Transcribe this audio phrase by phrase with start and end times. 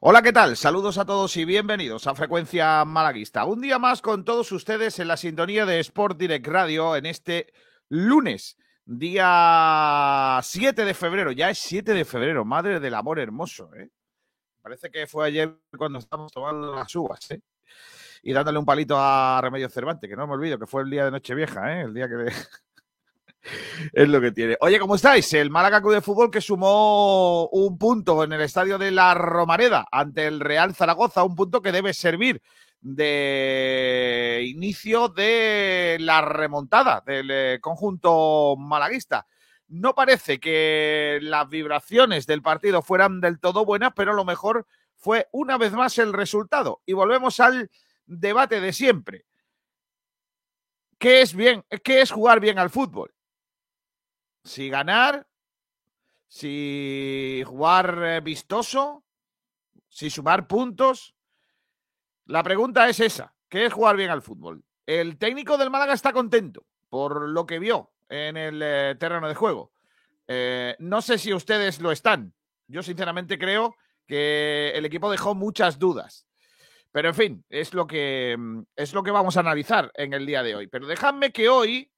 [0.00, 0.56] Hola, ¿qué tal?
[0.56, 3.44] Saludos a todos y bienvenidos a Frecuencia Malaguista.
[3.44, 7.52] Un día más con todos ustedes en la sintonía de Sport Direct Radio en este
[7.88, 11.32] lunes, día 7 de febrero.
[11.32, 13.90] Ya es 7 de febrero, madre del amor hermoso, ¿eh?
[14.62, 17.40] Parece que fue ayer cuando estábamos tomando las uvas, ¿eh?
[18.22, 21.04] Y dándole un palito a Remedio Cervantes, que no me olvido que fue el día
[21.04, 21.82] de Nochevieja, ¿eh?
[21.82, 22.32] El día que...
[23.92, 24.56] es lo que tiene.
[24.60, 25.32] Oye, ¿cómo estáis?
[25.34, 29.86] El Málaga Club de Fútbol que sumó un punto en el estadio de la Romareda
[29.90, 32.42] ante el Real Zaragoza, un punto que debe servir
[32.80, 39.26] de inicio de la remontada del eh, conjunto malaguista.
[39.68, 45.28] No parece que las vibraciones del partido fueran del todo buenas, pero lo mejor fue
[45.32, 46.82] una vez más el resultado.
[46.84, 47.70] Y volvemos al
[48.06, 49.24] debate de siempre.
[50.98, 51.64] ¿Qué es bien?
[51.82, 53.14] ¿Qué es jugar bien al fútbol?
[54.44, 55.26] Si ganar,
[56.28, 59.04] si jugar eh, vistoso,
[59.88, 61.14] si sumar puntos.
[62.26, 64.62] La pregunta es esa, ¿qué es jugar bien al fútbol?
[64.86, 69.34] El técnico del Málaga está contento por lo que vio en el eh, terreno de
[69.34, 69.72] juego.
[70.28, 72.34] Eh, no sé si ustedes lo están.
[72.66, 76.26] Yo sinceramente creo que el equipo dejó muchas dudas.
[76.92, 80.26] Pero en fin, es lo que, mm, es lo que vamos a analizar en el
[80.26, 80.66] día de hoy.
[80.68, 81.90] Pero dejadme que hoy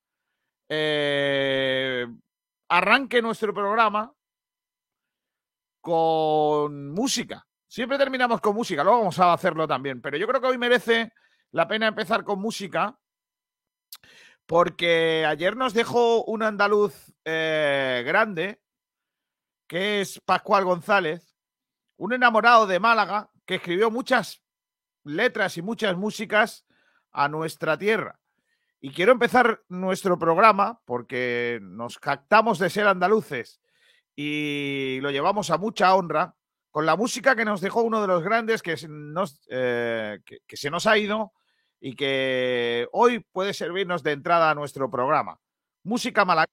[2.69, 4.13] arranque nuestro programa
[5.81, 7.47] con música.
[7.69, 11.13] Siempre terminamos con música, luego vamos a hacerlo también, pero yo creo que hoy merece
[11.51, 12.99] la pena empezar con música
[14.47, 18.61] porque ayer nos dejó un andaluz eh, grande,
[19.67, 21.37] que es Pascual González,
[21.97, 24.43] un enamorado de Málaga que escribió muchas
[25.03, 26.67] letras y muchas músicas
[27.11, 28.21] a nuestra tierra.
[28.81, 33.61] Y quiero empezar nuestro programa porque nos captamos de ser andaluces
[34.15, 36.35] y lo llevamos a mucha honra
[36.71, 40.71] con la música que nos dejó uno de los grandes que, nos, eh, que, se
[40.71, 41.33] nos ha ido
[41.81, 45.41] y que hoy puede servirnos de entrada a nuestro programa.
[45.83, 46.47] Música mala.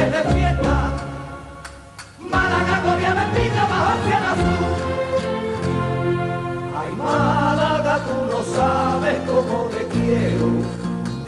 [0.00, 0.74] Clarines de fiesta.
[2.30, 4.66] Málaga corría bendita bajo el azul.
[6.96, 10.46] Málaga, tú no sabes cómo te quiero,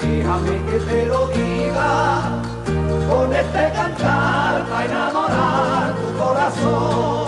[0.03, 1.93] déjame que te lo diga,
[3.09, 7.27] con este cantar para enamorar tu corazón.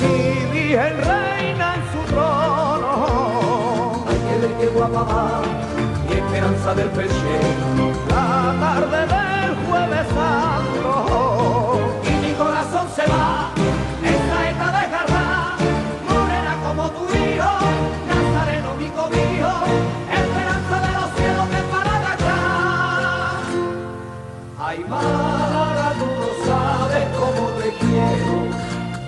[0.00, 0.16] Mi
[0.52, 4.18] Virgen reina en su trono, hay
[4.60, 5.42] que guapa va,
[6.08, 7.36] y esperanza del peche,
[8.08, 9.23] la tarde del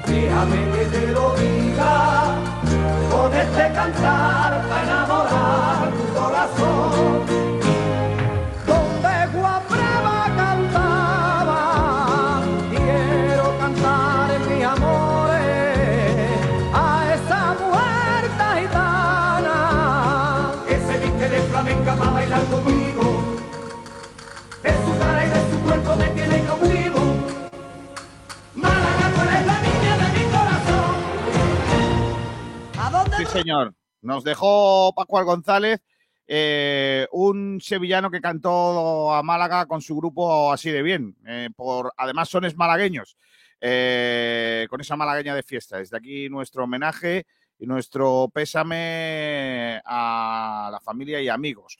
[0.06, 2.34] déjame que te lo diga,
[3.10, 7.25] con este cantar para enamorar tu corazón.
[33.36, 33.74] Señor.
[34.02, 35.80] Nos dejó Paco González,
[36.26, 41.16] eh, un sevillano que cantó a Málaga con su grupo así de bien.
[41.26, 43.16] Eh, por, además, son malagueños,
[43.60, 45.78] eh, con esa malagueña de fiesta.
[45.78, 47.26] Desde aquí nuestro homenaje
[47.58, 51.78] y nuestro pésame a la familia y amigos.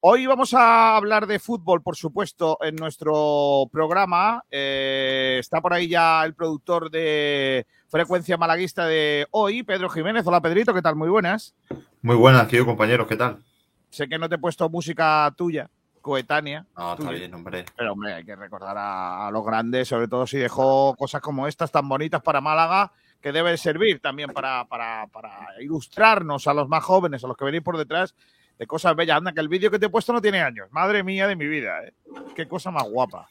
[0.00, 4.44] Hoy vamos a hablar de fútbol, por supuesto, en nuestro programa.
[4.50, 10.26] está por ahí ya el productor de frecuencia malaguista de hoy, Pedro Jiménez.
[10.26, 10.96] Hola Pedrito, ¿qué tal?
[10.96, 11.54] Muy buenas.
[12.02, 13.42] Muy buenas, tío, compañeros, ¿qué tal?
[13.88, 15.70] Sé que no te he puesto música tuya,
[16.02, 16.66] coetánea.
[16.76, 17.64] No, está bien, hombre.
[17.74, 21.72] Pero, hombre, hay que recordar a, los grandes, sobre todo si dejó cosas como estas
[21.72, 26.84] tan bonitas para Málaga, que debe servir también para, para, para ilustrarnos a los más
[26.84, 28.14] jóvenes, a los que venís por detrás,
[28.58, 29.16] de cosas bellas.
[29.18, 30.68] Anda, que el vídeo que te he puesto no tiene años.
[30.70, 31.92] Madre mía de mi vida, ¿eh?
[32.34, 33.28] Qué cosa más guapa.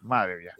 [0.00, 0.54] Madre mía.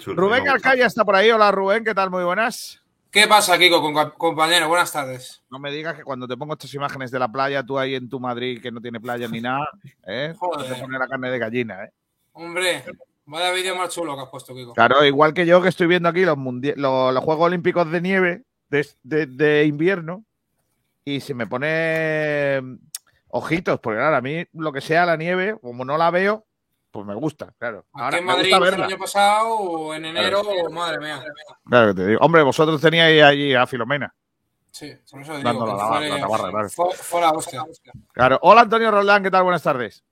[0.00, 0.48] Chulo, Rubén.
[0.48, 1.30] Alcaya está por ahí.
[1.30, 2.10] Hola, Rubén, ¿qué tal?
[2.10, 2.82] Muy buenas.
[3.10, 4.68] ¿Qué pasa, Kiko, con- compañero?
[4.68, 5.42] Buenas tardes.
[5.50, 8.08] No me digas que cuando te pongo estas imágenes de la playa, tú ahí en
[8.08, 9.66] tu Madrid, que no tiene playa ni nada,
[10.06, 10.34] ¿eh?
[10.38, 10.74] Joder.
[10.74, 11.90] Te pone la carne de gallina, ¿eh?
[12.32, 12.84] Hombre,
[13.24, 14.74] vaya vídeo más chulo que has puesto, Kiko.
[14.74, 18.00] Claro, igual que yo que estoy viendo aquí los, mundi- los, los Juegos Olímpicos de
[18.02, 20.24] nieve de, de- de invierno
[21.04, 22.60] y se me pone
[23.28, 26.44] ojitos, porque claro, a mí lo que sea la nieve, como no la veo,
[26.90, 27.84] pues me gusta, claro.
[27.92, 31.22] Aquí Ahora en Madrid gusta el año pasado, o en enero, madre mía.
[31.68, 32.20] Claro que te digo.
[32.22, 34.14] Hombre, vosotros teníais allí a Filomena.
[34.70, 35.52] Sí, por eso digo.
[35.52, 36.68] La- la tabarra, claro.
[37.20, 37.64] la hostia.
[38.12, 38.38] Claro.
[38.42, 39.42] Hola, Antonio Roldán, ¿qué tal?
[39.44, 40.02] Buenas tardes.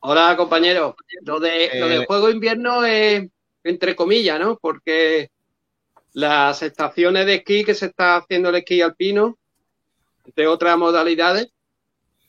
[0.00, 0.94] Hola, compañero.
[1.22, 3.26] Lo de, lo Eh, del juego invierno es
[3.64, 4.56] entre comillas, ¿no?
[4.58, 5.30] Porque
[6.12, 9.36] las estaciones de esquí que se está haciendo el esquí alpino,
[10.24, 11.48] entre otras modalidades,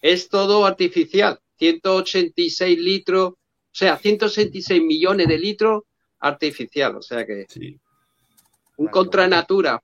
[0.02, 1.40] es todo artificial.
[1.58, 3.38] 186 litros, o
[3.72, 5.84] sea, 166 millones de litros
[6.20, 6.96] artificial.
[6.98, 7.80] O sea que Sí.
[8.78, 9.82] un contra natura.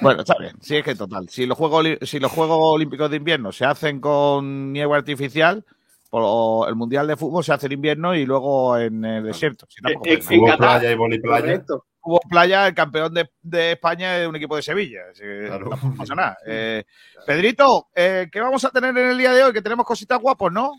[0.00, 0.56] Bueno, está bien.
[0.62, 1.28] Sí, es que total.
[1.28, 5.64] Si los Juegos, si los Juegos Olímpicos de invierno se hacen con nieve artificial,
[6.12, 9.66] o el Mundial de Fútbol se hace en invierno y luego en el desierto.
[9.68, 10.78] Si tampoco Eh, pasa En Fútbol Qatar.
[10.80, 11.40] playa y voli playa.
[11.42, 11.86] Correcto.
[12.02, 15.00] Hubo Playa, el campeón de, de España de un equipo de Sevilla.
[15.10, 15.68] Así que Claro.
[15.70, 16.38] tampoco pasa nada.
[16.46, 16.84] Eh,
[17.26, 19.52] Pedrito, eh, ¿qué vamos a tener en el día de hoy?
[19.52, 20.72] Que tenemos cositas guapos, ¿no?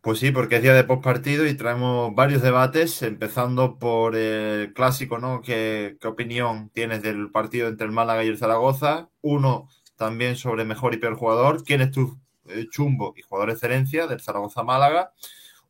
[0.00, 5.18] Pues sí, porque es día de postpartido y traemos varios debates, empezando por el clásico,
[5.18, 5.40] ¿no?
[5.40, 9.08] ¿Qué, qué opinión tienes del partido entre el Málaga y el Zaragoza?
[9.22, 11.64] Uno también sobre mejor y peor jugador.
[11.64, 12.18] ¿Quién es tu
[12.48, 15.12] eh, chumbo y jugador excelencia del Zaragoza-Málaga?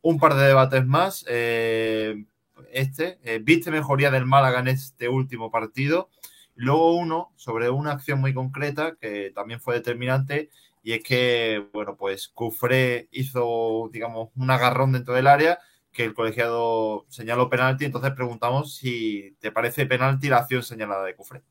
[0.01, 1.25] Un par de debates más.
[1.29, 2.25] eh,
[2.71, 6.09] este, eh, ¿viste mejoría del Málaga en este último partido?
[6.55, 10.49] Luego uno sobre una acción muy concreta que también fue determinante
[10.83, 15.59] y es que, bueno, pues Cufré hizo, digamos, un agarrón dentro del área
[15.91, 17.85] que el colegiado señaló penalti.
[17.85, 21.41] Entonces preguntamos si te parece penalti la acción señalada de Cufré.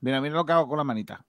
[0.00, 1.24] Mira, mira lo que hago con la manita.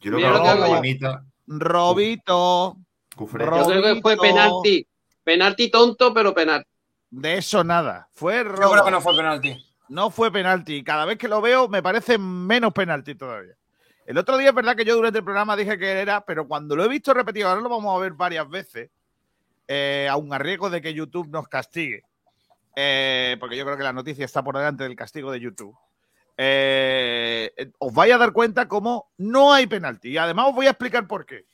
[0.00, 2.76] Yo creo Mira que lo que la hago bonita, Robito,
[3.16, 3.46] Cufré.
[3.46, 4.86] Yo creo que fue penalti.
[5.24, 6.68] Penalti tonto, pero penalti.
[7.10, 8.08] de eso nada.
[8.12, 8.72] Fue Yo robo.
[8.72, 9.66] creo que no fue penalti.
[9.88, 10.82] No fue penalti.
[10.84, 13.54] Cada vez que lo veo me parece menos penalti todavía.
[14.06, 16.76] El otro día es verdad que yo durante el programa dije que era, pero cuando
[16.76, 18.90] lo he visto repetido, ahora lo vamos a ver varias veces,
[19.66, 22.02] eh, aun a riesgo de que YouTube nos castigue,
[22.76, 25.74] eh, porque yo creo que la noticia está por delante del castigo de YouTube.
[26.36, 30.10] eh, os vais a dar cuenta cómo no hay penalti.
[30.10, 31.46] Y además os voy a explicar por qué.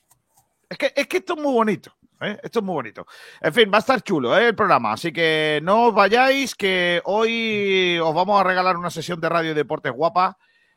[0.69, 1.95] Es que, es que esto es muy bonito.
[2.21, 2.39] ¿Eh?
[2.43, 3.07] Esto es muy bonito.
[3.41, 4.49] En fin, va a estar chulo ¿eh?
[4.49, 4.93] el programa.
[4.93, 9.53] Así que no os vayáis, que hoy os vamos a regalar una sesión de radio
[9.53, 10.37] y deportes guapa.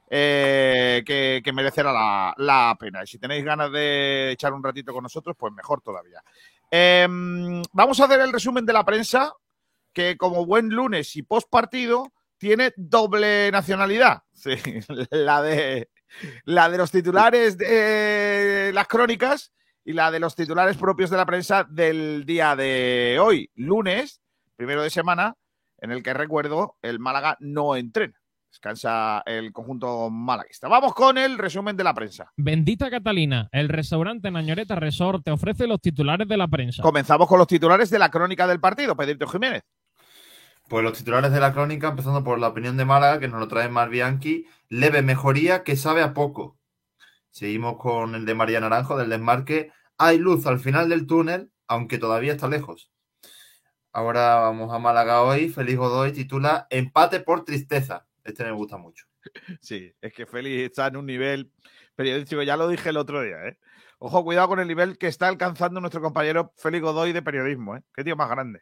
[0.10, 3.04] eh, que, merecerá la, pena.
[3.04, 6.22] Y si tenéis ganas de echar un ratito con nosotros, pues mejor todavía.
[6.70, 9.34] Em, vamos a hacer el resumen de la prensa,
[9.92, 14.24] que como buen lunes y post partido, tiene doble nacionalidad.
[16.46, 19.52] La de los titulares de las crónicas
[19.86, 24.22] y la de los titulares propios de la prensa del día de hoy, lunes,
[24.56, 25.36] primero de semana,
[25.80, 28.14] en el que recuerdo el Málaga no entrena.
[28.50, 30.68] Descansa el conjunto malaguista.
[30.68, 32.32] Vamos con el resumen de la prensa.
[32.38, 36.84] Bendita Catalina, el restaurante Nañoreta Resort te ofrece los titulares de la prensa.
[36.84, 38.96] Comenzamos con los titulares de la crónica del partido.
[38.96, 39.64] Pedrito Jiménez.
[40.70, 43.48] Pues los titulares de la crónica, empezando por la opinión de Málaga, que nos lo
[43.48, 46.58] trae Mar Bianchi, leve mejoría que sabe a poco.
[47.34, 49.72] Seguimos con el de María Naranjo, del desmarque.
[49.98, 52.92] Hay luz al final del túnel, aunque todavía está lejos.
[53.92, 55.50] Ahora vamos a Málaga hoy.
[55.50, 58.06] Félix Godoy titula Empate por tristeza.
[58.24, 59.06] Este me gusta mucho.
[59.62, 61.52] Sí, es que Félix está en un nivel
[61.96, 63.58] periodístico, ya lo dije el otro día, ¿eh?
[63.98, 67.82] Ojo, cuidado con el nivel que está alcanzando nuestro compañero Félix Godoy de periodismo, ¿eh?
[67.96, 68.62] Qué tío más grande.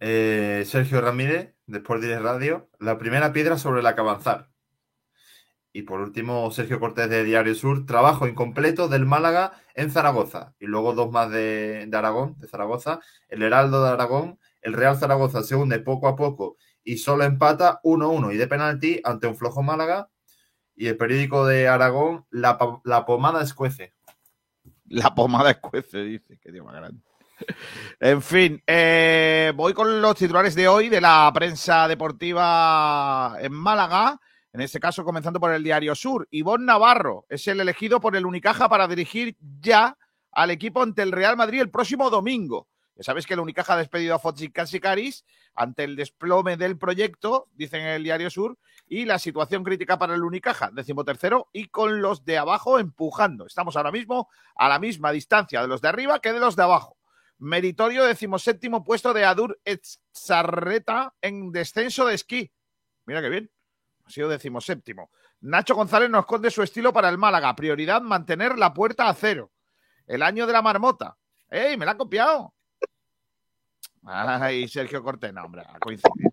[0.00, 4.47] Eh, Sergio Ramírez, de Sport Direct Radio, la primera piedra sobre la que avanzar.
[5.72, 10.54] Y por último, Sergio Cortés de Diario Sur, trabajo incompleto del Málaga en Zaragoza.
[10.58, 15.42] Y luego dos más de, Aragón, de Zaragoza, el Heraldo de Aragón, el Real Zaragoza
[15.42, 19.62] se hunde poco a poco y solo empata 1-1 y de penalti ante un flojo
[19.62, 20.08] Málaga.
[20.74, 23.94] Y el periódico de Aragón, la, la pomada escuece.
[24.86, 26.38] La pomada escuece, dice.
[26.40, 27.02] Qué tío más grande.
[28.00, 34.20] En fin, eh, voy con los titulares de hoy de la prensa deportiva en Málaga.
[34.52, 36.26] En este caso, comenzando por el Diario Sur.
[36.30, 39.96] Ivonne Navarro es el elegido por el Unicaja para dirigir ya
[40.32, 42.68] al equipo ante el Real Madrid el próximo domingo.
[42.96, 45.24] Ya sabéis que el Unicaja ha despedido a Fotsi Cassicaris
[45.54, 50.14] ante el desplome del proyecto, dicen en el Diario Sur, y la situación crítica para
[50.14, 53.46] el Unicaja, decimotercero, y con los de abajo empujando.
[53.46, 56.64] Estamos ahora mismo a la misma distancia de los de arriba que de los de
[56.64, 56.96] abajo.
[57.38, 62.50] Meritorio decimoséptimo puesto de Adur Etzarreta en descenso de esquí.
[63.06, 63.50] Mira qué bien.
[64.08, 65.10] Ha sido decimoséptimo.
[65.42, 67.54] Nacho González nos esconde su estilo para el Málaga.
[67.54, 69.50] Prioridad mantener la puerta a cero.
[70.06, 71.18] El año de la marmota.
[71.50, 71.76] ¡Ey!
[71.76, 72.54] Me la ha copiado.
[74.04, 76.30] Ay, Sergio Cortés, no, hombre, coincidido.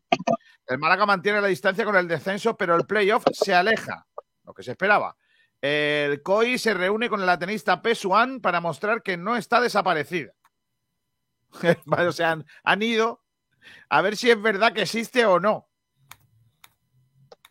[0.65, 4.07] El Málaga mantiene la distancia con el descenso, pero el playoff se aleja,
[4.45, 5.17] lo que se esperaba.
[5.59, 10.31] El COI se reúne con el atenista Pesuan para mostrar que no está desaparecida.
[12.07, 13.21] o sea, han ido
[13.89, 15.67] a ver si es verdad que existe o no.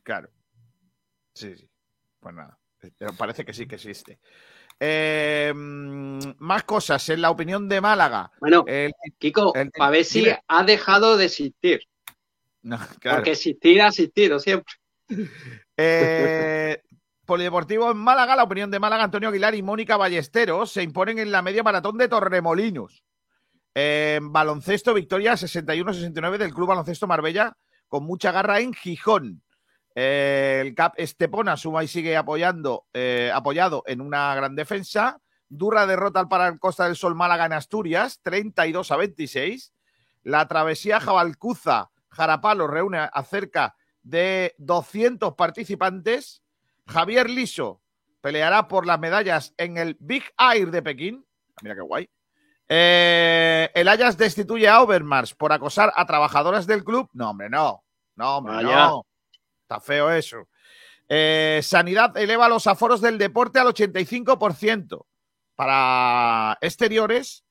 [0.04, 0.30] Claro.
[1.34, 1.68] Sí, sí.
[2.20, 2.56] Pues nada.
[2.96, 4.20] Pero parece que sí que existe.
[4.78, 8.30] Eh, mm, más cosas en la opinión de Málaga.
[8.40, 11.80] Bueno, El- Kiko, el- a ver si ha dejado de existir.
[12.62, 13.18] no, claro.
[13.18, 14.74] Porque existir ha existido siempre.
[15.76, 16.80] Eh,
[17.24, 21.32] Polideportivo en Málaga, la opinión de Málaga, Antonio Aguilar y Mónica Ballesteros se imponen en
[21.32, 23.02] la media maratón de Torremolinos.
[23.74, 27.56] En baloncesto, victoria 61-69 del Club Baloncesto Marbella,
[27.88, 29.42] con mucha garra en Gijón.
[29.94, 35.20] Eh, el Cap Estepona suma y sigue apoyando, eh, apoyado en una gran defensa.
[35.48, 39.72] Dura derrota al para el Costa del Sol Málaga en Asturias, 32 a 26.
[40.22, 46.42] La travesía Jabalcuza Jarapalo reúne a cerca de 200 participantes.
[46.86, 47.80] Javier Liso
[48.20, 51.26] peleará por las medallas en el Big Air de Pekín.
[51.62, 52.08] Mira qué guay.
[52.68, 57.08] Eh, el Ajax destituye a Overmars por acosar a trabajadoras del club.
[57.12, 57.84] No, hombre, no.
[58.16, 58.86] No, hombre, Vaya.
[58.86, 59.06] no.
[59.64, 60.48] Está feo eso.
[61.08, 65.06] Eh, Sanidad eleva los aforos del deporte al 85%
[65.54, 67.44] para exteriores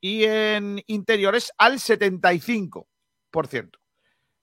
[0.00, 2.86] y en interiores al 75%.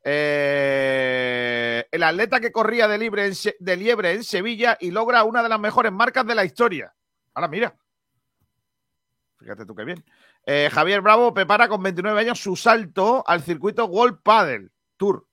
[0.06, 5.48] Eh, el atleta que corría de, libre en liebre en Sevilla y logra una de
[5.48, 6.94] las mejores marcas de la historia.
[7.34, 7.78] Ahora mira.
[9.40, 10.04] Fíjate tú qué bien.
[10.46, 15.26] Eh, Javier Bravo prepara con 29 años su salto al circuito World Paddle Tour.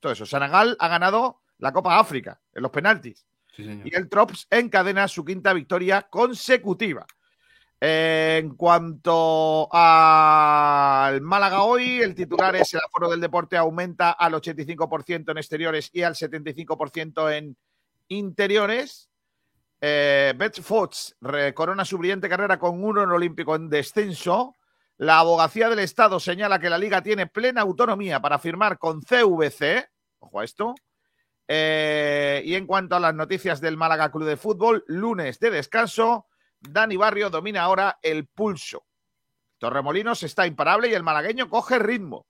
[0.00, 0.26] Todo eso.
[0.26, 3.26] Senegal ha ganado la Copa África en los penaltis.
[3.54, 3.86] Sí, señor.
[3.86, 7.06] Y el Trops encadena su quinta victoria consecutiva.
[7.82, 15.30] En cuanto al Málaga hoy, el titular es el aforo del deporte aumenta al 85%
[15.30, 17.56] en exteriores y al 75% en
[18.08, 19.08] interiores.
[19.80, 21.16] Eh, Bet Fox
[21.54, 24.56] corona su brillante carrera con un oro olímpico en descenso.
[25.00, 29.88] La abogacía del Estado señala que la liga tiene plena autonomía para firmar con CVC.
[30.18, 30.74] Ojo a esto.
[31.48, 36.26] Eh, y en cuanto a las noticias del Málaga Club de Fútbol, lunes de descanso,
[36.60, 38.84] Dani Barrio domina ahora el pulso.
[39.56, 42.26] Torremolinos está imparable y el malagueño coge ritmo.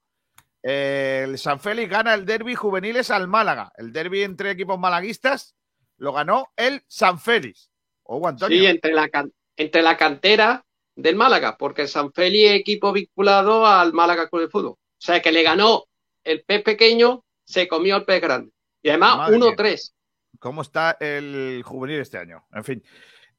[0.63, 3.73] El San Félix gana el derby juveniles al Málaga.
[3.75, 5.57] El derby entre equipos malaguistas
[5.97, 7.69] lo ganó el San Félix.
[8.05, 8.57] Antonio.
[8.57, 9.09] Sí, entre la,
[9.57, 14.49] entre la cantera del Málaga, porque San Feli es equipo vinculado al Málaga Club de
[14.49, 14.71] Fútbol.
[14.71, 15.85] O sea que le ganó
[16.23, 18.51] el pez pequeño, se comió el pez grande.
[18.81, 19.93] Y además Madre 1-3.
[20.39, 22.45] ¿Cómo está el juvenil este año?
[22.53, 22.83] En fin.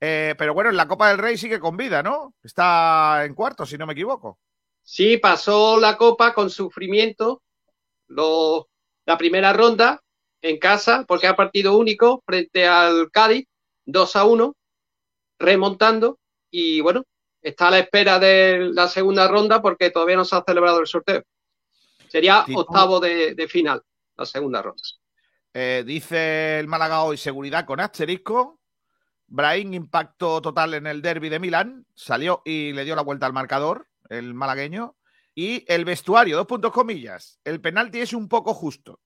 [0.01, 2.35] Eh, pero bueno, en la Copa del Rey sigue con vida, ¿no?
[2.43, 4.39] Está en cuarto, si no me equivoco.
[4.83, 7.43] Sí, pasó la Copa con sufrimiento
[8.09, 8.69] lo-
[9.07, 10.01] la primera ronda
[10.43, 13.47] en casa, porque ha partido único frente al Cádiz,
[13.85, 14.57] 2 a 1,
[15.39, 16.19] remontando.
[16.51, 17.05] Y bueno,
[17.43, 20.87] está a la espera de la segunda ronda porque todavía no se ha celebrado el
[20.87, 21.23] sorteo.
[22.09, 23.83] Sería Tipo- octavo de, de final,
[24.17, 24.83] la segunda ronda.
[25.55, 28.59] Eh, dice el Málaga hoy seguridad con asterisco.
[29.27, 31.87] Brahim impacto total en el derby de Milán.
[31.95, 34.97] Salió y le dio la vuelta al marcador, el malagueño.
[35.35, 37.39] Y el vestuario, dos puntos comillas.
[37.45, 39.01] El penalti es un poco justo.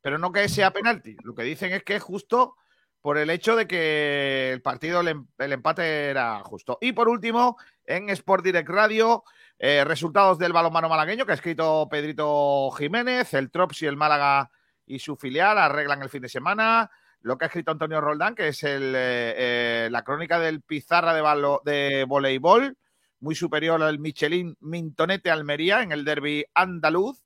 [0.00, 1.16] Pero no que sea penalti.
[1.24, 2.54] Lo que dicen es que es justo
[3.00, 6.78] por el hecho de que el partido, el, em- el empate era justo.
[6.80, 9.22] Y por último, en Sport Direct Radio,
[9.58, 14.50] eh, resultados del balonmano malagueño que ha escrito Pedrito Jiménez, el Trops y el Málaga
[14.86, 16.90] y su filial arreglan el fin de semana.
[17.22, 21.14] Lo que ha escrito Antonio Roldán, que es el, eh, eh, la crónica del pizarra
[21.14, 22.76] de, balo- de voleibol,
[23.20, 27.24] muy superior al Michelin Mintonete Almería en el derby andaluz.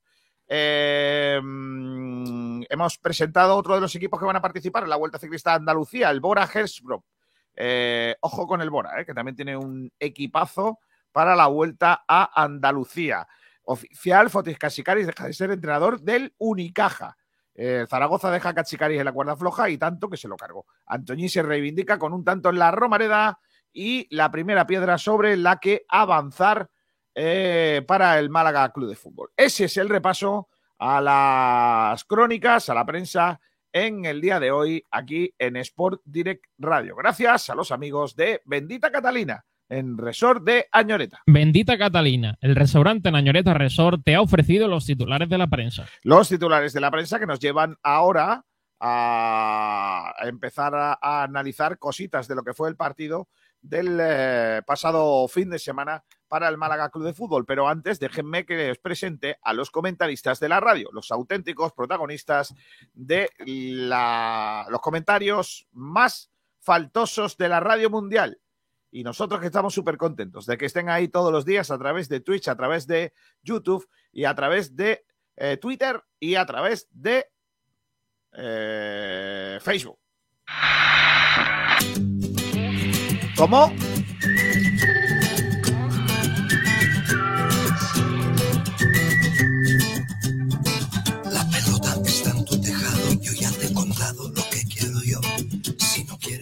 [1.43, 5.51] Mm, hemos presentado otro de los equipos que van a participar en la Vuelta Ciclista
[5.51, 7.05] de Andalucía, el Bora Hersbruck.
[7.55, 10.79] Eh, ojo con el Bora, eh, que también tiene un equipazo
[11.13, 13.27] para la Vuelta a Andalucía.
[13.65, 17.17] Oficial, Fotis Casicaris deja de ser entrenador del Unicaja.
[17.55, 20.67] Eh, Zaragoza deja a Cachicaris en la cuerda floja y tanto que se lo cargó.
[20.87, 23.39] Antoñí se reivindica con un tanto en la Romareda
[23.73, 26.71] y la primera piedra sobre la que avanzar
[27.87, 29.31] para el Málaga Club de Fútbol.
[29.37, 30.49] Ese es el repaso
[30.81, 33.39] a las crónicas, a la prensa
[33.71, 36.97] en el día de hoy aquí en Sport Direct Radio.
[36.97, 41.23] Gracias a los amigos de Bendita Catalina en Resort de Añoreta.
[41.27, 45.87] Bendita Catalina, el restaurante en Añoreta Resort te ha ofrecido los titulares de la prensa.
[46.03, 48.43] Los titulares de la prensa que nos llevan ahora
[48.81, 53.29] a empezar a, a analizar cositas de lo que fue el partido
[53.61, 57.45] del eh, pasado fin de semana para el Málaga Club de Fútbol.
[57.45, 62.55] Pero antes, déjenme que les presente a los comentaristas de la radio, los auténticos protagonistas
[62.95, 63.29] de
[64.69, 68.39] los comentarios más faltosos de la radio mundial.
[68.93, 72.09] Y nosotros que estamos súper contentos de que estén ahí todos los días a través
[72.09, 75.05] de Twitch, a través de YouTube y a través de
[75.37, 77.27] eh, Twitter y a través de
[78.33, 79.99] eh, Facebook.
[83.37, 83.73] ¿Cómo?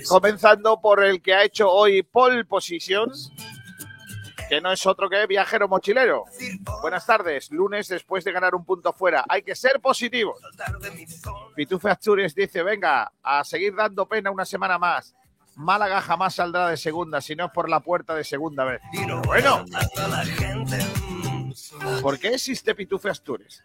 [0.09, 3.11] Comenzando por el que ha hecho hoy pole position,
[4.49, 6.25] que no es otro que viajero mochilero.
[6.81, 9.25] Buenas tardes, lunes después de ganar un punto fuera.
[9.29, 10.41] Hay que ser positivos.
[11.55, 15.15] Pitufe Asturias dice, venga, a seguir dando pena una semana más.
[15.57, 18.81] Málaga jamás saldrá de segunda, si no es por la puerta de segunda vez.
[19.27, 19.65] Bueno,
[22.03, 23.63] ¿por qué existe Pitufe Asturias?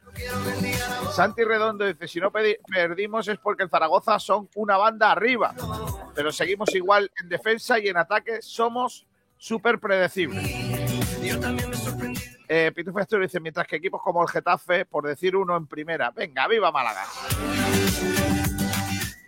[1.13, 5.53] Santi Redondo dice, si no perdimos es porque el Zaragoza son una banda arriba,
[6.15, 9.05] pero seguimos igual en defensa y en ataque somos
[9.37, 10.43] súper predecibles.
[12.47, 16.11] Eh, Pitufe Asturias dice, mientras que equipos como el Getafe, por decir uno en primera,
[16.11, 17.03] venga, viva Málaga.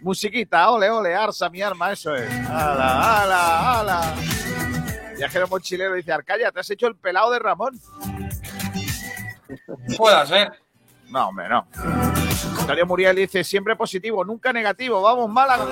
[0.01, 2.30] Musiquita, ole, ole, Arsa, mi arma, eso es.
[2.47, 4.15] Ala, ala, ala.
[5.17, 7.80] Viajero mochilero dice, Arcaya, te has hecho el pelado de Ramón.
[9.97, 10.51] Pueda ser.
[11.10, 11.67] No, hombre, no.
[12.60, 15.67] Antonio Muriel dice, siempre positivo, nunca negativo, vamos, Málaga.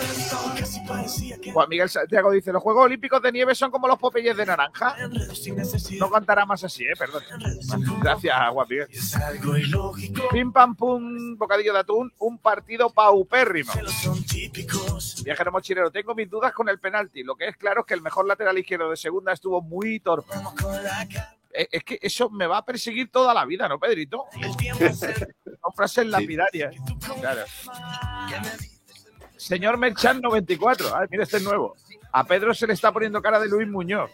[1.51, 4.95] Juan Miguel Santiago dice, los Juegos Olímpicos de nieve son como los popeyes de naranja.
[5.99, 7.23] No cantará más así, eh, perdón.
[8.01, 8.87] Gracias, Juan Miguel.
[10.31, 13.73] Pim pam pum, bocadillo de atún, un partido paupérrimo.
[15.23, 17.23] Viajero mochilero, tengo mis dudas con el penalti.
[17.23, 20.33] Lo que es claro es que el mejor lateral izquierdo de segunda estuvo muy torpe.
[21.53, 24.25] Eh, Es que eso me va a perseguir toda la vida, ¿no, Pedrito?
[25.61, 26.75] Son frases lapidarias.
[27.19, 27.41] Claro.
[29.37, 30.95] Señor Merchan 94.
[30.95, 31.75] Ay, mira, este es nuevo.
[32.11, 34.11] A Pedro se le está poniendo cara de Luis Muñoz.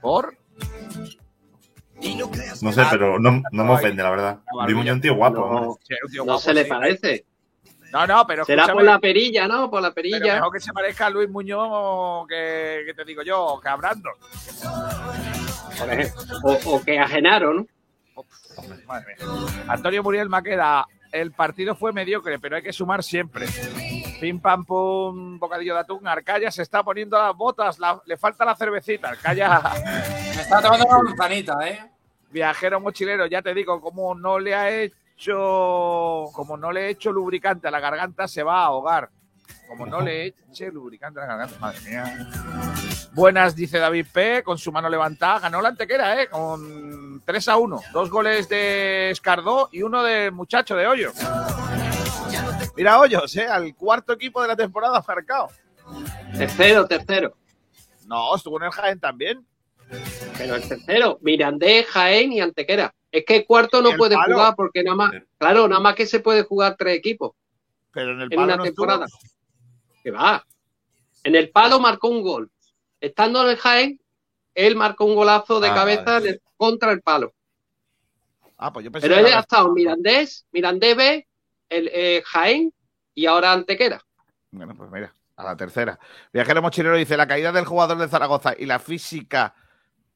[0.00, 0.36] ¿Por?
[2.62, 4.40] No sé, pero no, no me ofende, la verdad.
[4.64, 5.78] Luis Muñoz un tío guapo.
[6.14, 6.38] No, ¿no?
[6.38, 7.24] Se le parece.
[7.92, 9.70] No, no, pero Será por la perilla, ¿no?
[9.70, 10.34] Por la pero perilla.
[10.34, 14.12] mejor que se parezca a Luis Muñoz que, que te digo yo, que a Brandon.
[15.78, 16.22] Por ejemplo.
[16.44, 17.66] O, o que a Genaro, ¿no?
[18.86, 19.26] Madre mía.
[19.68, 23.46] Antonio Muriel Maqueda, el partido fue mediocre, pero hay que sumar siempre.
[24.20, 26.06] Pim pam pum, bocadillo de atún.
[26.08, 29.10] Arcaya se está poniendo las botas, la- le falta la cervecita.
[29.10, 29.60] Arcaya,
[30.34, 31.78] Me está tomando una manzanita, ¿eh?
[32.30, 37.12] viajero mochilero, ya te digo, como no le ha hecho, como no le he hecho
[37.12, 39.10] lubricante a la garganta, se va a ahogar.
[39.68, 42.28] Como no le eche lubricante a la garganta, madre mía.
[43.12, 44.42] Buenas, dice David P.
[44.42, 45.40] Con su mano levantada.
[45.40, 46.28] Ganó la antequera, ¿eh?
[46.28, 47.80] Con 3 a 1.
[47.92, 51.12] Dos goles de Escardó y uno del muchacho de Hoyo.
[52.76, 53.46] Mira Hoyos, ¿eh?
[53.46, 55.48] Al cuarto equipo de la temporada marcado.
[56.36, 57.36] Tercero, tercero.
[58.06, 59.46] No, estuvo en el Jaén también.
[60.36, 62.92] Pero el tercero, Mirandés, Jaén y Antequera.
[63.10, 64.34] Es que el cuarto no El puede palo.
[64.34, 67.32] jugar porque nada más, claro, nada más que se puede jugar tres equipos
[67.92, 68.86] Pero en el en palo una no estuvo.
[70.06, 70.46] Que va.
[71.24, 72.48] En el palo marcó un gol.
[73.00, 74.00] Estando en el Jaén,
[74.54, 76.20] él marcó un golazo de Ah, cabeza
[76.56, 77.34] contra el palo.
[78.56, 81.28] Ah, pues yo pensé Pero que él era- ha estado en Mirandés, Mirandés B,
[81.70, 82.72] el eh, Jaén
[83.16, 84.00] y ahora Antequera.
[84.52, 85.98] Bueno, pues mira, a la tercera.
[86.32, 89.56] Viajero Mochilero dice, la caída del jugador de Zaragoza y la física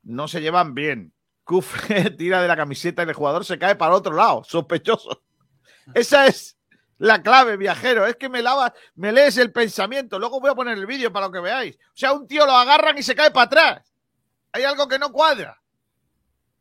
[0.05, 1.13] no se llevan bien.
[1.43, 5.21] Cufre tira de la camiseta y el jugador se cae para otro lado, sospechoso.
[5.95, 6.57] Esa es
[7.01, 8.07] la clave, viajero.
[8.07, 10.19] Es que me lavas, me lees el pensamiento.
[10.19, 11.77] Luego voy a poner el vídeo para lo que veáis.
[11.77, 13.93] O sea, un tío lo agarran y se cae para atrás.
[14.53, 15.59] Hay algo que no cuadra.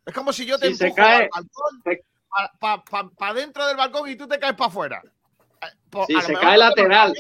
[0.06, 2.04] Es como si yo te Si se empujo cae- al balcón, se-
[3.17, 5.02] para dentro del balcón y tú te caes para afuera.
[5.62, 7.13] Eh, pues, a lo se cae no lateral.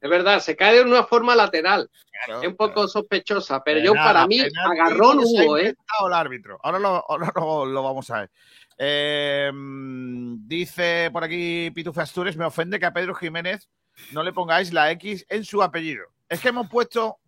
[0.00, 1.90] Es verdad, se cae de una forma lateral.
[2.26, 5.74] Claro, Es un poco sospechosa, pero yo para mí se ha hubo, ¿eh?
[6.06, 6.60] el árbitro.
[6.62, 8.30] Ahora lo, ahora lo- lo vamos a ver.
[8.78, 13.68] Eh, mm, dice por aquí Pitufe Astures, me ofende que a Pedro Jiménez
[14.12, 16.04] no le pongáis la X en su apellido.
[16.28, 17.18] Es que hemos puesto,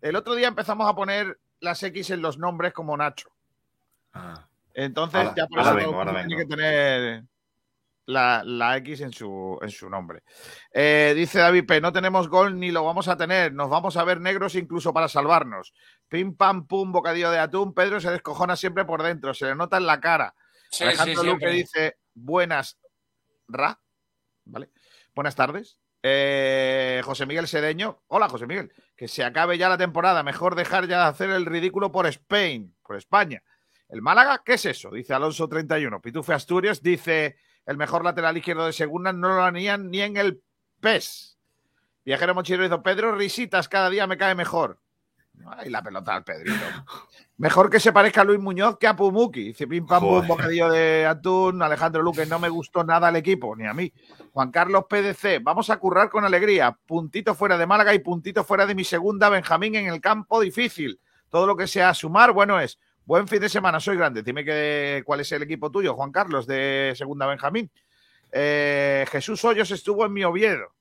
[0.00, 3.30] el otro día empezamos a poner las X en los nombres como Nacho.
[4.12, 4.46] Ah.
[4.74, 7.24] Entonces, Ahora- ya por eso vengo, tiene que tener
[8.06, 10.22] la, la X en su, en su nombre.
[10.72, 11.80] Eh, dice David P.
[11.80, 13.52] No tenemos gol ni lo vamos a tener.
[13.52, 15.72] Nos vamos a ver negros incluso para salvarnos.
[16.08, 17.72] Pim, pam, pum, bocadillo de atún.
[17.72, 19.32] Pedro se descojona siempre por dentro.
[19.32, 20.34] Se le nota en la cara.
[20.74, 22.80] Sí, Alejandro sí, Luque dice buenas,
[23.46, 23.80] Ra,
[24.44, 24.70] ¿vale?
[25.14, 25.78] Buenas tardes.
[26.02, 30.88] Eh, José Miguel Sedeño, hola José Miguel, que se acabe ya la temporada, mejor dejar
[30.88, 33.44] ya de hacer el ridículo por Spain, por España.
[33.88, 34.90] El Málaga, ¿qué es eso?
[34.90, 36.00] Dice Alonso 31.
[36.00, 40.42] Pitufe Asturias dice el mejor lateral izquierdo de segunda no lo harían ni en el
[40.80, 41.38] PES.
[42.04, 44.80] Viajero mochilero dice Pedro, risitas, cada día me cae mejor.
[45.46, 46.64] Ay, la pelota al Pedrito.
[47.36, 49.44] Mejor que se parezca a Luis Muñoz que a Pumuki.
[49.44, 51.62] Dice pim pam pum, bocadillo de atún.
[51.62, 53.92] Alejandro Luque, no me gustó nada el equipo, ni a mí.
[54.32, 56.76] Juan Carlos PDC, vamos a currar con alegría.
[56.86, 61.00] Puntito fuera de Málaga y puntito fuera de mi segunda Benjamín en el campo difícil.
[61.28, 62.78] Todo lo que sea sumar, bueno es.
[63.04, 64.22] Buen fin de semana, soy grande.
[64.22, 67.70] Dime que, cuál es el equipo tuyo, Juan Carlos, de segunda Benjamín.
[68.32, 70.72] Eh, Jesús Hoyos estuvo en mi Oviedo.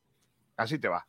[0.55, 1.05] Así te va.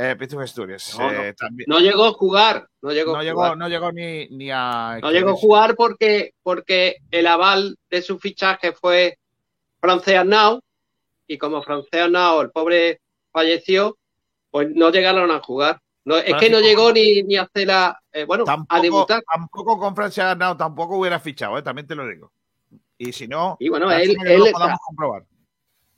[0.00, 0.94] Eh, Pitufo Asturias.
[0.96, 3.56] No, eh, también- No llegó a jugar, no llegó no a llegó, jugar.
[3.56, 5.00] no llegó ni, ni a.
[5.02, 9.18] No llegó a jugar porque, porque el aval de su fichaje fue
[9.80, 10.60] Francés Arnau
[11.26, 13.00] y como Francés Arnau, el pobre,
[13.32, 13.98] falleció,
[14.52, 15.80] pues no llegaron a jugar.
[16.04, 19.22] No, es que no llegó ni, ni a hacer la, eh, bueno, a Tampoco, debutar.
[19.30, 22.32] tampoco con Francia ganado, tampoco hubiera fichado, eh, también te lo digo.
[22.96, 25.24] Y si no, Y bueno, él, no él, lo podamos comprobar.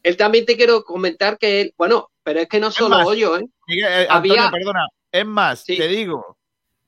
[0.02, 3.36] Él también te quiero comentar que él, bueno, pero es que no solo más, Hoyo,
[3.38, 3.46] ¿eh?
[3.66, 4.86] Miguel, eh, había- Antonio, perdona.
[5.12, 5.76] Es más, Sí.
[5.76, 6.38] te digo,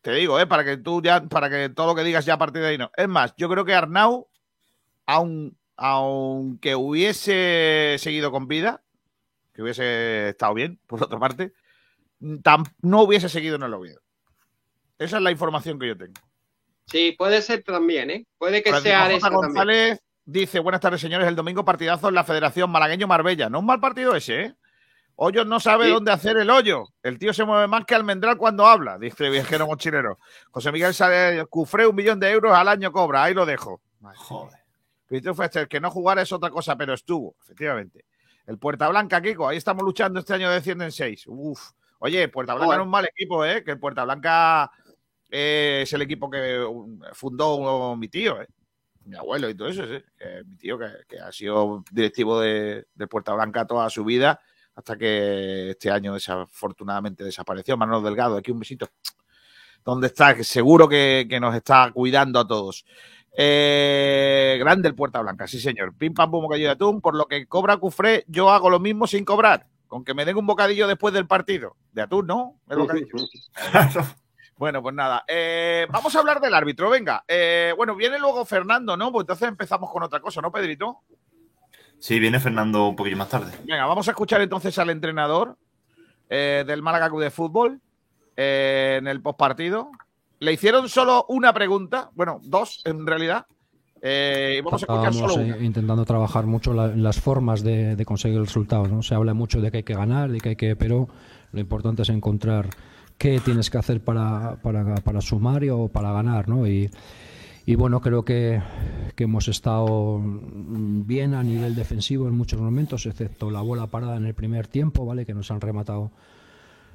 [0.00, 2.38] te digo, eh, para que tú ya, para que todo lo que digas ya a
[2.38, 2.90] partir de ahí no.
[2.96, 4.28] Es más, yo creo que Arnau,
[5.06, 8.82] aun, aunque hubiese seguido con vida,
[9.52, 11.52] que hubiese estado bien, por otra parte,
[12.20, 14.00] tam- no hubiese seguido en el Oviedo.
[14.98, 16.14] Esa es la información que yo tengo.
[16.86, 18.26] Sí, puede ser también, ¿eh?
[18.38, 19.16] Puede que Francisco sea J.
[19.16, 19.98] esa también.
[20.24, 21.26] Dice, buenas tardes, señores.
[21.26, 23.48] El domingo partidazo en la Federación Malagueño-Marbella.
[23.50, 24.54] No un mal partido ese, ¿eh?
[25.16, 25.92] Hoyos no sabe Sí.
[25.92, 26.84] dónde hacer el hoyo.
[27.02, 30.18] El tío se mueve más que almendral cuando habla, dice el viajero mochilero.
[30.50, 33.24] José Miguel sale, Cufré un millón de euros al año cobra.
[33.24, 33.82] Ahí lo dejo.
[34.16, 34.58] Joder.
[35.06, 38.06] Pitufo Fester, que no jugara es otra cosa, pero estuvo, efectivamente.
[38.46, 41.24] El Puerta Blanca, Kiko, ahí estamos luchando este año descienden seis.
[41.26, 41.60] Uf.
[41.98, 42.80] Oye, Puerta Blanca Joder.
[42.80, 43.62] es un mal equipo, ¿eh?
[43.62, 44.70] Que el Puerta Blanca
[45.30, 48.48] eh, es el equipo que um, fundó mi tío, ¿eh?
[49.04, 49.84] Mi abuelo y todo eso.
[50.18, 54.40] Que mi tío que, ha sido directivo de, de Puerta Blanca toda su vida
[54.74, 57.76] hasta que este año desafortunadamente desapareció.
[57.76, 58.88] Manuel Delgado, aquí un besito.
[59.84, 60.42] ¿Dónde está?
[60.44, 62.84] Seguro que, nos está cuidando a todos.
[63.36, 65.94] Eh, grande el Puerta Blanca, sí señor.
[65.96, 67.00] Pim pam pum bocadillo de atún.
[67.00, 69.66] Por lo que cobra Cufré, yo hago lo mismo sin cobrar.
[69.88, 71.76] Con que me den un bocadillo después del partido.
[71.92, 72.60] De atún, ¿no?
[72.66, 73.08] Bocadillo.
[74.56, 75.24] Bueno, pues nada.
[75.26, 77.24] Eh, vamos a hablar del árbitro, venga.
[77.26, 79.10] Eh, bueno, viene luego Fernando, ¿no?
[79.10, 81.00] Pues entonces empezamos con otra cosa, ¿no, Pedrito?
[81.98, 83.52] Sí, viene Fernando un poquillo más tarde.
[83.64, 85.56] Venga, vamos a escuchar entonces al entrenador
[86.28, 87.80] eh, del Málaga Club de Fútbol
[88.36, 89.90] eh, en el postpartido.
[90.38, 93.46] Le hicieron solo una pregunta, bueno, dos en realidad.
[94.04, 95.58] Eh, y vamos a escuchar solo eh, una.
[95.58, 98.88] intentando trabajar mucho la- las formas de, de conseguir el resultado.
[98.88, 99.02] ¿no?
[99.02, 101.08] Se habla mucho de que hay que ganar, de que hay que, pero
[101.52, 102.68] lo importante es encontrar
[103.18, 106.48] qué tienes que hacer para, para, para sumar o para ganar.
[106.48, 106.66] ¿no?
[106.66, 106.90] Y,
[107.66, 108.60] y bueno, creo que,
[109.14, 114.26] que hemos estado bien a nivel defensivo en muchos momentos, excepto la bola parada en
[114.26, 115.24] el primer tiempo, ¿vale?
[115.26, 116.10] que nos han rematado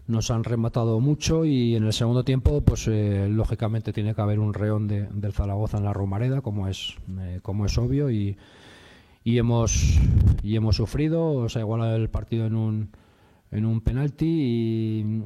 [0.07, 4.39] nos han rematado mucho y en el segundo tiempo, pues eh, lógicamente tiene que haber
[4.39, 8.37] un reón de- del Zaragoza en la Romareda, como es, eh, como es obvio, y,
[9.25, 9.99] y hemos
[10.43, 12.89] y hemos sufrido, se ha igualado el partido en un
[13.51, 15.23] en un penalti, y,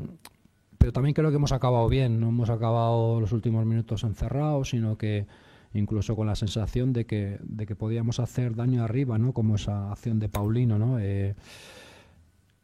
[0.81, 4.97] pero también creo que hemos acabado bien, no hemos acabado los últimos minutos encerrados, sino
[4.97, 5.27] que
[5.75, 9.31] incluso con la sensación de que, de que podíamos hacer daño arriba, ¿no?
[9.31, 10.97] como esa acción de Paulino, ¿no?
[10.97, 11.35] Eh,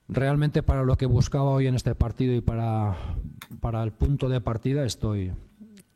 [0.07, 2.97] realmente para lo que buscaba hoy en este partido y para,
[3.61, 5.31] para el punto de partida estoy,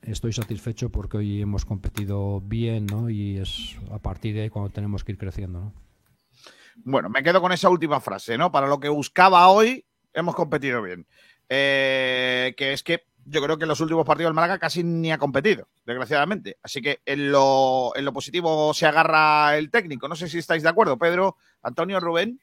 [0.03, 3.09] estoy satisfecho porque hoy hemos competido bien ¿no?
[3.09, 5.59] y es a partir de ahí cuando tenemos que ir creciendo.
[5.59, 5.73] ¿no?
[6.83, 8.51] Bueno, me quedo con esa última frase, ¿no?
[8.51, 11.07] Para lo que buscaba hoy, hemos competido bien.
[11.53, 15.11] Eh, que es que yo creo que en los últimos partidos el Málaga casi ni
[15.11, 16.57] ha competido, desgraciadamente.
[16.63, 20.07] Así que en lo, en lo positivo se agarra el técnico.
[20.07, 22.39] No sé si estáis de acuerdo, Pedro, Antonio, Rubén.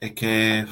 [0.00, 0.66] Es que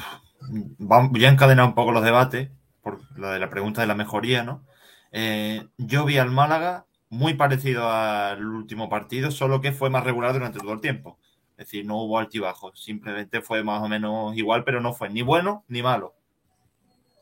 [0.77, 2.49] voy a encadenar un poco los debates
[2.81, 4.65] por lo de la pregunta de la mejoría, ¿no?
[5.13, 10.33] Eh, yo vi al Málaga muy parecido al último partido, solo que fue más regular
[10.33, 11.19] durante todo el tiempo.
[11.51, 15.21] Es decir, no hubo altibajos, simplemente fue más o menos igual, pero no fue ni
[15.21, 16.15] bueno ni malo.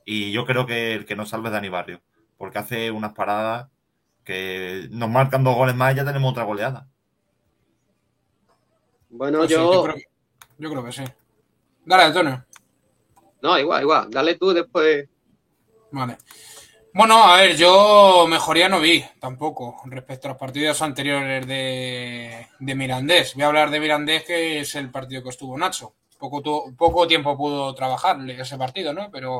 [0.06, 2.02] Y yo creo que el que nos salve es Dani Barrio.
[2.38, 3.70] porque hace unas paradas
[4.26, 6.88] que nos marcan dos goles más y ya tenemos otra goleada.
[9.10, 9.74] Bueno, Pues sí, yo...
[9.74, 10.08] yo, creo, que-
[10.58, 11.04] yo creo que sí.
[11.86, 12.46] Dale, Antonio.
[13.42, 14.10] No, igual, igual.
[14.12, 15.08] Dale tú después.
[15.92, 16.18] Vale.
[16.94, 22.76] Bueno, a ver, yo mejoría no vi tampoco respecto a los partidos anteriores de, de
[22.76, 23.34] Mirandés.
[23.36, 25.96] Voy a hablar de Mirandés, que es el partido que estuvo Nacho.
[26.20, 29.10] Poco, tu- poco tiempo pudo trabajar ese partido, ¿no?
[29.12, 29.40] Pero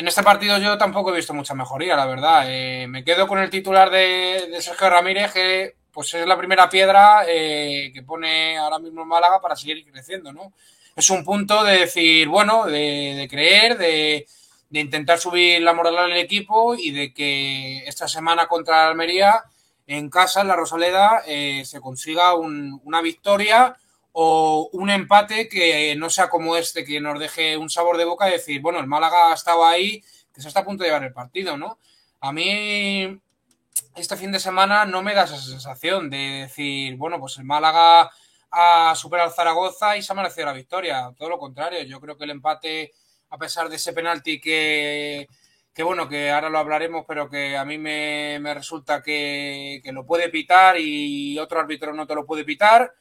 [0.00, 2.44] en este partido yo tampoco he visto mucha mejoría, la verdad.
[2.46, 7.24] Eh, me quedo con el titular de, Sergio Ramírez, que pues es la primera piedra
[7.28, 10.54] eh, que pone ahora mismo Málaga para seguir creciendo, ¿no?
[10.96, 14.26] Es un punto de decir, bueno, de, creer, de,
[14.70, 19.44] intentar subir la moral al equipo y de que esta semana contra Almería,
[19.86, 23.76] en casa, en la Rosaleda, eh, se consiga un- una victoria
[24.12, 28.28] o un empate que no sea como este, que nos deje un sabor de boca
[28.28, 31.12] y decir, bueno, el Málaga estaba ahí, que se está a punto de llevar el
[31.12, 31.78] partido, ¿no?
[32.20, 33.20] A mí
[33.96, 38.10] este fin de semana no me da esa sensación de decir, bueno, pues el Málaga
[38.50, 41.12] ha superado Zaragoza y se ha merecido la victoria.
[41.16, 42.92] Todo lo contrario, yo creo que el empate,
[43.30, 45.28] a pesar de ese penalti que,
[45.72, 49.92] que bueno, que ahora lo hablaremos, pero que a mí me, me resulta que, que
[49.92, 52.92] lo puede pitar y otro árbitro no te lo puede pitar.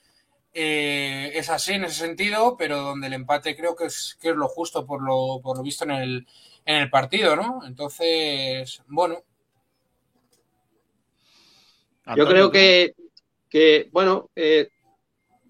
[0.54, 4.36] Eh, es así en ese sentido, pero donde el empate creo que es, que es
[4.36, 6.28] lo justo por lo, por lo visto en el,
[6.66, 7.62] en el partido, ¿no?
[7.66, 9.24] Entonces, bueno,
[12.16, 12.94] Yo creo que,
[13.50, 14.70] que, bueno, eh,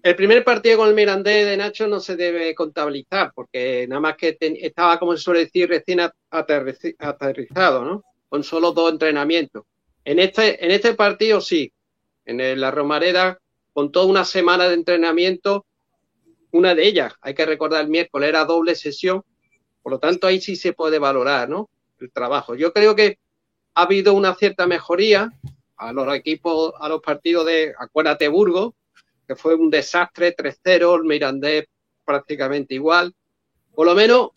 [0.02, 4.16] el primer partido con el Mirandés de Nacho no se debe contabilizar, porque nada más
[4.16, 8.04] que ten- estaba, como se suele decir, recién aterrizado, ¿no?
[8.28, 9.64] Con solo dos entrenamientos.
[10.04, 11.72] En este, en este partido sí,
[12.26, 13.39] en el- la Romareda,
[13.72, 15.66] con toda una semana de entrenamiento,
[16.52, 19.24] una de ellas, hay que recordar el miércoles, era doble sesión,
[19.82, 21.70] por lo tanto ahí sí se puede valorar, ¿no?
[21.98, 22.54] El trabajo.
[22.54, 23.18] Yo creo que
[23.74, 25.32] ha habido una cierta mejoría
[25.76, 28.74] a los equipos, a los partidos de, acuérdate, Burgos,
[29.26, 31.66] que fue un desastre, 3-0, el Mirandés
[32.04, 33.14] prácticamente igual.
[33.74, 34.30] Por lo menos,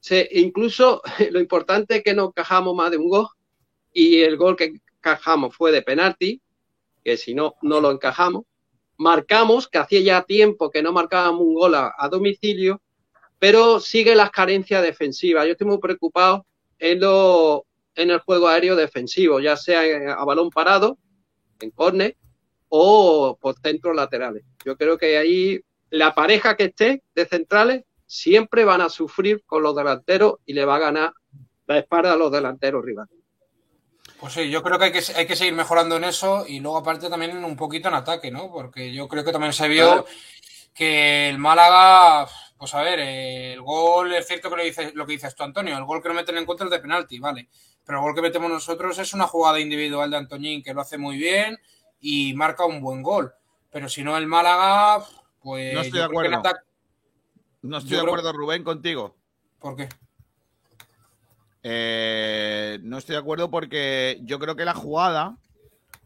[0.00, 3.26] se, incluso lo importante es que no encajamos más de un gol
[3.92, 6.40] y el gol que encajamos fue de penalti,
[7.02, 8.44] que si no, no lo encajamos.
[8.98, 12.82] Marcamos, que hacía ya tiempo que no marcábamos un gol a, domicilio,
[13.38, 15.46] pero sigue las carencias defensivas.
[15.46, 16.44] Yo estoy muy preocupado
[16.78, 19.82] en, lo, en el juego aéreo defensivo, ya sea
[20.12, 20.98] a balón parado,
[21.60, 22.16] en córner,
[22.68, 24.44] o por centros laterales.
[24.64, 29.62] Yo creo que ahí la pareja que esté de centrales siempre van a sufrir con
[29.62, 31.12] los delanteros y le va a ganar
[31.66, 33.17] la espalda a los delanteros rivales.
[34.20, 36.78] Pues sí, yo creo que hay que, hay que seguir mejorando en eso y luego
[36.78, 38.50] aparte también un poquito en ataque, ¿no?
[38.50, 40.06] Porque yo creo que también se vio Claro.
[40.74, 45.06] que el Málaga, pues a ver, eh, el gol, es cierto que lo, dices, lo
[45.06, 47.48] que dices tú, Antonio, el gol que no meten en contra es de penalti, vale,
[47.84, 50.98] pero el gol que metemos nosotros es una jugada individual de Antoñín que lo hace
[50.98, 51.58] muy bien
[52.00, 53.32] y marca un buen gol,
[53.70, 55.04] pero si no el Málaga,
[55.40, 55.74] pues...
[55.74, 56.36] No estoy de acuerdo.
[56.38, 56.60] ataque-
[57.62, 59.14] No estoy Yo de creo- acuerdo, Rubén, contigo.
[59.60, 59.88] ¿Por qué?
[61.62, 65.36] Eh, no estoy de acuerdo porque yo creo que la jugada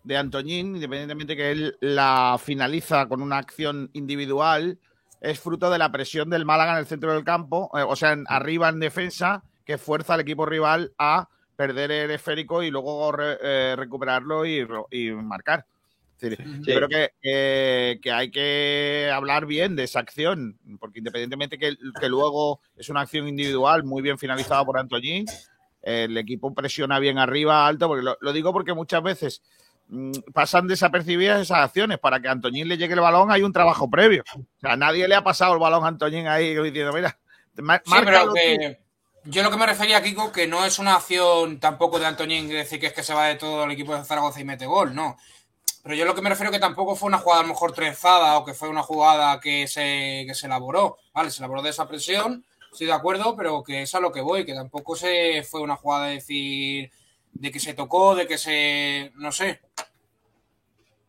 [0.05, 4.79] de Antoñín, independientemente que él la finaliza con una acción individual,
[5.21, 8.17] es fruto de la presión del Málaga en el centro del campo, eh, o sea,
[8.27, 13.75] arriba en defensa, que fuerza al equipo rival a perder el esférico y luego eh,
[13.77, 14.65] recuperarlo y
[15.13, 15.67] marcar.
[16.23, 16.71] Es decir, Sí.
[16.71, 21.77] yo creo que, que- que hay que hablar bien de esa acción, porque independientemente que,
[22.01, 25.27] que luego es una acción individual muy bien finalizada por Antoñín,
[25.83, 29.43] el equipo presiona bien arriba, alto, porque lo, lo digo porque muchas veces
[29.89, 31.99] mm, pasan desapercibidas esas acciones.
[31.99, 34.23] Para que a Antoñín le llegue el balón hay un trabajo previo.
[34.37, 37.81] O sea, nadie le ha pasado el balón a Antoñín ahí diciendo, mira, Sí, pero
[37.87, 38.35] márcalo tú".
[38.35, 38.79] que
[39.25, 42.55] yo lo que me refería, Kiko, que no es una acción tampoco de Antoñín de
[42.55, 44.95] decir que es que se va de todo el equipo de Zaragoza y mete gol,
[44.95, 45.17] no.
[45.83, 48.39] Pero yo lo que me refiero que tampoco fue una jugada a lo mejor trenzada
[48.39, 50.97] o que fue una jugada que se, que se elaboró.
[51.13, 54.21] Vale, se elaboró de esa presión, estoy de acuerdo, pero que es a lo que
[54.21, 56.91] voy, que tampoco se fue una jugada de decir
[57.33, 59.11] de que se tocó, de que se.
[59.17, 59.61] no sé.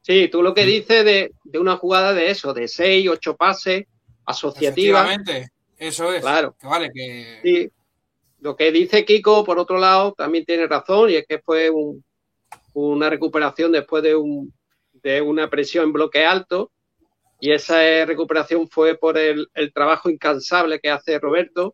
[0.01, 3.85] Sí, tú lo que dices de, de una jugada de eso, de seis, ocho pases,
[4.25, 5.01] asociativa.
[5.03, 6.21] Efectivamente, eso es.
[6.21, 6.55] Claro.
[6.59, 7.39] Que vale, que.
[7.43, 7.71] Sí.
[8.41, 12.03] Lo que dice Kiko, por otro lado, también tiene razón, y es que fue un-
[12.73, 14.51] una recuperación después de, un,
[15.03, 16.71] de una presión en bloque alto,
[17.39, 21.73] y esa eh, recuperación fue por el, el trabajo incansable que hace Roberto,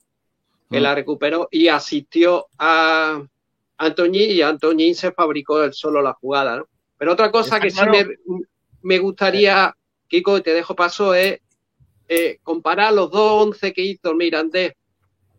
[0.69, 3.23] que la recuperó y asistió a
[3.77, 6.57] Antoñín, y Antoñín se fabricó él solo la jugada.
[6.57, 6.67] ¿no?
[6.97, 8.05] Pero otra cosa que sí me,
[8.81, 9.73] me gustaría,
[10.07, 11.39] Kiko, y te dejo paso, es
[12.07, 14.73] eh, comparar los dos once que hizo Mirandés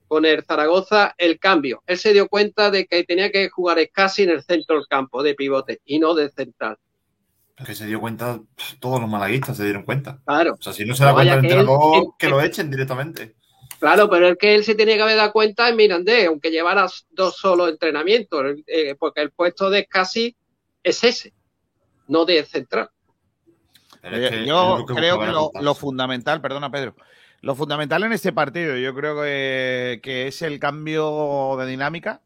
[0.06, 1.82] con el Zaragoza el cambio.
[1.86, 5.22] Él se dio cuenta de que tenía que jugar casi en el centro del campo
[5.22, 6.76] de pivote y no de central.
[7.64, 8.40] Que se dio cuenta,
[8.80, 10.18] todos los malaguistas se dieron cuenta.
[10.24, 10.54] Claro.
[10.58, 12.70] O sea, si no se da cuenta el que él- entrenador, él- que lo echen
[12.70, 13.34] directamente.
[13.78, 16.86] Claro, pero es que él se tenía que haber dado cuenta en Mirandés, aunque llevara
[17.10, 20.36] dos solos entrenamientos, eh, porque el puesto de casi
[20.82, 21.32] es ese,
[22.08, 22.90] no de central.
[24.02, 26.94] Es que yo es lo que creo que lo, lo fundamental, perdona Pedro,
[27.42, 32.20] lo fundamental en este partido, yo creo que, que es el cambio de dinámica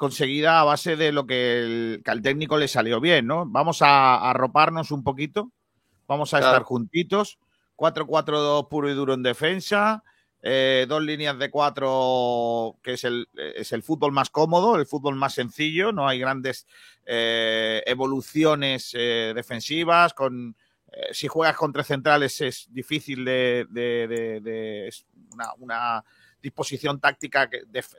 [0.00, 3.44] conseguida a base de lo que, el, que al técnico le salió bien, ¿no?
[3.46, 5.52] Vamos a a arroparnos un poquito,
[6.08, 6.52] vamos a Claro.
[6.54, 7.38] estar juntitos,
[7.76, 10.02] 4-4-2 puro y duro en defensa,
[10.40, 15.16] eh, dos líneas de cuatro, que es el, es el fútbol más cómodo, el fútbol
[15.16, 16.66] más sencillo, no hay grandes
[17.04, 20.56] eh, evoluciones eh, defensivas, con
[21.12, 26.04] si juegas con tres centrales es difícil de, de- de- de- es una, una
[26.42, 27.48] disposición táctica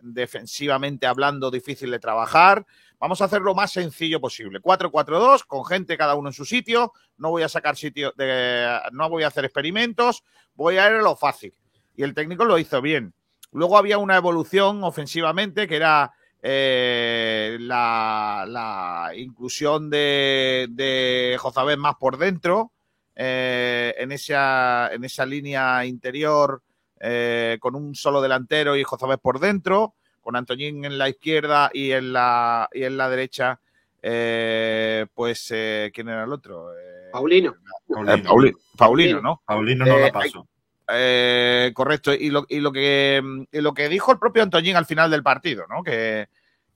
[0.02, 2.66] defensivamente hablando difícil de trabajar.
[3.00, 4.62] Vamos a hacer lo más sencillo posible.
[4.62, 6.94] 4-4-2 con gente cada uno en su sitio.
[7.18, 10.24] No voy a sacar sitio de, no voy a hacer experimentos.
[10.54, 11.54] Voy a ir a lo fácil.
[11.96, 13.14] Y el técnico lo hizo bien.
[13.52, 22.18] Luego había una evolución ofensivamente que era eh, la, inclusión de, de Jozabed más por
[22.18, 22.72] dentro,
[23.16, 26.64] eh, en, esa, en esa línea interior
[27.04, 31.92] eh, con un solo delantero y Jozabed por dentro, con Antoñín en la izquierda y
[31.92, 33.60] en la, y en la derecha,
[34.02, 36.72] eh, pues, eh, ¿quién era el otro?
[36.78, 37.52] Eh, Paulino.
[37.52, 38.24] eh, Paulino.
[38.30, 39.42] Pauli- Paulino, ¿no?
[39.46, 40.48] Paulino no Eh, la pasó.
[40.94, 42.14] Eh, correcto.
[42.14, 45.24] Y lo, y lo que y lo que dijo el propio Antoñín al final del
[45.24, 45.84] partido, ¿no?
[45.84, 46.28] Que,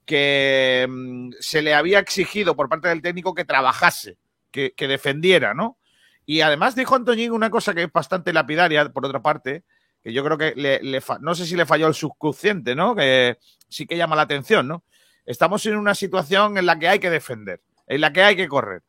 [0.06, 4.18] que mm, se le había exigido por parte del técnico que trabajase,
[4.52, 5.78] que, que defendiera, ¿no?
[6.26, 9.64] Y además dijo Antoñín una cosa que es bastante lapidaria, por otra parte,
[10.06, 12.96] que yo creo que le, le fa- no sé si le falló el subconsciente, ¿no?
[12.96, 14.84] Que sí que llama la atención, ¿no?
[15.26, 18.48] Estamos en una situación en la que hay que defender, en la que hay que
[18.48, 18.84] correr.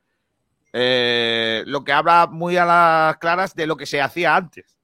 [0.75, 4.77] Eh, lo que habla muy a las claras de lo que se hacía antes,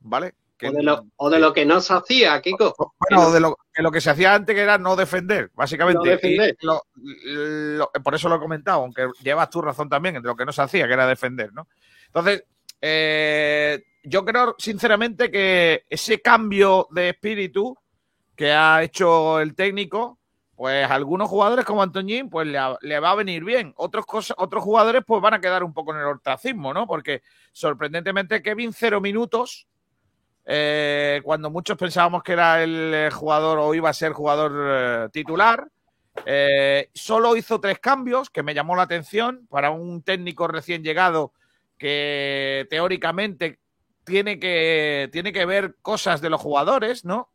[0.00, 0.34] ¿vale?
[0.58, 2.74] Que- O de, lo, o de lo que no se hacía, Kiko.
[2.98, 6.00] bueno, de lo, que lo que se hacía antes que era no defender, básicamente.
[6.04, 6.54] No defender.
[6.60, 6.82] Lo-
[8.04, 10.60] por eso lo he comentado, aunque llevas tu razón también entre lo que no se
[10.60, 11.66] hacía, que era defender, ¿no?
[12.08, 12.44] Entonces,
[12.82, 17.76] eh, yo creo sinceramente que ese cambio de espíritu
[18.34, 20.18] que ha hecho el técnico,
[20.56, 23.72] pues a algunos jugadores como Antoñín, pues le, le va a venir bien.
[23.76, 24.04] Otros,
[24.36, 26.86] otros jugadores, pues van a quedar un poco en el hortacismo, ¿no?
[26.86, 29.66] Porque sorprendentemente Kevin, cero minutos.
[30.50, 35.08] eh, cuando muchos pensábamos que era el eh, jugador o iba a ser jugador eh,
[35.12, 35.68] titular,
[36.94, 41.32] solo hizo tres cambios que me llamó la atención para un técnico recién llegado
[41.76, 43.60] que teóricamente
[44.08, 47.30] tiene que, tiene que ver cosas de los jugadores, ¿no?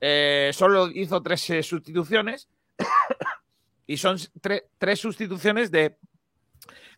[0.00, 2.48] Eh, solo hizo tres eh, sustituciones
[3.86, 5.96] y son tre- tres sustituciones de,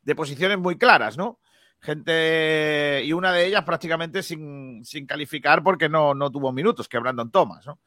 [0.03, 1.39] de posiciones muy claras, ¿no?
[1.81, 6.99] Gente, y una de ellas prácticamente sin, sin calificar porque no, no tuvo minutos, que
[6.99, 7.79] Brandon Thomas, ¿no?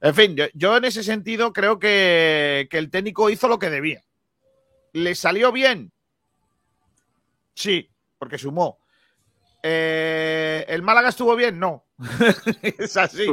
[0.00, 3.70] En fin, yo, yo en ese sentido creo que, que el técnico hizo lo que
[3.70, 4.02] debía.
[4.92, 5.92] ¿Le salió bien?
[7.54, 8.78] Sí, porque sumó.
[9.62, 11.58] Eh, ¿El Málaga estuvo bien?
[11.58, 11.86] No.
[12.62, 13.26] es así.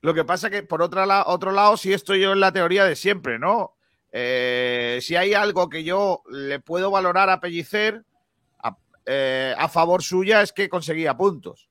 [0.00, 2.84] Lo que pasa que, por otra la- otro lado, sí estoy yo en la teoría
[2.84, 3.76] de siempre, ¿no?
[4.10, 8.04] Eh, si hay algo que yo le puedo valorar a Pellicer
[8.62, 11.68] a, eh, a favor suya es que conseguía puntos.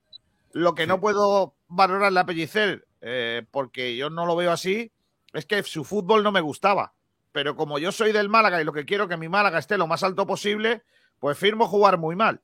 [0.54, 2.86] Lo que no puedo valorarle a Pellicer,
[3.52, 4.92] porque yo no lo veo así,
[5.34, 6.94] es que su fútbol no me gustaba.
[7.32, 9.88] Pero como yo soy del Málaga y lo que quiero que mi Málaga esté lo
[9.88, 10.84] más alto posible,
[11.20, 12.42] pues firmo jugar muy mal.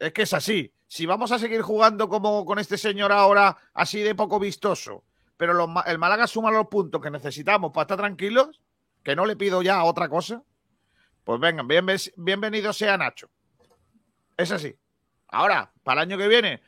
[0.00, 0.72] Es que es así.
[0.88, 5.04] Si vamos a seguir jugando como con este señor ahora, así de poco vistoso,
[5.36, 8.60] pero los el Málaga suma los puntos que necesitamos para estar tranquilos,
[9.04, 10.42] que no le pido ya otra cosa,
[11.22, 13.28] pues vengan, bienve- bienvenido sea Nacho.
[14.36, 14.74] Es así.
[15.28, 16.60] Ahora, para el año que viene,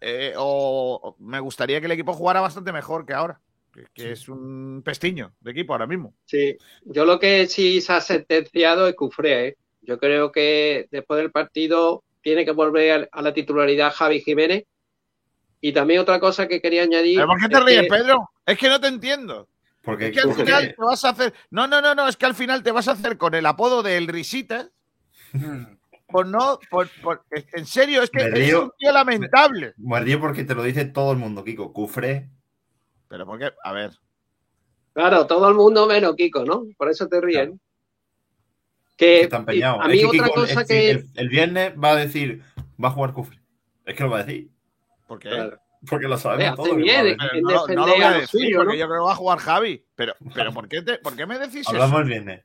[0.00, 3.40] eh, o, me gustaría que el equipo jugara bastante mejor que ahora,
[3.72, 6.14] que, que es un pestiño de equipo ahora mismo.
[6.26, 9.56] Sí, yo lo que sí se ha sentenciado es Cufré, ¿eh?
[9.80, 14.64] Yo creo que después del partido tiene que volver a la titularidad Javi Jiménez.
[15.60, 17.16] Y también otra cosa que quería añadir.
[17.16, 18.30] ¿Pero ¿Por qué te es ríes, que- Pedro?
[18.44, 19.48] Es que no te entiendo.
[19.82, 21.34] Porque, Es que al porque- final te vas a hacer.
[21.50, 23.82] No, no, no, no, es que al final te vas a hacer con el apodo
[23.82, 24.68] del Risita.
[26.08, 26.58] Por no.
[26.70, 28.62] Por, por- en serio, es que Me es río.
[28.64, 29.74] un tío lamentable.
[29.76, 31.72] me río porque te lo dice todo el mundo, Kiko.
[31.72, 32.28] Cufre.
[33.08, 33.90] Pero porque, a ver.
[34.92, 36.64] Claro, todo el mundo menos Kiko, ¿no?
[36.78, 37.60] Por eso te ríen.
[38.96, 39.80] Que Está empeñado.
[39.82, 40.90] a Es mí que otra Kiko, cosa es- que.
[40.90, 42.42] el, el viernes va a decir,
[42.82, 43.40] va a jugar Cufre.
[43.84, 44.50] Es que lo va a decir.
[45.08, 45.28] ¿Por qué?
[45.30, 45.58] Claro.
[45.88, 46.76] Porque lo sabemos todos.
[46.76, 48.78] bien, no, no lo voy a decir suyo, porque ¿no?
[48.78, 49.84] yo creo que va a jugar Javi.
[49.94, 51.70] Pero, pero ¿por, qué te- ¿por qué me decís eso?
[51.72, 52.44] Hablamos el viernes.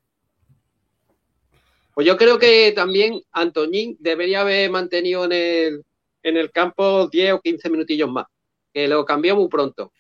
[1.94, 5.86] Pues yo creo que también Antoñín debería haber mantenido en el,
[6.24, 8.26] en el campo 10 o 15 minutillos más,
[8.74, 9.92] que lo cambió muy pronto,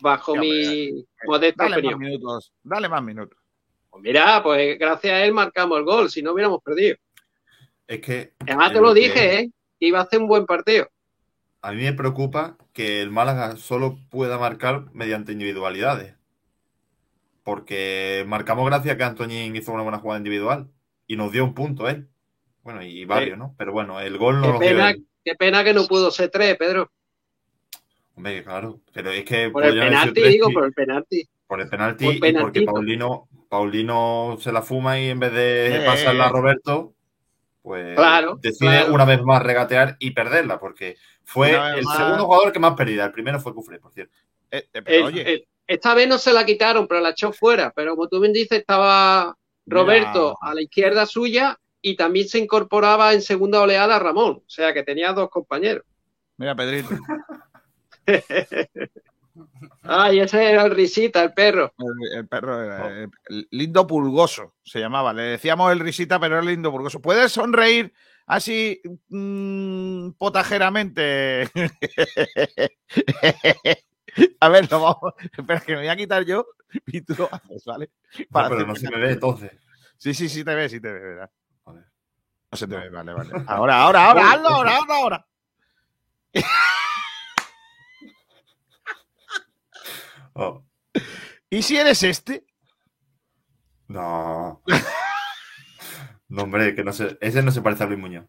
[0.00, 0.50] bajo Sí, hombre,
[0.92, 1.98] mi modesta Dale más opinión.
[2.00, 2.52] minutos.
[2.62, 3.38] Dale más minutos.
[3.96, 6.96] Pues mira, pues gracias a él marcamos el gol, si no hubiéramos perdido.
[7.86, 8.34] Es que.
[8.40, 9.50] Además te eh, lo que dije, ¿eh?
[9.80, 10.90] que iba a hacer un buen partido.
[11.62, 16.14] A mí me preocupa que el Málaga solo pueda marcar mediante individualidades.
[17.42, 20.68] Porque marcamos gracias a que Antoñín hizo una buena jugada individual.
[21.06, 22.06] Y nos dio un punto él.
[22.64, 23.54] Bueno, y varios, ¿no?
[23.56, 25.06] Pero bueno, el gol no Qué dio pena, él.
[25.24, 26.90] qué pena que no pudo ser tres, Pedro.
[28.14, 28.78] Hombre, claro.
[28.92, 29.48] Pero es que.
[29.48, 31.26] Por el penalti, digo, por el penalti.
[31.46, 32.62] por el penalti por y porque.
[32.62, 36.26] Paulino, Paulino se la fuma y en vez de Eh, pasarla eh.
[36.26, 36.94] a Roberto,
[37.62, 38.94] pues Claro, decide claro.
[38.94, 41.96] una vez más regatear y perderla, porque fue el más.
[41.96, 43.04] segundo jugador que más pérdida.
[43.06, 44.14] El primero fue Cufré, por cierto.
[44.50, 47.32] Eh, eh, pero El- oye, el- esta vez no se la quitaron, pero la echó
[47.32, 47.72] fuera.
[47.74, 49.36] Pero como tú bien dices, estaba
[49.66, 50.52] Roberto Mira.
[50.52, 54.42] a la izquierda suya y también se incorporaba en segunda oleada Ramón.
[54.46, 55.82] O sea que tenía dos compañeros.
[56.36, 56.90] mira, Pedrito.
[59.82, 61.72] Ay, ese era el risita, el perro.
[61.78, 63.10] El, el perro era el
[63.50, 65.12] lindo pulgoso, se llamaba.
[65.12, 67.00] Le decíamos el risita, pero era el lindo pulgoso.
[67.00, 67.92] ¿Puedes sonreír
[68.26, 71.48] así mm, potajeramente?
[74.40, 75.14] a ver, lo vamos.
[75.36, 76.46] Espera, que me voy a quitar yo
[76.86, 77.90] y tú lo haces, ¿vale?
[78.18, 79.52] No, Para pero no se me ve entonces.
[79.98, 81.30] Sí, sí, sí te ve, sí te ve, ¿verdad?
[81.66, 83.30] No se te ve, vale, vale.
[83.46, 85.26] Ahora, ahora, ahora, hazlo, ahora, ahora, ahora.
[90.38, 90.62] Oh,
[91.48, 92.44] ¿Y si eres este?
[93.88, 94.62] no.
[96.28, 98.26] No, hombre, que no se, ese no se parece a Luis Muñoz.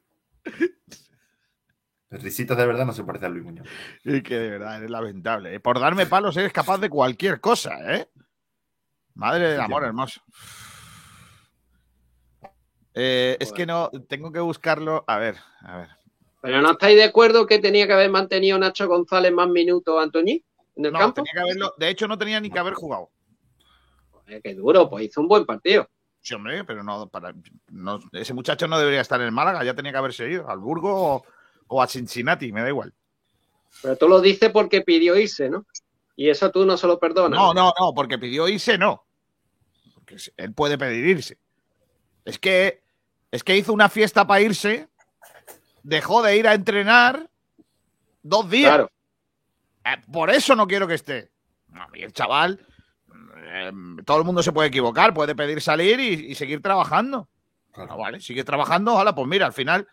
[2.12, 3.68] El risita de verdad no se parece a Luis Muñoz.
[4.04, 5.56] Es que de verdad eres lamentable.
[5.56, 5.60] ¿eh?
[5.60, 8.08] Por darme palos eres capaz de cualquier cosa, ¿eh?
[9.16, 10.22] Madre del amor hermoso.
[12.94, 15.04] Eh, es que no, tengo que buscarlo.
[15.08, 15.90] A ver, a ver.
[16.44, 20.46] Pero ¿no estáis de acuerdo que tenía que haber mantenido Nacho González más minutos Antoñí
[20.78, 21.16] en el No, campo?
[21.16, 21.74] tenía que haberlo.
[21.78, 23.10] De hecho, no tenía ni que haber jugado.
[24.12, 25.90] Joder, qué duro, pues hizo un buen partido.
[26.22, 27.34] Sí, hombre, pero no, para,
[27.72, 31.16] no- ese muchacho no debería estar en Málaga, ya tenía que haberse ido al Burgo
[31.16, 31.26] o,
[31.68, 32.94] o a Cincinnati, me da igual.
[33.82, 35.66] Pero tú lo dices porque pidió irse, ¿no?
[36.16, 37.40] Y eso tú no se lo perdonas.
[37.40, 39.06] No, no, no, porque pidió irse, no.
[39.94, 41.38] Porque él puede pedir irse.
[42.26, 42.82] Es que,
[43.32, 44.90] es que hizo una fiesta para irse,
[45.84, 47.30] dejó de ir a entrenar
[48.24, 48.70] dos días.
[48.72, 48.92] Claro.
[49.94, 51.32] Eh, por eso no quiero que esté.
[51.94, 52.66] Y el chaval,
[53.38, 53.72] eh,
[54.06, 57.28] todo el mundo se puede equivocar, puede pedir salir y, y seguir trabajando.
[57.72, 57.92] Claro.
[57.94, 59.88] Ah, vale, sigue trabajando, ojalá, pues mira, al final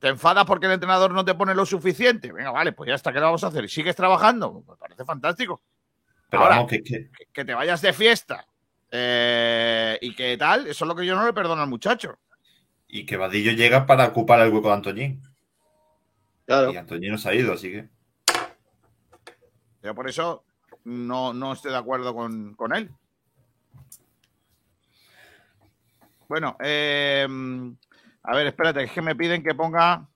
[0.00, 2.32] te enfadas porque el entrenador no te pone lo suficiente.
[2.32, 3.64] Venga, vale, pues ya está, ¿qué le vamos a hacer?
[3.64, 4.64] ¿Y sigues trabajando?
[4.68, 5.60] Me parece fantástico.
[6.30, 8.44] Pero Ahora- vamos, que, que- Que, que te vayas de fiesta
[8.90, 12.18] eh, y que tal, eso es lo que yo no le perdono al muchacho.
[12.88, 15.22] y que Vadillo llega para ocupar el hueco de Antoñín.
[16.46, 16.72] Claro.
[16.72, 17.88] Y Antoñín no se ha ido, así que.
[19.82, 20.44] Yo por eso
[20.84, 22.90] no, no estoy de acuerdo con, con él.
[26.28, 27.26] Bueno, eh,
[28.22, 30.06] a ver, espérate, es que me piden que ponga.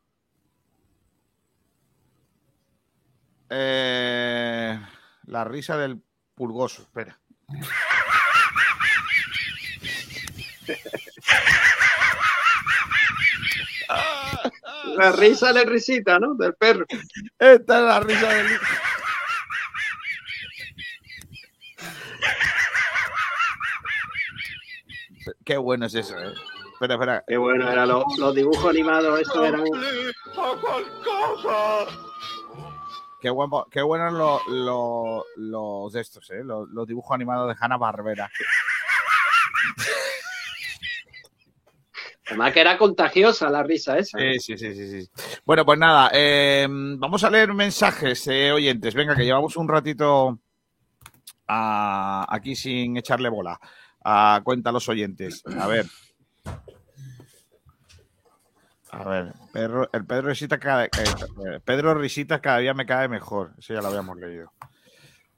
[3.55, 4.81] eh,
[5.27, 6.03] la risa del
[6.35, 6.83] pulgoso.
[6.83, 7.19] Espera.
[14.97, 16.35] La risa de risita, ¿no?
[16.35, 16.85] Del perro.
[17.39, 18.47] Esta es la risa del.
[25.45, 26.33] Qué bueno es eso, ¿eh?
[26.75, 27.25] Espera, espera.
[27.27, 29.65] Qué bueno, eran los, los dibujos animados, eso eran.
[33.21, 36.43] Qué, guapo, qué buenos los, los, los de estos, ¿eh?
[36.45, 38.31] Los, los dibujos animados de Hanna Barbera.
[42.27, 44.19] Además que era contagiosa la risa esa.
[44.19, 45.11] Sí, sí, sí, sí, sí.
[45.45, 48.95] Bueno, pues nada, eh, vamos a leer mensajes, eh, oyentes.
[48.95, 50.39] Venga, que llevamos un ratito
[51.47, 53.61] a- aquí sin echarle bola.
[54.05, 55.43] A cuenta a los oyentes.
[55.59, 55.87] A ver.
[58.91, 60.91] A ver, Pedro- el Pedro Risita cada, eh,
[61.65, 63.53] Pedro Risita cada día me cae mejor.
[63.59, 64.53] Eso ya lo habíamos leído.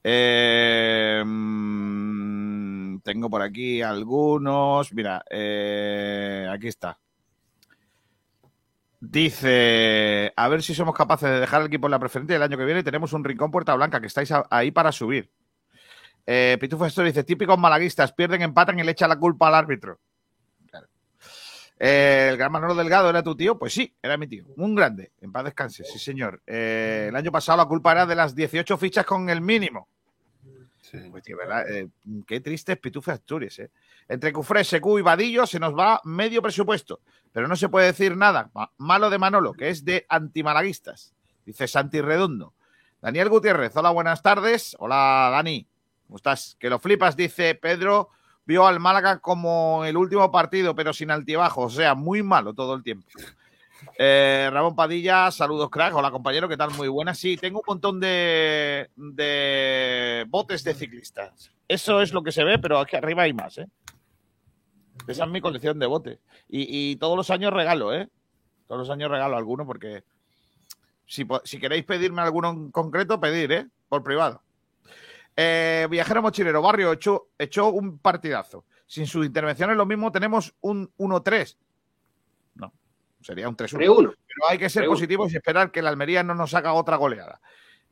[0.03, 4.93] Eh, mm, tengo por aquí algunos.
[4.93, 6.99] Mira, eh, aquí está.
[9.01, 12.57] Dice, a ver si somos capaces de dejar el equipo en la preferente el año
[12.59, 12.83] que viene.
[12.83, 15.31] Tenemos un rincón Puerta Blanca, que estáis ahí para subir.
[16.27, 19.99] Eh, Pitufo Story dice, típicos malaguistas, pierden, empatan y le echan la culpa al árbitro.
[20.71, 20.87] Claro.
[21.79, 24.45] Eh, el gran Manolo Delgado era tu tío, pues sí, era mi tío.
[24.57, 26.41] Un grande, en paz descanse, sí señor.
[26.47, 29.89] Eh, el año pasado la culpa era de las 18 fichas con el mínimo.
[30.81, 30.99] Sí.
[31.11, 31.69] Pues tío, ¿verdad?
[31.71, 31.89] Eh,
[32.27, 33.71] qué triste es Pitufe Asturias, ¿eh?
[34.09, 37.01] Entre Cufré, Secu y Vadillo se nos va medio presupuesto,
[37.33, 41.15] pero no se puede decir nada ma- malo de Manolo, que es de antimalaguistas,
[41.45, 42.53] dice Santi Redondo.
[43.01, 44.77] Daniel Gutiérrez, hola, buenas tardes.
[44.79, 45.67] Hola, Dani,
[46.15, 46.57] ¿cómo estás?
[46.61, 48.11] Que lo flipas, dice Pedro.
[48.47, 52.75] Vio al Málaga como el último partido, pero sin altibajos, o sea, muy malo todo
[52.75, 53.09] el tiempo.
[53.99, 55.93] Eh, Ramón Padilla, saludos, crack.
[55.93, 56.71] Hola, compañero, ¿qué tal?
[56.75, 57.19] Muy buenas.
[57.19, 61.51] Sí, tengo un montón de, de botes de ciclistas.
[61.67, 63.67] Eso es lo que se ve, pero aquí arriba hay más, ¿eh?
[65.09, 66.21] Esa es mi colección de botes.
[66.49, 68.09] Y, y todos los años regalo, ¿eh?
[68.69, 70.05] Todos los años regalo alguno porque
[71.07, 73.67] si, si queréis pedirme alguno en concreto, pedir, ¿eh?
[73.89, 74.44] Por privado.
[75.37, 78.65] Eh, viajero mochilero, Barrio echó, echó un partidazo.
[78.87, 81.57] Sin sus intervenciones, lo mismo tenemos un 1-3.
[82.55, 82.73] No,
[83.21, 83.79] sería un 3-1.
[83.79, 84.17] 3-1.
[84.27, 84.89] Pero hay que ser 3-1.
[84.89, 87.41] positivos y esperar que el Almería no nos haga otra goleada.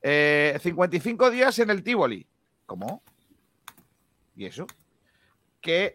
[0.03, 2.26] Eh, 55 días en el Tivoli.
[2.66, 3.03] ¿Cómo?
[4.36, 4.66] ¿Y eso?
[5.61, 5.95] ¿Qué,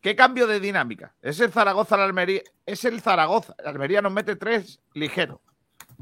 [0.00, 1.14] qué cambio de dinámica?
[1.22, 2.42] ¿Es el Zaragoza la Almería?
[2.66, 3.54] Es el Zaragoza.
[3.62, 5.40] La Almería nos mete tres ligero.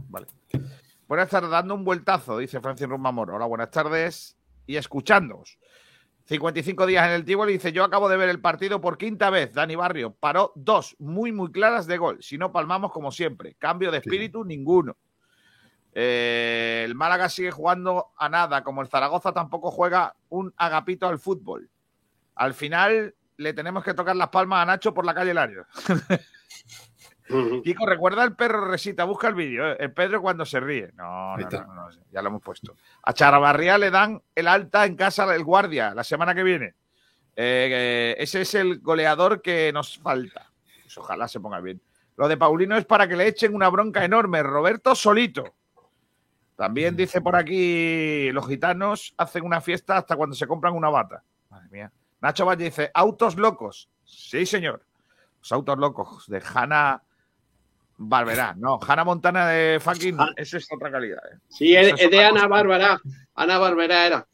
[0.08, 0.26] Vale.
[1.08, 3.30] Buenas tardes, dando un vueltazo, dice Francis Rumamor.
[3.30, 4.36] Hola, buenas tardes.
[4.66, 5.58] Y escuchándoos.
[6.26, 7.54] 55 días en el Tivoli.
[7.54, 9.52] Dice: Yo acabo de ver el partido por quinta vez.
[9.54, 12.18] Dani Barrio paró dos muy, muy claras de gol.
[12.20, 13.54] Si no palmamos, como siempre.
[13.58, 14.96] Cambio de espíritu, ninguno.
[15.92, 18.62] Eh, el Málaga sigue jugando a nada.
[18.64, 21.70] Como el Zaragoza tampoco juega un agapito al fútbol.
[22.34, 25.66] Al final le tenemos que tocar las palmas a Nacho por la calle Lario.
[27.62, 29.72] Kiko, recuerda el perro Resita, busca el vídeo.
[29.72, 29.76] ¿eh?
[29.80, 30.90] El Pedro cuando se ríe.
[30.94, 32.76] No, no, no, no, ya lo hemos puesto.
[33.02, 36.74] A Charabarría le dan el alta en casa del guardia la semana que viene.
[37.34, 40.52] Eh, eh, ese es el goleador que nos falta.
[40.82, 41.80] Pues ojalá se ponga bien.
[42.16, 44.42] Lo de Paulino es para que le echen una bronca enorme.
[44.42, 45.54] Roberto Solito.
[46.54, 51.22] También dice por aquí, los gitanos hacen una fiesta hasta cuando se compran una bata.
[51.50, 51.92] Madre mía.
[52.22, 53.90] Nacho Valle dice, autos locos.
[54.04, 54.82] Sí, señor.
[55.40, 57.02] Los autos locos de Hanna
[57.98, 58.54] Barberá.
[58.56, 60.20] No, Hanna Montana de fucking.
[60.20, 60.30] Ah.
[60.36, 61.20] Eso es otra calidad.
[61.32, 61.38] ¿eh?
[61.48, 62.46] Sí, es, es es de Ana.
[62.46, 63.00] Bárbara.
[63.34, 64.26] Ana Bárbara era.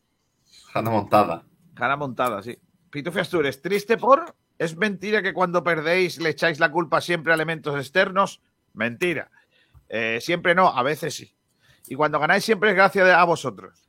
[0.75, 1.45] Hanna montada.
[1.77, 2.59] Hanna Montada, sí.
[2.91, 4.35] Pitufi Astures, triste por.
[4.59, 8.41] ¿Es mentira que cuando perdéis le echáis la culpa siempre a elementos externos?
[8.75, 9.31] Mentira.
[9.89, 11.35] Eh, siempre no, a veces sí.
[11.89, 13.83] Y cuando ganáis siempre es gracias a vosotros.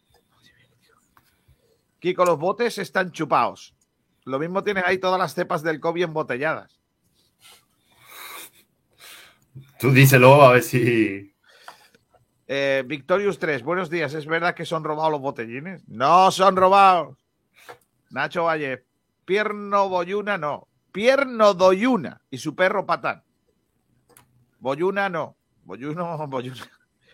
[1.99, 3.75] Kiko, los botes están chupados.
[4.25, 6.81] Lo mismo tienes ahí todas las cepas del COVID embotelladas.
[9.79, 11.33] Tú díselo a ver si.
[12.47, 14.13] Eh, Victorious 3, buenos días.
[14.13, 15.87] ¿Es verdad que son robados los botellines?
[15.87, 17.17] No son robados.
[18.09, 18.85] Nacho Valle,
[19.25, 20.67] Pierno Boyuna no.
[20.91, 23.23] Pierno Doyuna y su perro Patán.
[24.59, 25.35] Boyuna no.
[25.63, 26.69] Boyuno, Boyuna.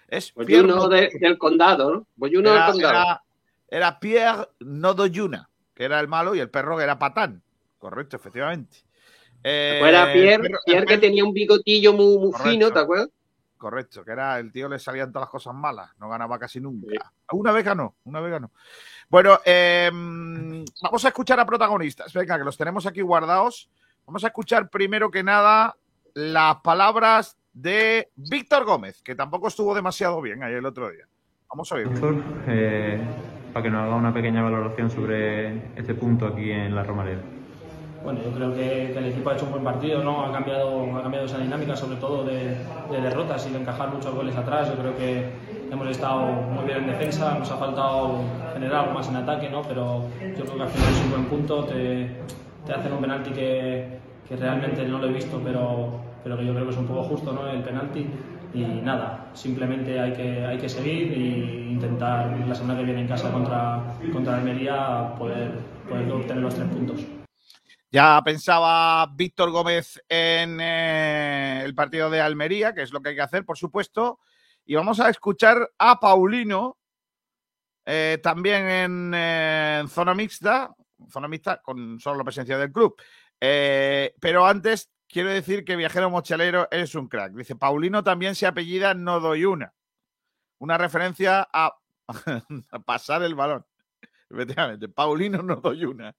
[0.07, 2.07] Es Boyuno Pierno- de- del condado, ¿no?
[2.15, 2.93] Boyuno del era, condado.
[2.93, 3.23] era-
[3.71, 7.43] era Pierre Nodoyuna, que era el malo, y el perro que era Patán.
[7.77, 8.79] Correcto, efectivamente.
[9.43, 12.49] Eh, era Pierre, que tenía un bigotillo muy, muy Correcto.
[12.49, 13.09] fino, ¿te acuerdas?
[13.57, 17.11] Correcto, que era el tío le salían todas las cosas malas, no ganaba casi nunca.
[17.33, 18.51] Una vez ganó, una vez ganó.
[19.09, 19.89] Bueno, eh,
[20.81, 22.13] vamos a escuchar a protagonistas.
[22.13, 23.69] Venga, que los tenemos aquí guardados.
[24.05, 25.75] Vamos a escuchar primero que nada
[26.13, 31.05] las palabras de Víctor Gómez, que tampoco estuvo demasiado bien ayer el otro día.
[31.49, 31.89] Vamos a oír.
[31.89, 32.15] Víctor,
[32.47, 32.99] eh,
[33.51, 37.23] para que nos haga una pequeña valoración sobre este punto aquí en la Romareda.
[38.03, 40.25] Bueno, yo creo que, el equipo ha hecho un buen partido, ¿no?
[40.25, 42.55] Ha cambiado, ha cambiado esa dinámica, sobre todo de,
[42.91, 44.69] de derrotas y de encajar muchos goles atrás.
[44.69, 45.29] Yo creo que
[45.71, 48.21] hemos estado muy bien en defensa, nos ha faltado
[48.53, 49.61] generar algo más en ataque, ¿no?
[49.63, 51.63] Pero yo creo que al final es un buen punto.
[51.65, 52.09] Te,
[52.65, 56.53] te hacen un penalti que, que realmente no lo he visto, pero, pero que yo
[56.53, 57.47] creo que es un poco justo, ¿no?
[57.49, 58.07] El penalti.
[58.53, 63.07] Y nada, simplemente hay que, hay que seguir e intentar la semana que viene en
[63.07, 63.79] casa contra,
[64.11, 65.51] contra Almería poder,
[65.87, 67.18] poder obtener los tres puntos.
[67.91, 73.15] Ya pensaba Víctor Gómez en eh, el partido de Almería, que es lo que hay
[73.15, 74.19] que hacer, por supuesto.
[74.63, 76.77] Y vamos a escuchar a Paulino,
[77.85, 80.75] eh, también en, eh, en zona mixta,
[81.09, 82.95] zona mixta con solo la presencia del club.
[83.39, 87.33] Pero antes quiero decir que Viajero Mochalero es un crack.
[87.33, 89.73] Dice, Paulino también se apellida No Doy Una.
[90.59, 91.75] Una referencia a,
[92.71, 93.65] a pasar el balón.
[94.29, 96.15] Efectivamente, Paulino No Doy Una.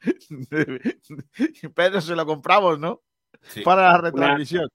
[1.74, 3.02] Pedro se lo compramos, ¿no?
[3.64, 4.68] Para la retransmisión.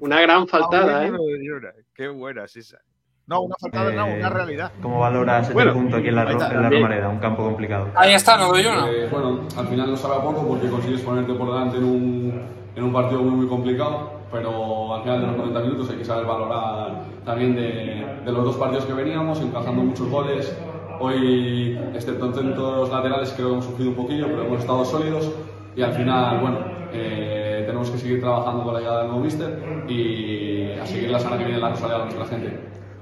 [0.00, 1.58] Una gran faltada, Paulino ¿eh?
[1.58, 1.72] Una.
[1.94, 2.78] Qué buena es esa.
[3.26, 4.72] No, una faltada, no, una Eh, realidad.
[4.82, 6.70] ¿Cómo valoras este Bueno, punto aquí en la, está, en la.
[6.70, 7.08] Romareda?
[7.08, 7.88] Un campo complicado.
[7.94, 8.90] Ahí está, no doy una.
[8.90, 12.42] Eh, bueno, al final no sabe a poco porque consigues ponerte por delante en un,
[12.74, 16.04] en un partido muy, muy complicado, pero al final de los 90 minutos hay que
[16.04, 20.56] saber valorar también de, de los dos partidos que veníamos, encajando muchos goles.
[21.04, 25.32] Hoy, excepto en centros laterales, creo que hemos sufrido un poquillo, pero hemos estado sólidos
[25.74, 26.58] y al final, bueno,
[26.92, 31.18] eh, tenemos que seguir trabajando con la llegada del nuevo míster y a seguir la
[31.18, 32.56] semana que viene la Rosaleda a nuestra gente.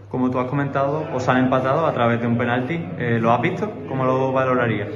[0.09, 2.83] Como tú has comentado, os han empatado a través de un penalti.
[2.97, 3.71] Eh, ¿Lo has visto?
[3.87, 4.89] ¿Cómo lo valorarías?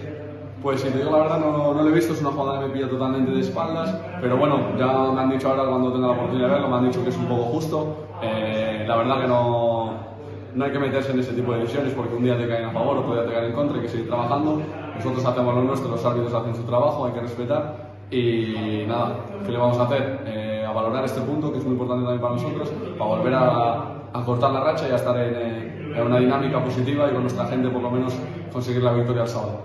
[0.63, 2.69] Pues si te digo la verdad, no, no lo he visto, es una jugada que
[2.69, 6.13] me pilla totalmente de espaldas, pero bueno, ya me han dicho ahora cuando tenga la
[6.15, 8.07] oportunidad de verlo, me han dicho que es un poco justo.
[8.23, 10.14] Eh, la verdad que no,
[10.55, 12.71] no hay que meterse en ese tipo de decisiones porque un día te caen a
[12.71, 14.63] favor, otro día te caen en contra, hay que seguir trabajando.
[14.97, 17.95] Nosotros hacemos lo nuestro, los árbitros hacen su trabajo, hay que respetar.
[18.11, 20.21] Y nada, ¿qué le vamos a hacer?
[20.27, 23.91] Eh, a valorar este punto, que es muy importante también para nosotros, para volver a,
[24.25, 27.47] cortar la racha y a estar en, eh, en una dinámica positiva y con nuestra
[27.47, 28.17] gente por lo menos
[28.53, 29.63] conseguir la victoria el sábado.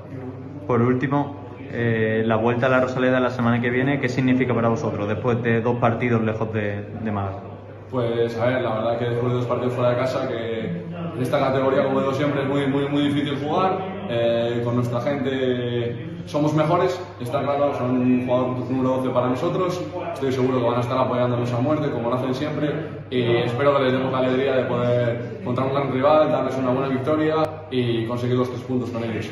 [0.66, 1.36] Por último,
[1.72, 5.42] eh, la vuelta a la Rosaleda la semana que viene, ¿qué significa para vosotros después
[5.44, 7.49] de dos partidos lejos de, de Málaga?
[7.90, 11.22] Pues a ver, la verdad que después de dos partidos fuera de casa, que en
[11.22, 13.98] esta categoría, como digo siempre, es muy, muy, muy difícil jugar.
[14.08, 19.84] eh, con nuestra gente somos mejores, está claro, son un jugador número 12 para nosotros.
[20.14, 23.04] Estoy seguro que van a estar apoyándonos a muerte, como lo hacen siempre.
[23.10, 26.72] Y espero que les demos la alegría de poder contra un gran rival, darles una
[26.72, 27.36] buena victoria
[27.72, 29.28] y conseguir los tres puntos con ellos.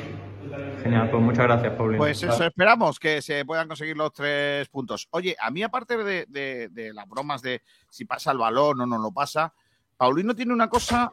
[0.89, 1.97] Genial, pues muchas gracias, Paulino.
[1.99, 5.07] Pues eso esperamos, que se puedan conseguir los tres puntos.
[5.11, 8.85] Oye, a mí aparte de, de- de las bromas de si pasa el balón o
[8.85, 9.53] no lo pasa,
[9.97, 11.11] Paulino tiene una cosa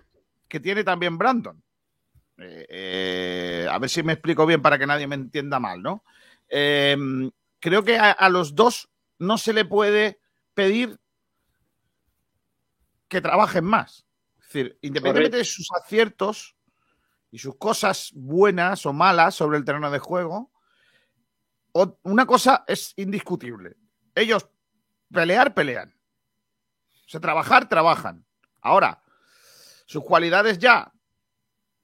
[0.49, 1.63] que tiene también Brandon.
[2.39, 6.05] Eh, eh, a ver si me explico bien para que nadie me entienda mal, ¿no?
[6.49, 6.97] Eh,
[7.61, 10.19] creo que a, a los dos no se le puede
[10.53, 10.99] pedir
[13.09, 14.07] que trabajen más.
[14.39, 16.57] Es decir, independientemente de sus aciertos
[17.35, 20.53] y sus cosas buenas o malas sobre el terreno de juego,
[22.05, 23.75] una cosa es indiscutible.
[24.15, 24.49] Ellos
[25.13, 25.93] pelear, pelean.
[26.93, 28.25] O sea, trabajar, trabajan.
[28.61, 29.03] Ahora,
[29.85, 30.93] sus cualidades ya.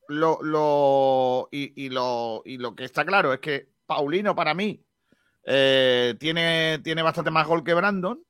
[0.07, 4.87] Lo, lo, y, y lo, y lo que está claro es que Paulino, para mí,
[5.43, 8.25] eh, tiene, tiene bastante más gol que Brandon.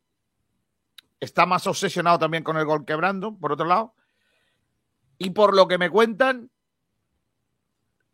[1.21, 3.95] Está más obsesionado también con el gol que Brandon, por otro lado.
[5.19, 6.51] Y por lo que me cuentan,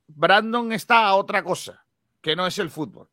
[0.09, 1.85] Brandon está a otra cosa,
[2.21, 3.09] que no es el fútbol.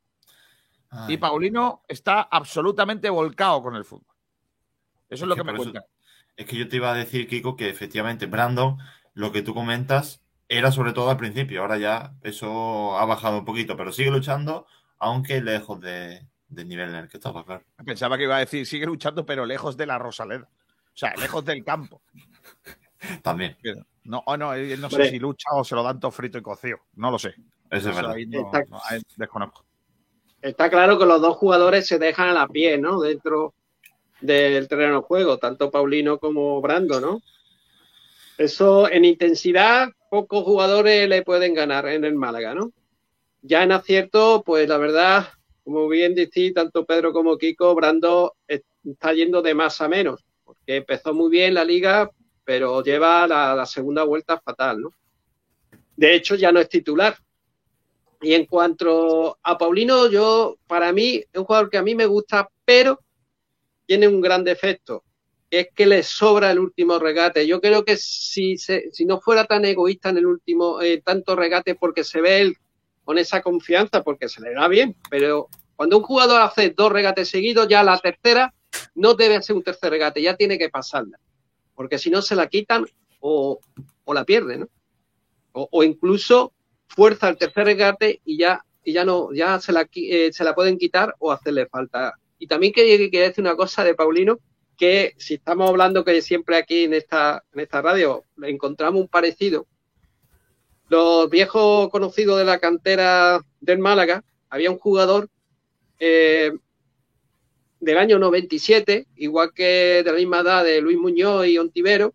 [0.90, 4.16] Ay, Y Paulino está absolutamente volcado con el fútbol.
[5.10, 5.84] Eso es lo que, me por eso- cuentan.
[6.36, 8.78] Es que yo te iba a decir, Kiko, que efectivamente Brandon,
[9.14, 11.62] lo que tú comentas, era sobre todo al principio.
[11.62, 14.66] Ahora ya eso ha bajado un poquito, pero sigue luchando,
[14.98, 17.64] aunque lejos de, del nivel en el que estaba, claro.
[17.86, 20.50] Pensaba que iba a decir, sigue luchando, pero lejos de la Rosaleda.
[20.52, 22.02] O sea, lejos del campo.
[23.22, 26.12] También, Pero No, o no, eh, no sé si lucha o se lo dan todo
[26.12, 26.78] frito y cocido.
[26.96, 27.36] No lo sé.
[27.72, 28.16] eso es verdad.
[28.28, 28.80] no- Está- no,
[29.16, 29.64] desconozco.
[30.42, 33.00] Está claro que los dos jugadores se dejan a la pie, ¿no?
[33.00, 33.54] Dentro
[34.20, 37.22] del terreno de juego, tanto Paulino como Brando, ¿no?
[38.38, 42.72] Eso en intensidad, pocos jugadores le pueden ganar en el Málaga, ¿no?
[43.42, 45.28] Ya en acierto, pues la verdad,
[45.64, 50.26] como bien decís, tanto Pedro como Kiko, Brando eh, está yendo de más a menos,
[50.44, 52.10] porque empezó muy bien la liga,
[52.44, 54.94] pero lleva la, segunda vuelta fatal, ¿no?
[55.96, 57.18] De hecho, ya no es titular.
[58.22, 62.06] Y en cuanto a Paulino, yo, para mí, es un jugador que a mí me
[62.06, 63.00] gusta, pero
[63.86, 65.04] tiene un gran defecto,
[65.50, 67.46] que es que le sobra el último regate.
[67.46, 71.36] Yo creo que si, se- si no fuera tan egoísta en el último, eh, tanto
[71.36, 72.58] regate, porque se ve él
[73.04, 77.30] con esa confianza, porque se le da bien, pero cuando un jugador hace dos regates
[77.30, 78.54] seguidos, ya la tercera
[78.96, 81.20] no debe hacer un tercer regate, ya tiene que pasarla,
[81.76, 82.86] porque si no se la quitan
[83.20, 83.60] o,
[84.04, 84.70] o la pierde, ¿no?
[85.54, 86.54] O, o incluso
[86.88, 90.56] fuerza el tercer regate y ya, y ya no, ya se la, eh, se la
[90.56, 92.14] pueden quitar o hacerle falta.
[92.38, 94.40] Y también quería, quería decir una cosa de Paulino,
[94.78, 99.68] que si estamos hablando que siempre aquí en esta, en esta radio encontramos un parecido,
[100.90, 105.30] los viejos conocidos de la cantera del Málaga, había un jugador
[106.00, 106.52] eh,
[107.84, 112.14] del año 97, igual que de la misma edad de Luis Muñoz y Ontivero,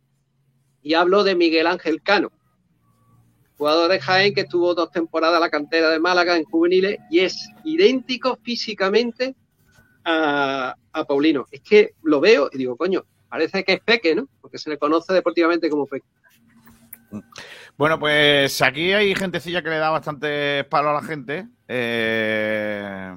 [0.83, 2.33] y hablo de Miguel Ángel Cano,
[3.59, 7.21] jugador de Jaén que estuvo dos temporadas en la cantera de Málaga en juveniles y
[7.21, 9.35] es idéntico físicamente
[10.05, 10.75] a,
[11.07, 11.47] Paulino.
[11.53, 14.29] Es que lo veo y digo, coño, parece que es Peque, ¿no?
[14.41, 16.07] Porque se le conoce deportivamente como Peque.
[17.77, 21.47] Bueno, pues aquí hay gentecilla que le da bastante palo a la gente.
[21.69, 23.15] Eh,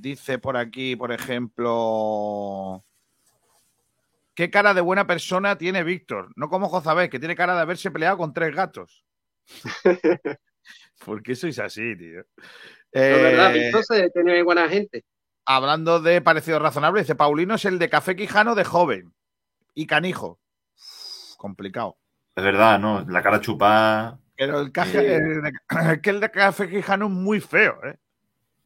[0.00, 2.84] dice por aquí, por ejemplo.
[4.34, 6.30] ¿Qué cara de buena persona tiene Víctor?
[6.36, 9.04] No como Jozabés, que tiene cara de haberse peleado con tres gatos.
[11.04, 12.22] ¿Por qué sois así, tío?
[12.92, 15.04] No es verdad, Eh, Víctor se tiene buena gente.
[15.44, 19.14] hablando de parecido razonable, dice Paulino es el de café quijano de joven
[19.74, 20.38] y canijo.
[21.36, 21.96] Complicado.
[22.34, 23.04] Es verdad, ¿no?
[23.08, 24.18] La cara chupada.
[24.36, 25.18] Pero el café, Eh.
[25.90, 27.96] el que el de café quijano es muy feo, ¿eh?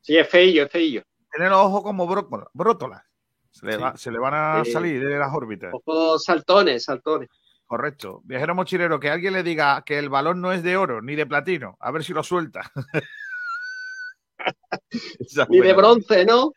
[0.00, 1.02] Sí, es feillo, es feillo.
[1.32, 3.02] Tiene los ojos como brótolas.
[3.50, 5.72] Se le, va- se le van a salir de las órbitas.
[5.74, 7.28] Ojos saltones, saltones.
[7.66, 8.20] Correcto.
[8.24, 11.26] Viajero mochilero, que alguien le diga que el balón no es de oro ni de
[11.26, 11.76] platino.
[11.80, 12.70] A ver si lo suelta.
[15.48, 16.52] Ni de bronce, ¿no?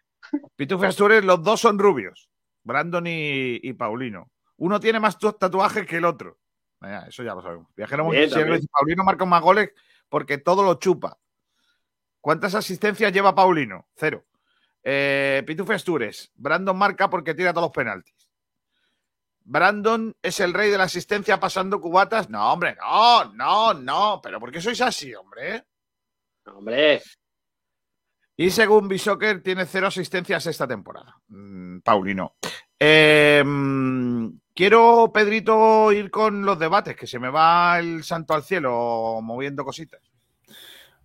[0.56, 2.30] Pitufo y Astures, los dos son rubios.
[2.64, 4.32] Brandon y, y Paulino.
[4.58, 6.40] Uno tiene más tu- tatuajes que el otro.
[7.08, 7.68] Eso ya lo sabemos.
[7.76, 9.72] Viajero Bien, mochilero dice, Paulino marca más goles
[10.10, 11.18] porque todo lo chupa.
[12.22, 13.88] ¿Cuántas asistencias lleva Paulino?
[13.96, 14.24] Cero.
[14.84, 16.32] Eh, Pitufo y Astures.
[16.36, 18.30] Brandon marca porque tira todos los penaltis.
[19.46, 22.30] Brandon es el rey de la asistencia pasando cubatas.
[22.30, 24.20] No, hombre, no, no, no.
[24.22, 25.66] ¿Pero por qué sois así, hombre?
[26.46, 27.02] Hombre,
[28.36, 31.18] Y según Bishoker, tiene cero asistencias esta temporada.
[31.28, 32.36] Mm, Paulino.
[32.80, 33.44] Eh,
[34.54, 39.64] quiero, Pedrito, ir con los debates, que se me va el santo al cielo moviendo
[39.64, 40.13] cositas.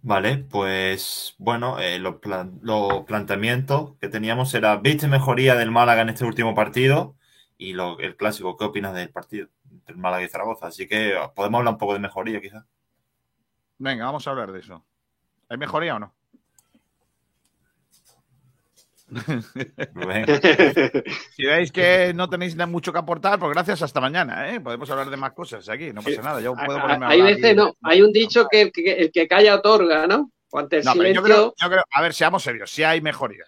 [0.01, 6.03] Vale, pues bueno, eh, los, plan- los planteamientos que teníamos era, ¿viste mejoría del Málaga
[6.03, 7.17] en este último partido?
[7.57, 10.69] Y lo- el clásico, ¿qué opinas del partido entre el Málaga y Zaragoza?
[10.69, 12.65] Así que podemos hablar un poco de mejoría, quizás.
[13.79, 14.85] Venga, vamos a hablar de eso.
[15.51, 16.15] ¿Hay mejoría o no?
[21.37, 24.51] Si veis que no tenéis nada mucho que aportar, pues gracias, hasta mañana.
[24.53, 24.61] ¿eh?
[24.61, 26.41] Podemos hablar de más cosas aquí, no pasa nada.
[26.41, 27.75] Yo puedo ponerme a hay veces no.
[27.83, 30.31] Hay un dicho que el que, el que calla otorga, ¿no?
[30.51, 32.83] O ante el No, pero yo silencio, creo, yo creo- a ver, seamos serios, si
[32.83, 33.45] hay mejoría.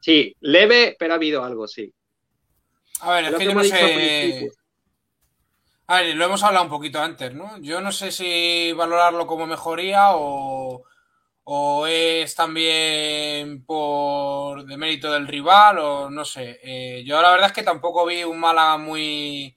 [0.00, 1.92] sí, leve, pero ha habido algo, sí.
[3.00, 4.50] A ver, es Lo que que yo no sé.
[5.88, 7.58] A ver, lo hemos hablado un poquito antes, ¿no?
[7.58, 10.82] Yo no sé si valorarlo como mejoría o,
[11.48, 16.58] o es también por de mérito del rival o no sé.
[16.62, 19.56] Eh, yo la verdad es que tampoco vi un Málaga muy,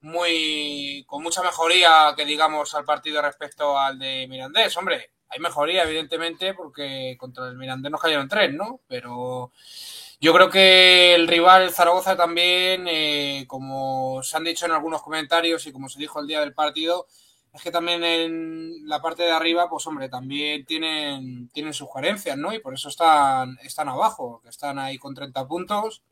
[0.00, 4.74] muy con mucha mejoría que digamos al partido respecto al de Mirandés.
[4.78, 8.80] Hombre, hay mejoría evidentemente porque contra el Mirandés nos cayeron tres, ¿no?
[8.88, 9.52] Pero
[10.20, 15.02] yo creo que el rival, el Zaragoza, también, eh, como se han dicho en algunos
[15.02, 17.06] comentarios y como se dijo el día del partido,
[17.52, 22.36] es que también en la parte de arriba, pues hombre, también tienen, tienen sus carencias,
[22.36, 22.52] ¿no?
[22.52, 26.02] Y por eso están, están abajo, que están ahí con 30 puntos.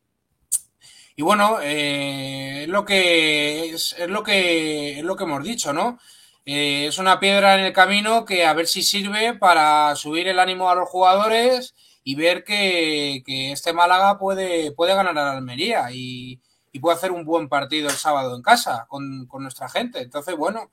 [1.15, 5.73] Y bueno, eh, es lo que es, es lo que es lo que hemos dicho,
[5.73, 5.99] ¿no?
[6.45, 10.39] Eh, es una piedra en el camino que a ver si sirve para subir el
[10.39, 11.75] ánimo a los jugadores
[12.05, 16.41] y ver que, que este Málaga puede, puede ganar a Almería y,
[16.73, 20.01] y puede hacer un buen partido el sábado en casa con, con nuestra gente.
[20.03, 20.71] Entonces, bueno,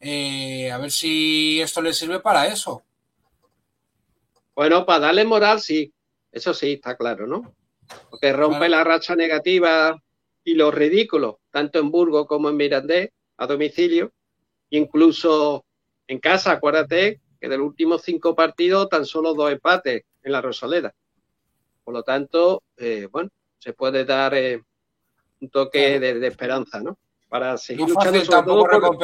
[0.00, 2.82] eh, a ver si esto le sirve para eso.
[4.54, 5.92] Bueno, para darle moral, sí.
[6.32, 7.54] Eso sí, está claro, ¿no?
[8.10, 8.70] Porque rompe Claro.
[8.70, 10.00] la racha negativa
[10.44, 14.12] y los ridículos, tanto en Burgos como en Mirandés, a domicilio,
[14.70, 15.64] incluso
[16.06, 20.40] en casa, acuérdate que de los últimos cinco partidos tan solo dos empates en la
[20.40, 20.94] Rosaleda.
[21.82, 24.62] Por lo tanto, eh, bueno, se puede dar eh,
[25.40, 26.98] un toque de, de esperanza, ¿no?
[27.28, 29.00] Para seguir No luchando sobre todo por-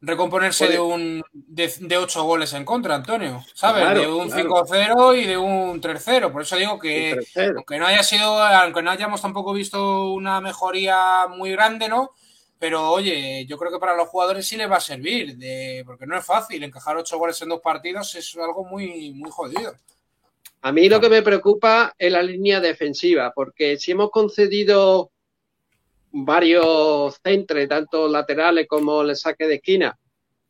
[0.00, 3.44] recomponerse de un de, de ocho goles en contra, Antonio.
[3.54, 3.82] ¿Sabes?
[3.82, 4.66] Claro, de un claro.
[4.66, 6.32] 5-0 y de un 3-0.
[6.32, 11.26] Por eso digo que aunque no haya sido, aunque no hayamos tampoco visto una mejoría
[11.28, 12.12] muy grande, ¿no?
[12.58, 16.06] Pero oye, yo creo que para los jugadores sí les va a servir, de, porque
[16.06, 19.74] no es fácil encajar ocho goles en dos partidos, es algo muy, muy jodido.
[20.62, 25.12] A mí lo que me preocupa es la línea defensiva, porque si hemos concedido
[26.12, 29.96] varios centros, tanto laterales como el saque de esquina,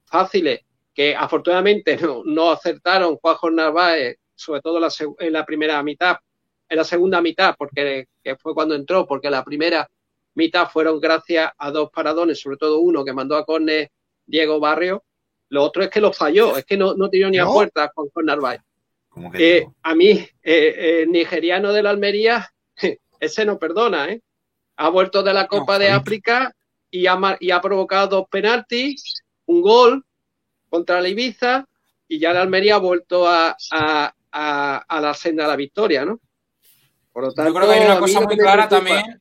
[0.06, 0.61] fáciles,
[0.94, 5.82] que afortunadamente no, no acertaron Juanjo Narváez, sobre todo en la, seg- en la primera
[5.82, 6.16] mitad,
[6.68, 9.88] en la segunda mitad, porque que fue cuando entró, porque la primera
[10.34, 13.90] mitad fueron gracias a dos paradones, sobre todo uno que mandó a córner
[14.26, 15.02] Diego Barrio,
[15.50, 17.52] lo otro es que lo falló, es que no, no tiró ni a ¿No?
[17.54, 18.61] puerta Juanjo Narváez.
[19.34, 22.48] Eh, a mí, eh, eh, nigeriano de la Almería,
[23.20, 24.20] ese no perdona, ¿eh?
[24.81, 25.91] Ha vuelto de la Copa de.
[25.91, 26.53] África
[26.91, 30.05] y ha, mar- y ha provocado dos penaltis, un gol
[30.70, 31.66] contra la Ibiza
[32.07, 36.05] y ya la Almería ha vuelto a, a- a- a la senda de la victoria,
[36.05, 36.18] ¿no?
[37.12, 39.20] Por lo tanto, Yo creo que hay una cosa lo muy clara también,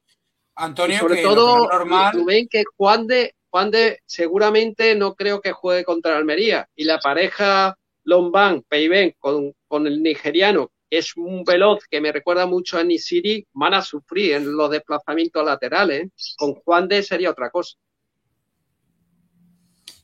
[0.56, 2.14] Antonio, y sobre que lo todo, es normal.
[2.14, 6.70] Rubén, que Juan de, Juan de seguramente no creo que juegue contra la Almería.
[6.76, 12.46] Y la pareja Lombán, Peiben, con, con el nigeriano, es un veloz que me recuerda
[12.46, 16.10] mucho a Nisiri, van a sufrir en los desplazamientos laterales.
[16.38, 17.78] Con Juan de sería otra cosa.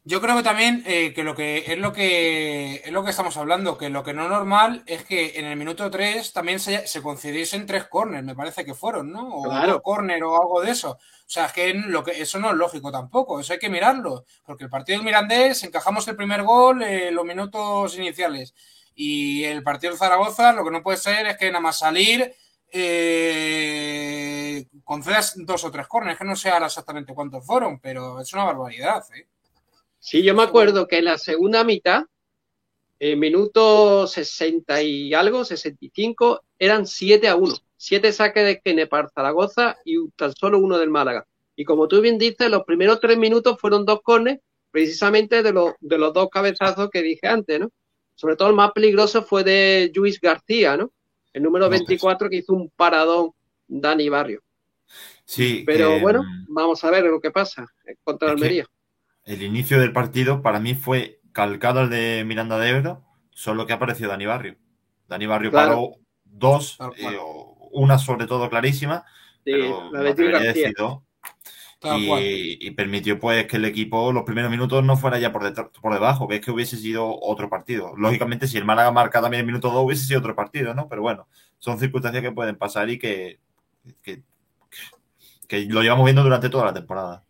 [0.06, 3.38] Yo creo que también eh, que lo que es lo que es lo que estamos
[3.38, 6.86] hablando, que lo que no es normal es que en el minuto 3 también se,
[6.88, 9.30] se concediesen tres corners, me parece que fueron, ¿no?
[9.38, 9.82] O Claro.
[9.82, 10.92] corner o algo de eso.
[10.92, 14.26] O sea, es que, lo que eso no es lógico tampoco, eso hay que mirarlo.
[14.46, 18.54] Porque el partido del Mirandés encajamos el primer gol en los minutos iniciales.
[18.96, 22.34] Y el partido del Zaragoza, lo que no puede ser es que nada más salir
[22.76, 28.34] eh, concedas dos o tres corners, que no sé ahora exactamente cuántos fueron, pero es
[28.34, 29.28] una barbaridad, ¿eh?
[30.00, 32.04] Sí, yo me acuerdo que en la segunda mitad,
[33.00, 37.56] en minuto 60 y algo, 65, eran 7 a 1.
[37.78, 41.26] 7 saques de esquina para Zaragoza y tan solo uno del Málaga.
[41.56, 44.40] Y como tú bien dices, los primeros tres minutos fueron dos cornes,
[44.72, 47.70] precisamente de de los dos cabezazos que dije antes, ¿no?
[48.16, 50.92] Sobre todo el más peligroso fue de Luis García, ¿no?
[51.34, 53.32] El número 24 que hizo un paradón
[53.68, 54.42] Dani Barrio.
[55.26, 57.66] Sí, Pero que, bueno, vamos a ver lo que pasa
[58.04, 58.66] contra Almería.
[59.26, 63.74] el inicio del partido para mí fue calcado al de Miranda de Ebro, solo que
[63.74, 64.58] apareció Dani Barrio.
[65.08, 65.70] Dani Barrio Claro.
[65.70, 65.92] paró
[66.24, 67.18] dos, eh,
[67.72, 69.06] una sobre todo clarísima,
[69.46, 70.72] Sí, pero la de García.
[71.84, 75.70] Y, y permitió pues que el equipo los primeros minutos no fuera ya por, detrás-
[75.82, 77.94] por debajo, que es que hubiese sido otro partido.
[77.98, 80.88] Lógicamente, si el Málaga marca también el minuto 2 hubiese sido otro partido, ¿no?
[80.88, 81.28] Pero bueno,
[81.60, 83.40] son circunstancias que pueden pasar y que,
[84.02, 84.22] que,
[85.48, 87.24] que lo llevamos viendo durante toda la temporada.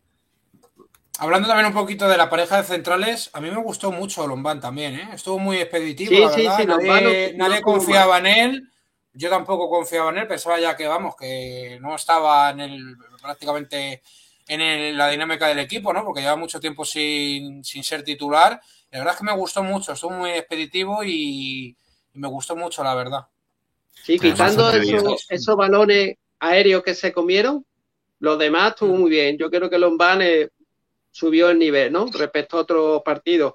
[1.19, 4.59] Hablando también un poquito de la pareja de centrales, a mí me gustó mucho Lombán
[4.59, 5.09] también, ¿eh?
[5.13, 6.57] Estuvo muy expeditivo, Sí, la sí, verdad.
[6.59, 8.69] sí, nadie no- nadie no confiaba en él.
[9.13, 14.01] Yo tampoco confiaba en él, pensaba ya que, vamos, que no estaba en el prácticamente
[14.47, 16.03] en el- la dinámica del equipo, ¿no?
[16.03, 18.59] Porque lleva mucho tiempo sin, sin ser titular.
[18.91, 21.75] La verdad es que me gustó mucho, estuvo muy expeditivo y,
[22.13, 23.27] y me gustó mucho, la verdad.
[23.93, 27.65] Sí, quitando esos, esos balones aéreos que se comieron,
[28.19, 29.37] los demás estuvo muy bien.
[29.37, 30.49] Yo creo que Lombán eh,
[31.11, 32.05] subió el nivel, ¿no?
[32.07, 33.53] Respecto a otros partidos.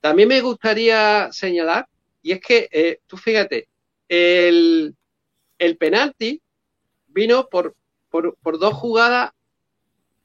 [0.00, 1.86] También me gustaría señalar,
[2.22, 3.68] y es que, eh, tú fíjate,
[4.08, 4.94] el,
[5.58, 6.40] el penalti
[7.08, 7.74] vino por,
[8.10, 9.32] por, por dos jugadas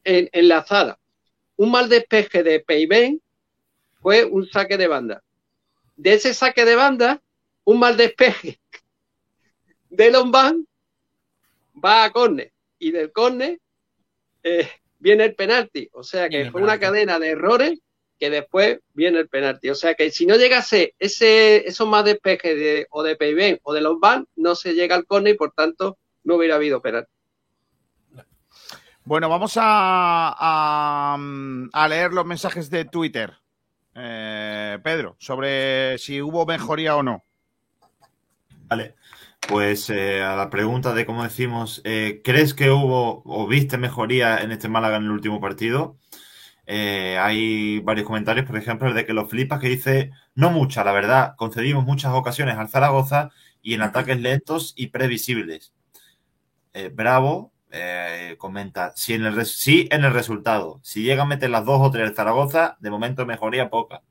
[0.04, 0.98] en- enlazadas.
[1.58, 3.22] Un mal despeje de Peiben
[4.02, 5.24] fue un saque de banda.
[5.96, 7.22] De ese saque de banda,
[7.64, 8.60] un mal despeje
[9.90, 10.66] de Lombán
[11.84, 13.60] va a córner y del córner
[14.44, 14.68] eh,
[15.00, 15.90] viene el penalti.
[15.94, 17.80] O sea que fue una cadena de errores
[18.20, 19.70] que después viene el penalti.
[19.70, 23.74] O sea que si no llegase ese, esos más despejes de, o de Peiben o
[23.74, 27.12] de Lombán, no se llega al córner y por tanto no hubiera habido penalti.
[29.04, 33.42] Bueno, vamos a, mm, a leer los mensajes de Twitter.
[33.96, 37.24] Eh, Pedro, sobre si hubo mejoría o no.
[38.68, 38.96] Vale,
[39.48, 44.38] pues eh, a la pregunta de cómo decimos, eh, ¿crees que hubo o viste mejoría
[44.38, 45.98] en este Málaga en el último partido?
[46.68, 50.94] Hay varios comentarios, por ejemplo, el de que lo flipas que dice, no mucha, la
[50.94, 53.32] verdad, concedimos muchas ocasiones al Zaragoza
[53.62, 55.74] y en ataques lentos y previsibles.
[56.94, 61.66] Bravo eh, comenta, sí en, el sí en el resultado, si llega a meter las
[61.66, 64.02] dos o tres el Zaragoza, de momento mejoría poca.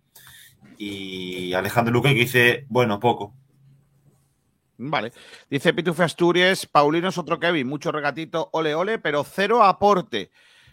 [0.79, 3.35] Y Alejandro Luque que dice, bueno, poco.
[4.79, 5.13] Vale.
[5.51, 10.31] Dice Pitufe Asturias, Paulino es otro Kevin, mucho regatito, ole ole, pero cero aporte.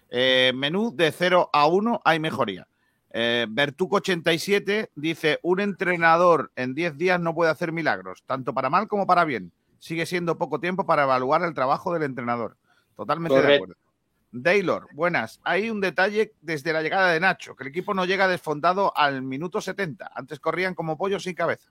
[0.10, 2.68] Eh, menú de 0 a 1 hay mejoría.
[3.12, 8.88] Eh, Bertuco87 dice, un entrenador en 10 días no puede hacer milagros, tanto para mal
[8.88, 9.52] como para bien.
[9.80, 12.58] Sigue siendo poco tiempo para evaluar el trabajo del entrenador.
[12.98, 13.76] Totalmente de acuerdo.
[14.44, 15.40] Taylor, buenas.
[15.44, 19.22] Hay un detalle desde la llegada de Nacho, que el equipo no llega desfondado al
[19.22, 20.12] minuto 70.
[20.14, 21.70] Antes corrían como pollos sin cabeza.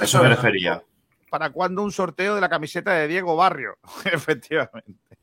[0.00, 0.82] Eso me refería.
[1.30, 3.78] ¿Para cuándo un sorteo de la camiseta de Diego Barrio?
[4.04, 5.18] Efectivamente.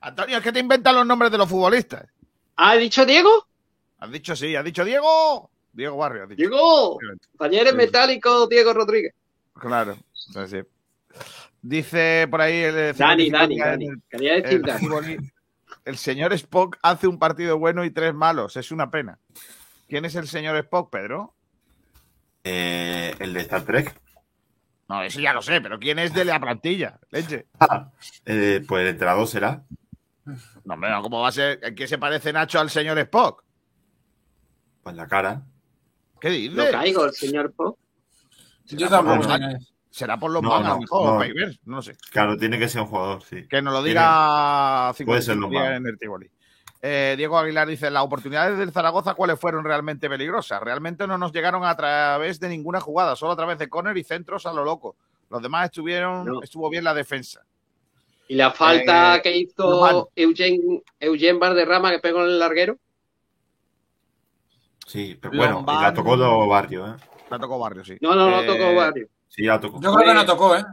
[0.00, 2.06] Antonio, es que te inventan los nombres de los futbolistas.
[2.56, 3.46] ¿Ha dicho Diego?
[3.98, 5.50] Has dicho sí, has dicho Diego.
[5.72, 6.38] Diego Barrio, has dicho.
[6.38, 6.98] Diego.
[7.00, 7.76] Sí.
[7.76, 9.14] metálicos Diego Rodríguez.
[9.54, 9.96] Claro.
[10.14, 10.62] sí.
[11.68, 13.86] Dice por ahí el Dani, 55 Dani, Dani.
[13.86, 14.78] el- Quería decir el, Dani.
[14.80, 15.16] Tivoli,
[15.84, 18.56] el señor Spock hace un partido bueno y tres malos.
[18.56, 19.18] Es una pena.
[19.88, 21.34] ¿Quién es el señor Spock, Pedro?
[22.44, 24.00] Eh, el de Star Trek.
[24.88, 27.00] No, eso ya lo sé, pero ¿quién es de la plantilla?
[27.10, 27.46] Leche.
[28.24, 29.64] Eh, pues el entrenador será.
[30.64, 31.58] No, hombre, no, ¿cómo va a ser?
[31.64, 33.42] ¿En qué se parece Nacho al señor Spock?
[34.84, 35.42] Pues la cara.
[36.20, 36.56] ¿Qué dices?
[36.56, 37.76] No caigo, el señor Po.
[38.66, 39.28] Yo tampoco
[39.96, 41.52] Será por los No, mangas, no, mejor, no.
[41.64, 41.96] no sé.
[42.10, 43.46] Claro, tiene que ser un jugador, sí.
[43.48, 45.80] Que nos lo diga Puede ser 55 los días mangas.
[45.80, 46.30] en el Tivoli.
[46.82, 50.60] Eh, Diego Aguilar dice, las oportunidades del Zaragoza, ¿cuáles fueron realmente peligrosas?
[50.62, 54.04] Realmente no nos llegaron a través de ninguna jugada, solo a través de córner y
[54.04, 54.96] centros a lo loco.
[55.30, 56.42] Los demás estuvieron, No.
[56.42, 57.40] estuvo bien la defensa.
[58.28, 62.76] Y la falta Eh, que hizo Eugen, Eugen Valderrama que pegó en el larguero.
[64.86, 67.02] Sí, pero bueno, y la tocó dos barrios, ¿eh?
[67.30, 67.96] La tocó Barrio, sí.
[68.02, 69.08] No, no, no Eh, tocó Barrio.
[69.28, 69.80] Sí, la tocó.
[69.80, 70.64] Yo creo que no tocó, ¿eh?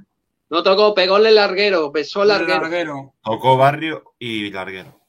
[0.49, 2.61] No tocó, pegó en el larguero, besó el El larguero.
[2.61, 3.13] larguero.
[3.23, 4.99] Tocó barrio y larguero.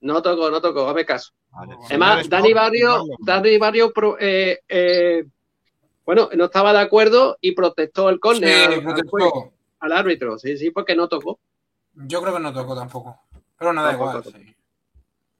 [0.00, 1.32] No tocó, no tocó, hazme caso.
[1.50, 1.76] Vale.
[1.86, 3.04] Además, Dani Barrio.
[3.20, 5.24] Dani Barrio pro- eh, eh,
[6.04, 8.82] bueno, no estaba de acuerdo y protestó el Sí, córner
[9.80, 10.38] al- árbitro.
[10.38, 11.38] Sí, sí, porque no tocó.
[11.94, 13.18] Yo creo que no tocó tampoco.
[13.58, 14.24] Pero nada Tampoco igual.
[14.24, 14.38] tocó.
[14.38, 14.56] sí.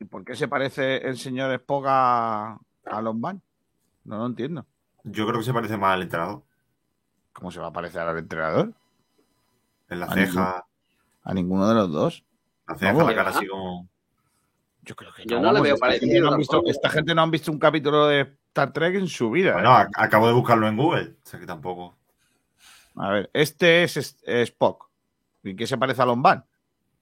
[0.00, 3.42] ¿Y por qué se parece el señor Espoga a Lombán?
[4.05, 4.64] No lo entiendo.
[5.05, 6.42] Yo creo que se parece más al entrenador.
[7.35, 8.72] ¿Cómo se va a parecer al entrenador?
[9.91, 10.64] En la A ceja,
[11.22, 12.24] A ninguno de los dos.
[12.66, 13.87] la ceja, la cara así como.
[14.82, 17.22] Yo creo que Yo no le veo esta gente parecido no visto- esta gente no
[17.22, 19.55] han visto un capítulo de Star Trek en su vida.
[19.55, 19.85] Bueno, ¿eh?
[19.85, 21.16] ac- acabo de buscarlo en Google.
[21.24, 21.97] O sea que tampoco.
[22.97, 24.89] A ver, este es, Spock.
[25.43, 26.45] ¿Y qué se parece a Lombán?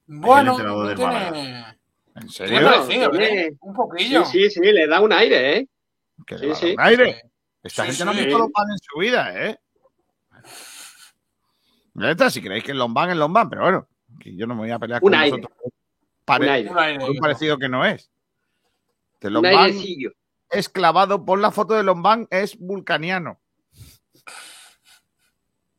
[0.07, 1.77] Bueno, no tiene...
[2.15, 2.61] ¿En serio?
[2.65, 3.57] Parecido, ¿eh?
[3.61, 4.25] Un poquillo.
[4.25, 5.69] Sí, sí, sí, le da un aire, ¿eh?
[6.27, 7.23] Que le Sí, un aire.
[7.63, 9.59] Esta Sí, gente no ha visto Lombán en su vida, ¿eh?
[12.01, 13.89] Está, si creéis que es Lombán, es Lombán, pero bueno,
[14.21, 15.37] que yo no me voy a pelear Un con aire.
[15.37, 15.73] vosotros.
[16.25, 16.71] Pare- Un aire.
[16.71, 16.99] Un aire.
[17.01, 18.11] por un parecido que no es.
[19.21, 20.13] De Un Lombán airecillo.
[20.51, 23.41] es clavado, pon la foto de Lombán, es vulcaniano.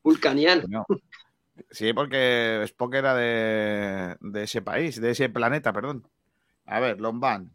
[0.03, 0.63] Vulcaniano.
[0.67, 0.85] No.
[1.71, 6.07] Sí, porque Spock era de, de ese país, de ese planeta, perdón.
[6.65, 7.51] A ver, Lombán.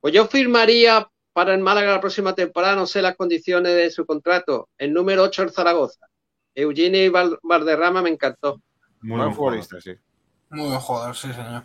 [0.00, 4.04] Pues yo firmaría para el Málaga la próxima temporada, no sé las condiciones de su
[4.06, 4.68] contrato.
[4.78, 6.06] El número 8 el Zaragoza.
[6.54, 8.60] Eugenio Val- Valderrama me encantó.
[9.02, 9.92] Muy Buen futbolista, sí.
[10.50, 11.64] Muy buen jugador, sí, señor.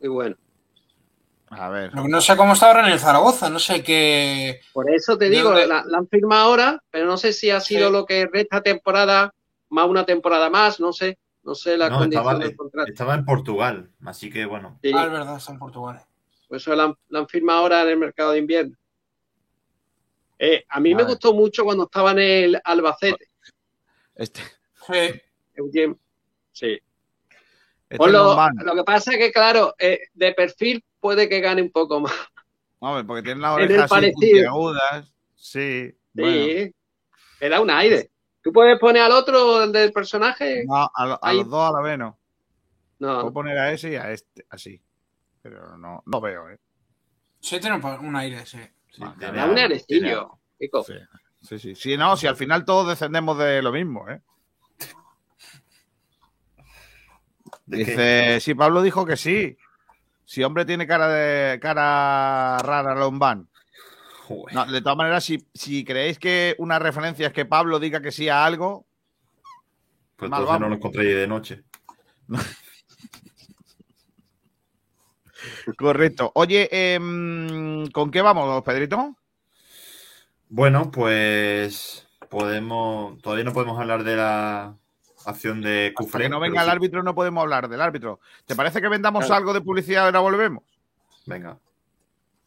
[0.00, 0.36] Muy bueno.
[1.50, 1.94] A ver.
[1.94, 4.60] No sé cómo está ahora en el Zaragoza, no sé qué.
[4.72, 7.60] Por eso te ¿De digo, la, la han firmado ahora, pero no sé si ha
[7.60, 7.92] sido Sí.
[7.92, 9.32] lo que resta temporada,
[9.70, 11.18] más una temporada más, no sé.
[11.42, 12.90] No sé las No, condiciones estaba, del contrato.
[12.90, 13.90] estaba en Portugal.
[14.04, 14.78] Así que bueno.
[14.82, 16.02] Sí, Ah, es verdad, está en Portugal.
[16.46, 18.76] por eso la, han- la han firmado ahora en el mercado de invierno.
[20.38, 23.28] Eh, a mí me gustó mucho cuando estaba en el Albacete.
[24.14, 24.40] Este,
[24.86, 25.22] Sí.
[26.52, 26.80] Sí.
[27.88, 31.40] este Pues es lo, lo que pasa es que, claro, eh, de perfil puede que
[31.40, 32.12] gane un poco más.
[32.80, 35.14] Hombre, porque tiene las en el orejas puntiagudas.
[35.34, 35.90] Sí.
[36.14, 36.72] Sí, bueno.
[37.40, 38.10] le da un aire.
[38.42, 40.64] ¿Tú puedes poner al otro el del personaje?
[40.66, 41.38] No, a, lo- a Ahí.
[41.38, 42.18] los dos a la vez no.
[42.98, 44.80] Puedo No, poner a ese y a este, así.
[45.42, 46.58] Pero no, no veo, ¿eh?
[47.40, 48.58] Sí, tiene un aire, sí.
[50.84, 50.98] Sí, un.
[51.40, 51.96] Sí, sí, sí.
[51.96, 54.20] No, si al final todos descendemos de lo mismo, ¿eh?
[57.66, 59.56] Dice, sí, Pablo dijo que sí.
[60.24, 63.48] Si hombre tiene cara de cara rara Lombán.
[64.52, 68.12] No, de todas maneras, si, si creéis que una referencia es que Pablo diga que
[68.12, 68.86] sí a algo,
[70.16, 70.68] Pues entonces no vamos.
[70.68, 71.62] lo encontré de noche.
[75.76, 76.30] correcto.
[76.34, 79.16] Oye, em, ¿con qué vamos, Pedrito?
[80.48, 83.20] Bueno, pues podemos.
[83.22, 84.74] Todavía no podemos hablar de la
[85.26, 86.22] acción de Hasta Cufré.
[86.24, 86.72] que no venga el sí.
[86.72, 88.20] árbitro no podemos hablar del árbitro.
[88.46, 89.36] ¿Te parece que vendamos Claro.
[89.38, 90.64] algo de publicidad y ahora volvemos?
[91.26, 91.58] Venga.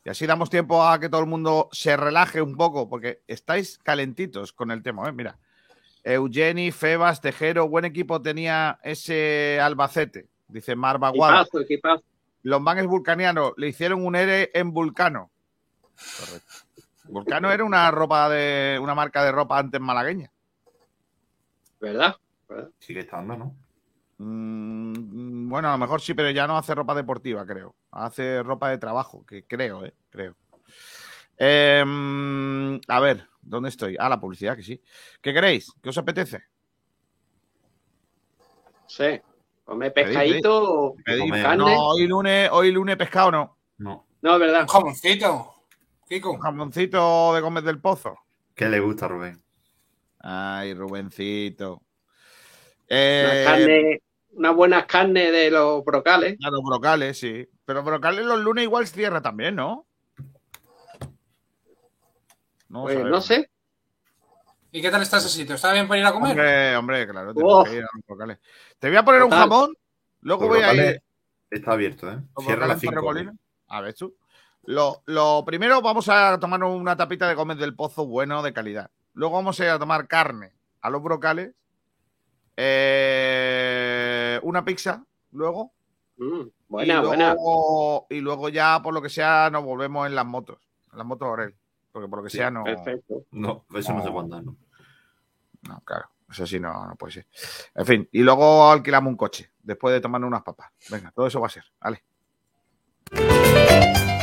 [0.03, 3.77] Y así damos tiempo a que todo el mundo se relaje un poco, porque estáis
[3.77, 5.11] calentitos con el tema, ¿eh?
[5.11, 5.37] Mira.
[6.03, 11.41] Eugeni, Febas, Tejero, buen equipo tenía ese Albacete, dice Marva Guada.
[11.41, 12.03] Equipazo, equipazo.
[12.43, 15.31] Lombán es vulcaniano, le hicieron un ERE en Vulcano.
[16.19, 16.53] Correcto.
[17.05, 20.31] Vulcano era una ropa de una marca de ropa antes malagueña.
[21.79, 22.15] ¿Verdad?
[22.79, 23.55] Sigue estando, ¿no?
[24.17, 27.75] Mm, bueno, a lo mejor sí, pero ya no hace ropa deportiva, creo.
[27.91, 30.35] Hace ropa de trabajo, que creo, eh, creo.
[31.37, 33.95] Em, a ver, ¿dónde estoy?
[33.99, 34.81] Ah, la publicidad, que sí.
[35.21, 35.73] ¿Qué queréis?
[35.81, 36.43] ¿Qué os apetece?
[38.85, 39.19] Sí.
[39.71, 41.43] Come pescadito, Pedid- Comer.
[41.43, 41.57] carne.
[41.75, 43.57] No, hoy lunes, hoy lunes pescado no.
[43.77, 44.05] No.
[44.21, 44.61] No, es verdad.
[44.63, 45.53] Un jamoncito.
[46.09, 46.31] Kiko.
[46.31, 48.17] Un jamoncito de comer del pozo.
[48.53, 49.41] ¿Qué le gusta, Rubén?
[50.19, 51.75] Ay, Rubencito.
[51.75, 51.83] Una
[52.89, 54.01] Eh, carne,
[54.33, 56.37] unas buenas carnes de los brocales.
[56.45, 57.47] A los brocales, sí.
[57.63, 59.87] Pero brocales los lunes igual cierra también, ¿no?
[62.67, 63.49] No, Pues no sé.
[64.71, 65.55] ¿Y qué tal está ese sitio?
[65.55, 66.31] ¿Está bien para ir a comer?
[66.31, 67.63] Hombre, hombre, claro, Oh.
[67.63, 68.39] que ir a los brocales.
[68.79, 69.73] Te voy a poner un jamón,
[70.21, 71.01] luego voy a ir.
[71.49, 72.19] Está abierto, ¿eh?
[72.39, 72.93] Cierra las brocales 5.
[72.93, 73.35] Torremolinos.
[73.67, 74.15] A ver tú.
[74.63, 78.89] Lo, lo primero, vamos a tomar una tapita de comer del pozo bueno de calidad.
[79.13, 81.51] Luego vamos a ir a tomar carne a los brocales.
[82.55, 85.71] Eh, una pizza, luego.
[86.17, 87.35] Mm, buena, y buena.
[88.09, 90.59] Y luego ya, por lo que sea, nos volvemos en las motos.
[90.91, 91.55] En las motos Orel.
[91.91, 92.63] Porque por lo que Sí, sea, no.
[92.63, 93.25] Perfecto.
[93.31, 94.05] No, eso no, No.
[94.05, 94.55] se cuenta, ¿no?
[95.67, 96.09] No, claro.
[96.29, 97.27] Eso sí, no, no puede ser.
[97.75, 99.51] En fin, y luego alquilamos un coche.
[99.61, 100.71] Después de tomarnos unas papas.
[100.89, 101.65] Venga, todo eso va a ser.
[101.81, 102.03] Vale.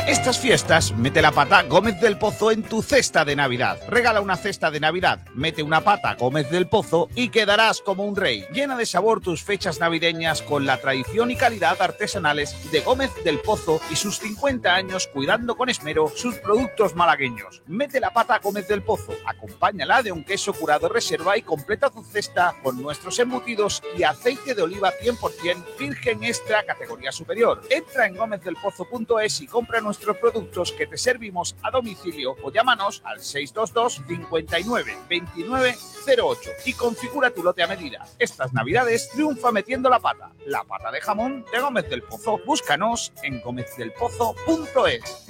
[0.09, 3.77] Estas fiestas, mete la pata Gómez del Pozo en tu cesta de Navidad.
[3.87, 8.15] Regala una cesta de Navidad, mete una pata Gómez del Pozo y quedarás como un
[8.15, 8.43] rey.
[8.51, 13.37] Llena de sabor tus fechas navideñas con la tradición y calidad artesanales de Gómez del
[13.37, 17.61] Pozo y sus 50 años cuidando con esmero sus productos malagueños.
[17.67, 22.03] Mete la pata Gómez del Pozo, acompáñala de un queso curado reserva y completa tu
[22.03, 27.61] cesta con nuestros embutidos y aceite de oliva 100% virgen extra categoría superior.
[27.69, 33.19] Entra en gómezdelpozo.es y compra nuestros productos que te servimos a domicilio o llámanos al
[33.19, 35.75] 622 59 29
[36.17, 38.05] 08 y configura tu lote a medida.
[38.17, 40.31] Estas navidades triunfa metiendo la pata.
[40.45, 42.39] La pata de jamón de Gómez del Pozo.
[42.45, 45.25] Búscanos en gómezdelpozo.es.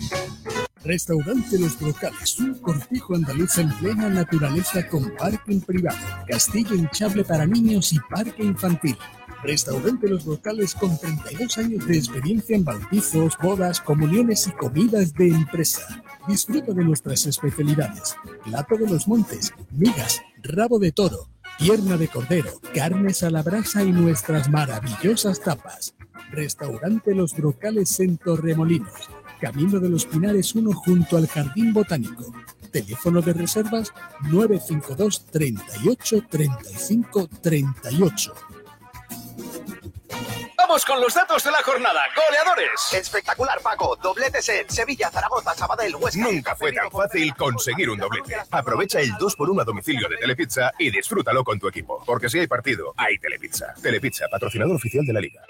[0.84, 5.97] Restaurante Los Brocales, un cortijo andaluz en plena naturaleza con parking privado,
[6.28, 8.97] castillo hinchable para niños y parque infantil.
[9.43, 15.29] Restaurante Los Brocales con 32 años de experiencia en bautizos, bodas, comuniones y comidas de
[15.29, 16.03] empresa.
[16.27, 18.15] Disfruta de nuestras especialidades.
[18.43, 23.83] Plato de los montes, migas, rabo de toro, pierna de cordero, carnes a la brasa
[23.83, 25.95] y nuestras maravillosas tapas.
[26.31, 29.09] Restaurante Los Brocales en Torremolinos.
[29.39, 32.33] Camino de los Pinares 1 junto al Jardín Botánico.
[32.71, 33.93] Teléfono de reservas
[34.29, 38.33] 952 38 35 38.
[40.57, 42.01] Vamos con los datos de la jornada.
[42.16, 42.93] Goleadores.
[42.93, 43.95] Espectacular, Paco.
[43.95, 46.22] Dobletes en Sevilla, Zaragoza, Sabadell, Huesca.
[46.22, 48.36] Nunca fue tan fácil conseguir un doblete.
[48.51, 52.03] Aprovecha el 2x1 a domicilio de Telepizza y disfrútalo con tu equipo.
[52.05, 53.74] Porque si hay partido, hay Telepizza.
[53.82, 55.41] Telepizza, patrocinador oficial de la liga.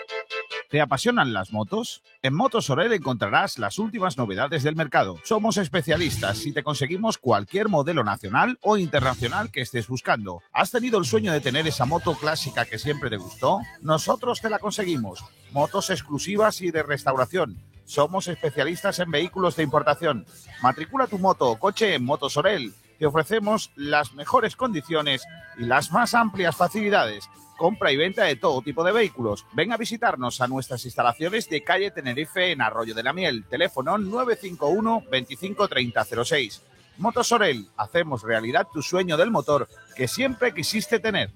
[0.70, 2.04] ¿Te apasionan las motos?
[2.22, 5.18] En Motos Orel encontrarás las últimas novedades del mercado.
[5.24, 10.44] Somos especialistas y te conseguimos cualquier modelo nacional o internacional que estés buscando.
[10.54, 13.62] ¿Has tenido el sueño de tener esa moto clásica que siempre te gustó?
[13.82, 15.26] Nosotros te la conseguimos.
[15.54, 17.58] Motos exclusivas y de restauración.
[17.86, 20.28] Somos especialistas en vehículos de importación.
[20.62, 22.76] Matricula tu moto o coche en Motos Orel.
[23.00, 25.24] Te ofrecemos las mejores condiciones
[25.58, 27.28] y las más amplias facilidades
[27.60, 29.46] compra y venta de todo tipo de vehículos.
[29.52, 33.46] Ven a visitarnos a nuestras instalaciones de calle Tenerife en Arroyo de la Miel.
[33.48, 36.64] Teléfono 951 25 30 06.
[36.98, 41.32] Motosorel, hacemos realidad tu sueño del motor que siempre quisiste tener.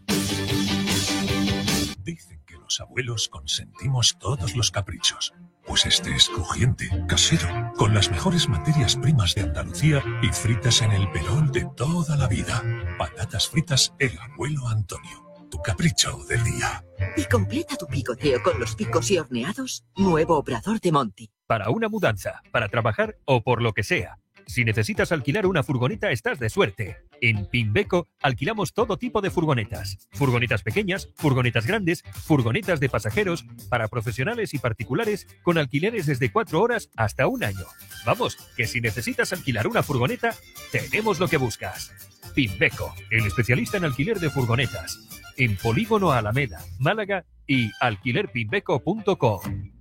[2.00, 5.34] Dicen que los abuelos consentimos todos los caprichos.
[5.66, 7.48] Pues este es crujiente, casero,
[7.78, 12.28] con las mejores materias primas de Andalucía y fritas en el perol de toda la
[12.28, 12.62] vida.
[12.98, 15.33] Patatas fritas El Abuelo Antonio.
[15.54, 16.84] Tu capricho del día.
[17.16, 19.86] Y completa tu picoteo con los picos y horneados.
[19.96, 21.30] Nuevo obrador de Monty.
[21.46, 24.18] Para una mudanza, para trabajar o por lo que sea.
[24.48, 26.98] Si necesitas alquilar una furgoneta, estás de suerte.
[27.22, 30.00] En Pimbeco alquilamos todo tipo de furgonetas.
[30.14, 36.62] Furgonetas pequeñas, furgonetas grandes, furgonetas de pasajeros, para profesionales y particulares, con alquileres desde cuatro
[36.62, 37.68] horas hasta un año.
[38.08, 40.34] Vamos, que si necesitas alquilar una furgoneta,
[40.72, 41.94] tenemos lo que buscas.
[42.34, 45.23] Pimbeco, el especialista en alquiler de furgonetas.
[45.38, 49.74] En Polígono Alameda, Málaga y alquilerpimbeco.com.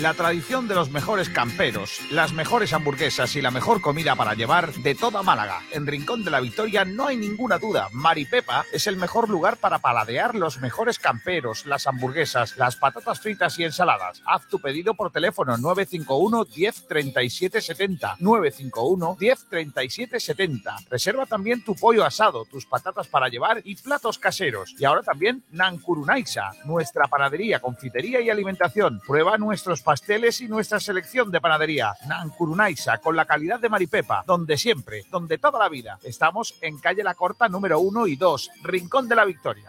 [0.00, 4.72] La tradición de los mejores camperos, las mejores hamburguesas y la mejor comida para llevar
[4.72, 5.60] de toda Málaga.
[5.72, 7.88] En Rincón de la Victoria no hay ninguna duda.
[7.92, 13.58] Maripepa es el mejor lugar para paladear los mejores camperos, las hamburguesas, las patatas fritas
[13.58, 14.22] y ensaladas.
[14.24, 18.16] Haz tu pedido por teléfono 951 10 37 70.
[18.20, 20.76] 951 10 37 70.
[20.88, 24.74] Reserva también tu pollo asado, tus patatas para llevar y platos caseros.
[24.78, 29.02] Y ahora también Nankurunaisa, nuestra panadería, confitería y alimentación.
[29.06, 31.96] Prueba nuestros pasteles y nuestra selección de panadería.
[32.06, 35.98] Nankurunaisa, con la calidad de Maripepa, donde siempre, donde toda la vida.
[36.04, 39.68] Estamos en calle La Corta número 1 y 2, Rincón de la Victoria.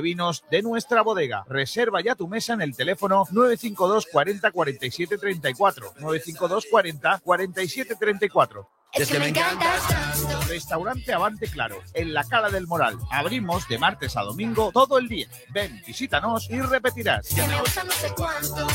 [0.01, 1.43] vinos de nuestra bodega.
[1.47, 5.93] Reserva ya tu mesa en el teléfono 952 40 47 34.
[5.99, 8.69] 952 40 47 34.
[8.93, 10.41] Es que me encantas tanto.
[10.47, 12.97] Restaurante Avante Claro, en la Cala del Moral.
[13.09, 15.27] Abrimos de martes a domingo todo el día.
[15.49, 17.29] Ven, visítanos y repetirás.
[17.29, 18.67] Que me gusta no sé cuánto.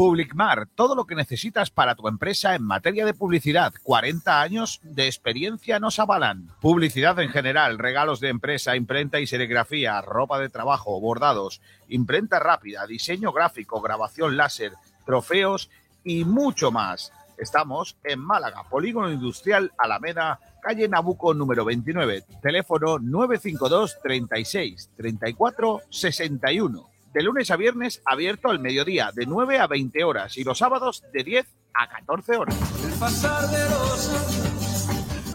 [0.00, 3.74] Publicmar, todo lo que necesitas para tu empresa en materia de publicidad.
[3.82, 6.48] 40 años de experiencia nos avalan.
[6.62, 11.60] Publicidad en general, regalos de empresa, imprenta y serigrafía, ropa de trabajo, bordados,
[11.90, 14.72] imprenta rápida, diseño gráfico, grabación láser,
[15.04, 15.68] trofeos
[16.02, 17.12] y mucho más.
[17.36, 26.89] Estamos en Málaga, Polígono Industrial Alameda, calle Nabuco número 29, teléfono 952 36 34 61.
[27.12, 31.02] De lunes a viernes abierto al mediodía, de 9 a 20 horas y los sábados
[31.12, 32.56] de 10 a 14 horas.
[32.84, 34.69] El pasar de los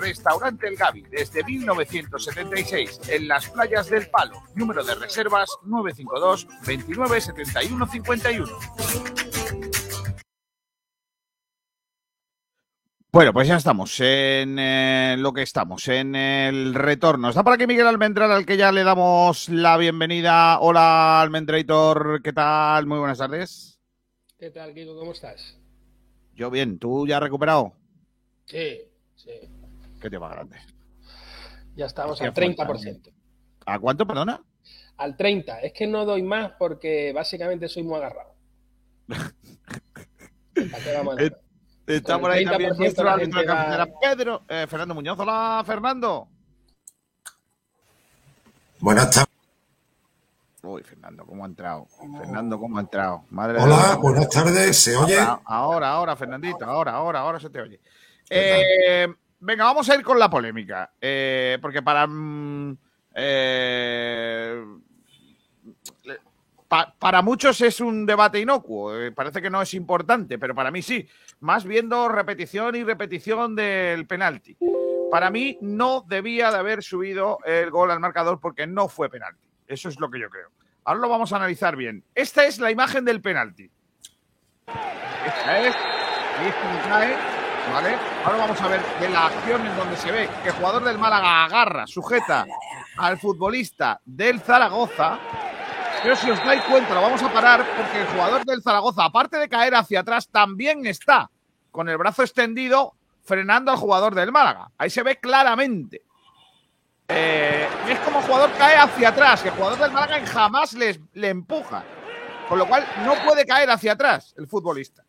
[0.00, 4.42] Restaurante El Gavi, desde 1976, en las playas del Palo.
[4.54, 8.46] Número de reservas 952 29 71 51.
[13.12, 17.28] Bueno, pues ya estamos en eh, lo que estamos, en el retorno.
[17.28, 20.58] Está por aquí Miguel Almendral, al que ya le damos la bienvenida.
[20.60, 22.86] Hola, Almendrator, ¿qué tal?
[22.86, 23.78] Muy buenas tardes.
[24.38, 24.96] ¿Qué tal, Kiko?
[24.96, 25.58] ¿Cómo estás?
[26.34, 27.74] Yo bien, ¿tú ya has recuperado?
[28.46, 28.80] Sí,
[29.14, 29.30] sí.
[30.02, 30.56] ¿Qué te va grande?
[31.76, 33.12] Ya estamos al 30%.
[33.66, 34.42] ¿A cuánto, perdona?
[34.96, 35.60] Al 30%.
[35.62, 38.34] Es que no doy más porque básicamente soy muy agarrado.
[39.06, 39.24] ¿Para
[40.84, 41.30] qué Eh,
[41.86, 44.94] Está por ahí también 30% nuestro la árbitro de gente va- cabecera, Pedro, eh, Fernando
[44.94, 45.18] Muñoz.
[45.18, 46.28] Hola, Fernando.
[48.80, 49.28] Buenas tardes.
[50.64, 51.86] Uy, Fernando, ¿cómo ha entrado?
[52.18, 53.24] Fernando, ¿cómo ha entrado?
[53.30, 54.76] Madre Hola, buenas tardes.
[54.76, 55.18] ¿Se oye?
[55.18, 57.80] Ahora, ahora, ahora, Fernandito, ahora, ahora, ahora se te oye.
[58.30, 59.08] Eh,
[59.42, 60.90] venga, vamos a ir con la polémica.
[61.00, 62.06] eh, porque para.
[62.06, 62.76] mm,
[63.14, 64.64] eh,
[66.68, 68.96] pa- para muchos es un debate inocuo.
[68.98, 71.06] eh, parece que no es importante, pero para mí sí.
[71.40, 74.56] Más viendo repetición y repetición del penalti.
[75.10, 79.46] Para mí no debía de haber subido el gol al marcador porque no fue penalti.
[79.66, 80.50] Eso es lo que yo creo.
[80.84, 82.02] Ahora lo vamos a analizar bien.
[82.14, 83.70] Esta es la imagen del penalti.
[85.26, 85.76] Esta es.
[86.38, 87.41] Ahí es
[87.72, 90.98] Ahora vamos a ver de la acción en donde se ve que el jugador del
[90.98, 92.46] Málaga agarra, sujeta
[92.98, 95.18] al futbolista del Zaragoza.
[96.02, 99.38] Pero si os dais cuenta, lo vamos a parar porque el jugador del Zaragoza, aparte
[99.38, 101.30] de caer hacia atrás, también está
[101.70, 102.92] con el brazo extendido
[103.24, 104.70] frenando al jugador del Málaga.
[104.76, 106.02] Ahí se ve claramente.
[107.08, 111.28] Eh, es como el jugador cae hacia atrás, que el jugador del Málaga jamás le
[111.28, 111.82] empuja.
[112.50, 115.02] Con lo cual no puede caer hacia atrás el futbolista.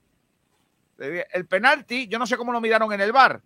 [0.99, 3.41] Eh, El penalti, yo no sé cómo lo miraron en el bar.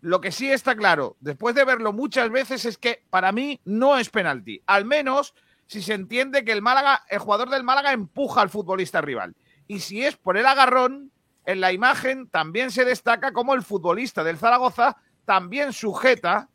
[0.00, 3.98] Lo que sí está claro, después de verlo muchas veces, es que para mí no
[3.98, 4.62] es penalti.
[4.66, 5.34] Al menos
[5.66, 9.34] si se entiende que el Málaga, el jugador del Málaga empuja al futbolista rival.
[9.66, 11.10] Y si es por el agarrón,
[11.44, 16.48] en la imagen también se destaca como el futbolista del Zaragoza también sujeta,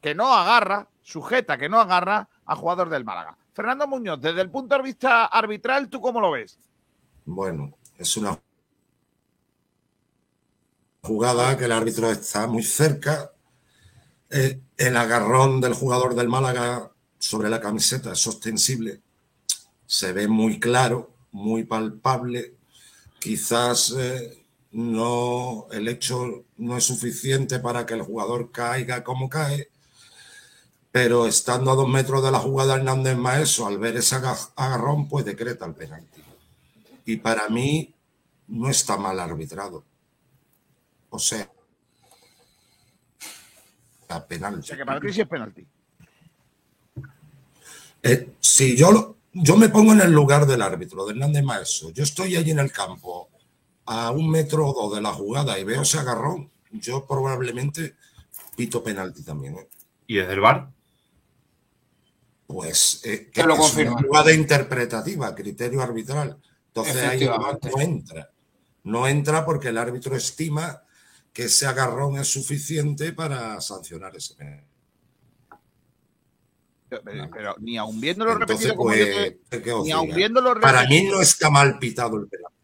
[0.00, 3.36] que no agarra, sujeta, que no agarra a jugador del Málaga.
[3.52, 6.58] Fernando Muñoz, desde el punto de vista arbitral, ¿tú cómo lo ves?
[7.24, 8.38] Bueno, es una
[11.12, 13.32] jugada que el árbitro está muy cerca.
[14.30, 19.02] Eh, el agarrón del jugador del Málaga sobre la camiseta es ostensible.
[19.86, 22.54] Se ve muy claro, muy palpable.
[23.18, 29.68] Quizás eh, no el hecho no es suficiente para que el jugador caiga como cae,
[30.92, 35.08] pero estando a dos metros de la jugada Hernández Maeso, al ver ese aga- agarrón,
[35.08, 36.22] pues decreta el penalti.
[37.06, 37.94] Y para mí
[38.48, 39.84] no está mal arbitrado.
[41.14, 41.46] O sea,
[44.08, 44.60] la penalti.
[44.60, 45.66] O sea, que para ti sí es penalti.
[48.02, 51.90] Eh, si yo, lo- yo me pongo en el lugar del árbitro, de Hernández Maeso,
[51.90, 53.28] yo estoy allí en el campo
[53.84, 57.94] a un metro o dos de la jugada y veo ese agarrón, yo probablemente
[58.56, 59.58] pito penalti también.
[59.58, 59.68] ¿eh?
[60.06, 60.70] ¿Y desde el bar?
[62.46, 66.38] Pues eh, Te lo es una jugada interpretativa, criterio arbitral.
[66.68, 67.70] Entonces ahí el VAR Efectivamente.
[67.70, 68.30] no entra.
[68.84, 70.81] No entra porque el árbitro estima
[71.32, 74.66] que ese agarrón es suficiente para sancionar ese penalti.
[76.88, 80.14] Pero, pero ni aún viéndolo Entonces, repetido como pues, yo te- ¿qué os ni diga?
[80.14, 82.56] viéndolo Para repetido- mí no está mal pitado el penalti.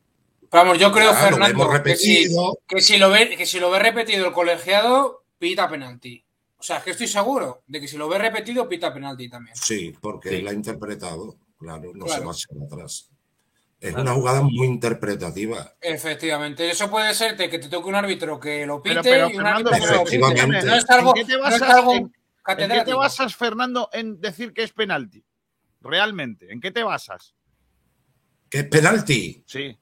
[0.51, 2.59] Vamos, yo creo, lo Fernando, que si, repetido.
[2.66, 6.23] que, si lo ve, que si lo ve repetido el colegiado, pita penalti.
[6.59, 9.55] O sea, es que estoy seguro de que si lo ve repetido, pita penalti también.
[9.57, 12.27] Sí, porque él ha interpretado, claro, no se Claro.
[12.27, 13.11] va hacia atrás.
[13.80, 15.72] Es una jugada muy interpretativa.
[15.80, 19.28] Efectivamente, eso puede ser de que te toque un árbitro que lo pite Pero, pero
[19.28, 20.16] y un Fernando, árbitro que lo pite.
[20.16, 20.66] Efectivamente.
[20.66, 22.98] No es algo, ¿en qué te no basas, algo en- en qué te catedrático.
[22.98, 25.24] basas, Fernando, en decir que es penalti?
[25.80, 27.34] Realmente, ¿en qué te basas?
[28.50, 29.44] ¿Qué es penalti?
[29.46, 29.78] Sí.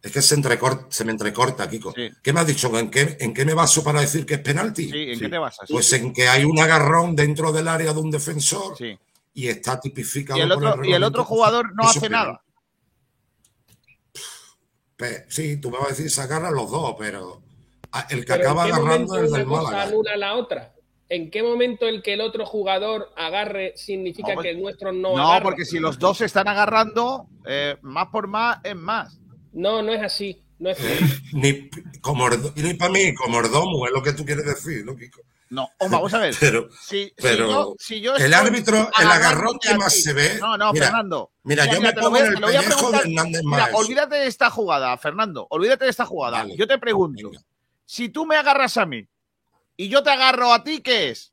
[0.00, 1.92] Es que se, entrecor- se me entrecorta, Kiko.
[1.92, 2.76] ¿Qué me has dicho?
[2.78, 4.88] ¿En qué, ¿En qué me baso para decir que es penalti?
[4.90, 5.68] Sí, ¿en qué te basas?
[5.68, 8.96] Pues en que hay un agarrón dentro del área de un defensor Sí.
[9.34, 12.26] y está tipificado Y el por otro, y el otro jugador no hace penalti.
[12.30, 12.42] nada.
[14.98, 17.40] Pe- Sí, tú me vas a decir, se agarran los dos, pero
[18.10, 19.82] el que Pero acaba ¿en qué agarrando es el del Málaga.
[19.84, 20.74] anula la otra?
[21.08, 25.16] ¿En qué momento el que el otro jugador agarre significa No, que el nuestro no,
[25.16, 25.44] No, agarra?
[25.44, 29.18] porque si los dos se están agarrando, eh, más por más es más.
[29.54, 30.42] No, no es así.
[30.58, 31.04] No es así.
[31.32, 31.70] Ni,
[32.02, 35.20] como, ni para mí, como Ordomo, es lo que tú quieres decir, ¿no, Kiko?
[35.50, 36.34] No, o vamos a ver.
[36.38, 40.38] Pero, Si, yo, si yo el árbitro, el agarrón que más se ve.
[40.40, 41.30] No, no, mira, Fernando.
[41.42, 43.00] Mira, yo me te lo pongo voy a- en el voy a de preguntar.
[43.06, 45.46] Hernández Mira, olvídate de esta jugada, Fernando.
[45.50, 46.44] Olvídate de esta jugada.
[46.54, 47.30] Yo te pregunto,
[47.86, 49.08] si tú me agarras a mí
[49.76, 51.32] y yo te agarro a ti, ¿qué es?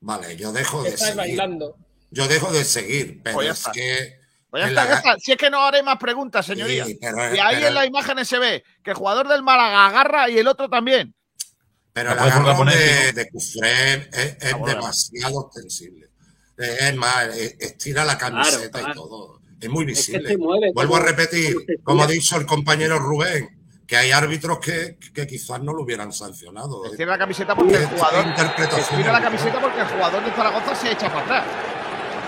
[0.00, 1.16] Vale, yo dejo de Estás seguir.
[1.16, 1.76] bailando.
[2.10, 3.72] Yo dejo de seguir, pero Pues ya es está.
[3.72, 4.20] que.
[4.50, 5.18] Pues ya está, ya aga- está.
[5.20, 6.84] Si es que no haré más preguntas, señoría.
[6.84, 9.86] Sí, pero- y ahí pero- en las imágenes se ve que el jugador del Málaga
[9.86, 11.14] agarra y el otro también.
[11.92, 16.08] Pero el agarrón de, de Cufré es, demasiado ostensible.
[16.56, 19.40] Es más, es- estira la camiseta Claro, y todo.
[19.60, 20.38] Es muy Es que visible.
[20.38, 23.48] mueve Vuelvo a repetir, como ha dicho el compañero Rubén,
[23.86, 26.84] que hay árbitros que, que quizás no lo hubieran sancionado.
[26.84, 28.26] Estira la camiseta porque el jugador.
[28.26, 31.44] interpretación Estira la camiseta porque el jugador de Zaragoza se echa para atrás.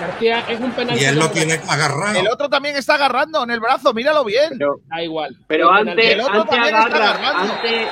[0.00, 1.00] García es un penalti.
[1.02, 2.18] Y él lo tiene agarrado.
[2.18, 4.58] El otro también está agarrando en el brazo, míralo bien.
[4.88, 5.36] Da igual.
[5.46, 6.04] Pero Es antes.
[6.10, 7.52] El otro antes también está agarra, agarrando.
[7.54, 7.88] antes,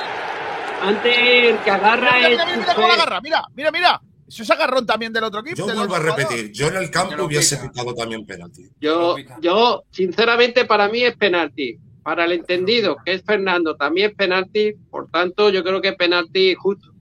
[0.81, 4.01] antes el que agarra Mira, es mira, mira, cómo agarra, mira, mira, mira.
[4.27, 5.57] Eso es agarrón también del otro equipo.
[5.57, 7.69] Yo vuelvo a repetir, yo en el campo hubiese pita.
[7.69, 8.69] pitado también penalti.
[8.79, 11.77] Yo, yo, sinceramente, para mí es penalti.
[12.01, 14.73] Para el entendido, que es Fernando, también es penalti.
[14.89, 16.93] Por tanto, yo creo que es penalti justo.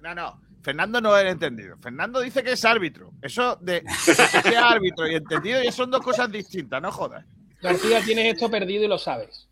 [0.00, 0.40] No, no.
[0.62, 1.76] Fernando no era entendido.
[1.76, 3.12] Fernando dice que es árbitro.
[3.22, 7.24] Eso de que sea árbitro y entendido ya son dos cosas distintas, no jodas.
[7.60, 9.45] García, tienes esto perdido y lo sabes.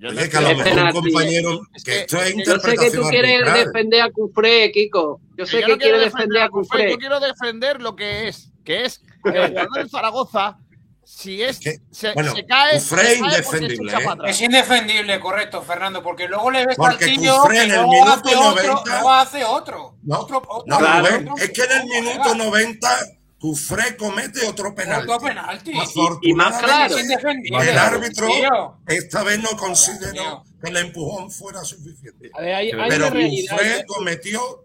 [0.00, 2.74] Yo Oye, que a lo mejor un compañero Es que que- esto es yo sé
[2.76, 3.64] que tú quieres arbitral.
[3.66, 5.20] defender a Cufré, Kiko.
[5.36, 6.90] Yo sé yo que no quiero quieres defender a Cufré.
[6.90, 10.58] Yo quiero defender lo que es, que es que el jugador de Zaragoza,
[11.04, 14.06] si es, que- se, bueno, se cae, Cufré se cae indefendible, se ¿eh?
[14.26, 17.76] Es indefendible, correcto, Fernando, porque luego le ves Porque al tío Cufré que en el
[17.76, 19.96] luego minuto hace otro, 90 luego hace otro.
[20.04, 21.06] No, otro, otro no, Claro.
[21.08, 22.98] Rubén, es que en el minuto 90
[23.40, 25.10] Cufré comete otro penalti.
[25.10, 25.72] Otro penalti.
[26.22, 26.94] Y más claro.
[26.98, 28.76] El árbitro Tío.
[28.86, 30.44] esta vez no consideró Tío.
[30.62, 32.30] que el empujón fuera suficiente.
[32.38, 33.06] Ver, hay, hay Pero.
[33.08, 34.64] Cufré cometió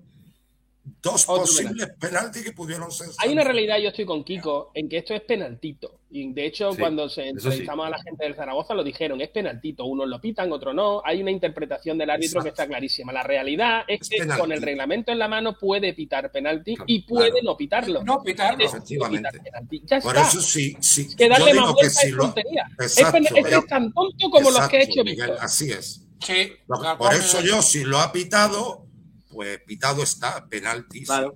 [1.02, 3.07] dos Otro posibles penaltis que pudieron ser.
[3.18, 5.99] Hay una realidad, yo estoy con Kiko, en que esto es penaltito.
[6.12, 7.30] Y de hecho, Sí, cuando se sí.
[7.30, 9.86] entrevistamos a la gente del Zaragoza, lo dijeron, es penaltito.
[9.86, 11.02] Unos lo pitan, otros no.
[11.03, 13.12] Hay una interpretación del árbitro que está clarísima.
[13.12, 14.41] La realidad es, Es que penalti.
[14.41, 17.44] con el reglamento en la mano puede pitar penalti Claro, y puede claro.
[17.45, 18.03] no pitarlo.
[18.03, 18.60] No pitarlo.
[18.60, 19.30] No Efectivamente.
[19.30, 19.82] pitar penalti.
[19.86, 20.28] Ya Por está.
[20.30, 21.16] eso sí, sí.
[21.16, 22.24] que darle yo más vuelta si es lo.
[22.80, 26.02] Es, Exacto, es, pero- es tan tonto como los que Exacto, hecho Miguel, así es.
[26.26, 26.53] Sí.
[26.98, 28.85] Por eso yo, si lo ha pitado,
[29.36, 30.99] pues pitado está, penalti.
[30.99, 31.06] sí.
[31.06, 31.36] Claro.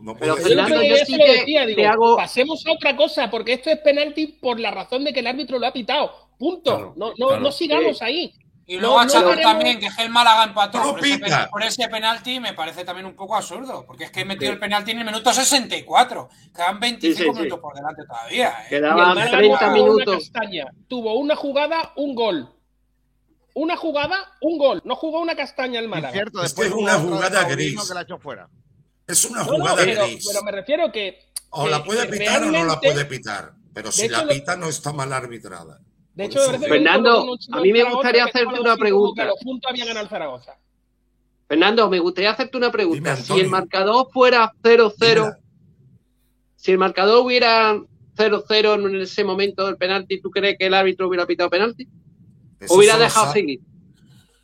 [0.00, 3.52] No Pero que yo sí que decía, digo, te hago- pasemos a otra cosa, porque
[3.52, 6.10] esto es penalti por la razón de que el árbitro lo ha pitado.
[6.38, 6.74] Punto.
[6.76, 7.40] Claro, no, no, claro.
[7.40, 8.34] no sigamos ahí.
[8.66, 11.20] Y No, luego no achacar queremos- también que el Málaga empató No por ese,
[11.50, 14.58] por ese penalti me parece también un poco absurdo, porque es que he metido el
[14.58, 16.28] penalti en el minuto 64.
[16.54, 17.38] Quedan 25 Sí, sí, sí.
[17.38, 18.48] minutos por delante todavía.
[18.64, 18.66] ¿eh?
[18.70, 20.14] Quedaban Málaga 30 tuvo Una minutos.
[20.32, 20.64] castaña.
[20.88, 22.48] Tuvo una jugada, un gol.
[23.54, 24.80] Una jugada, un gol.
[24.84, 26.12] No jugó una castaña el Málaga.
[26.12, 27.86] Cierto, Es después es una jugada gris.
[27.88, 28.48] que la echó fuera.
[29.06, 30.26] Es una No, no, jugada pero, gris.
[30.26, 31.18] pero me refiero que.
[31.50, 33.52] O que- la puede pitar o no la puede pitar.
[33.74, 35.80] Pero si hecho, la lo- pita no está mal arbitrada.
[36.14, 39.22] De hecho, Fernando, un a mí me gustaría hacerte una pregunta.
[39.22, 40.56] que los puntos había ganado el Zaragoza.
[41.48, 43.16] Fernando, me gustaría hacerte una pregunta.
[43.16, 45.38] Si el marcador fuera 0-0, Dímela.
[46.56, 47.78] si el marcador hubiera
[48.16, 51.88] 0-0 en ese momento del penalti, ¿tú crees que el árbitro hubiera pitado penalti?
[52.62, 53.60] Eso ¿O hubiera dejado sa- seguir?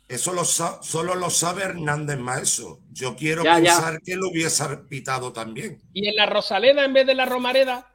[0.07, 2.79] Eso lo sa- solo lo sabe Hernández Maeso.
[2.91, 3.75] Yo quiero Ya, ya.
[3.75, 5.81] pensar que lo hubiese pitado también.
[5.93, 7.91] Y en la Rosaleda en vez de la Romareda.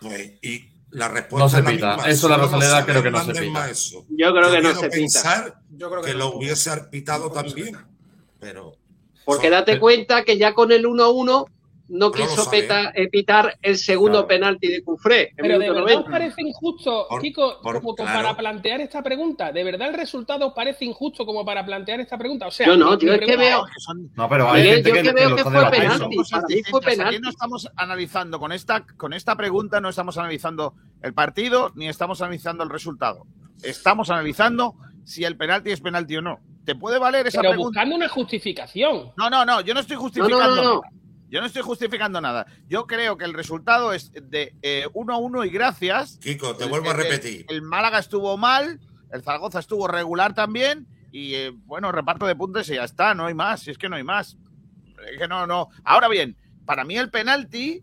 [0.00, 1.94] Pues, y la respuesta No se es la pita.
[1.96, 2.10] misma.
[2.10, 3.50] Eso la Rosaleda sabe creo que no se pita.
[3.52, 4.06] Maeso.
[4.08, 5.60] Yo creo que no se pita.
[5.70, 6.18] Yo creo que que no.
[6.20, 7.76] lo hubiese pitado también.
[8.40, 8.72] Pero
[9.26, 11.46] Porque son- date cuenta que ya con el 1-1
[11.88, 15.32] no quiso evitar eh, el segundo penalti de Cufré.
[15.36, 16.00] Pero de verdad 90.
[16.00, 19.52] os parece injusto, por, Kiko, como para plantear esta pregunta.
[19.52, 22.46] ¿De verdad el resultado parece injusto como para plantear esta pregunta?
[22.46, 23.64] O sea, yo no, yo es que veo.
[24.14, 27.02] No, pero hay gente yo que, que, veo que, fue penalti.
[27.02, 31.88] Aquí no estamos analizando con esta, con esta pregunta, no estamos analizando el partido ni
[31.88, 33.26] estamos analizando el resultado.
[33.62, 34.74] Estamos analizando
[35.04, 36.40] si el penalti es penalti o no.
[36.64, 37.80] ¿Te puede valer esa pero pregunta?
[37.80, 39.12] Pero buscando una justificación.
[39.16, 40.54] No, no, no, yo no estoy justificando.
[40.54, 40.82] No, no, no,
[41.30, 42.46] yo no estoy justificando nada.
[42.68, 44.54] Yo creo que el resultado es de
[44.92, 46.18] 1 eh, a uno y gracias.
[46.22, 47.44] Kiko, te el, vuelvo a repetir.
[47.48, 48.80] El, Málaga estuvo mal,
[49.12, 53.26] el Zaragoza estuvo regular también y eh, bueno, reparto de puntos y ya está, no
[53.26, 54.36] hay más, es que no hay más.
[55.10, 55.68] Es que no, no.
[55.84, 57.82] Ahora bien, para mí el penalti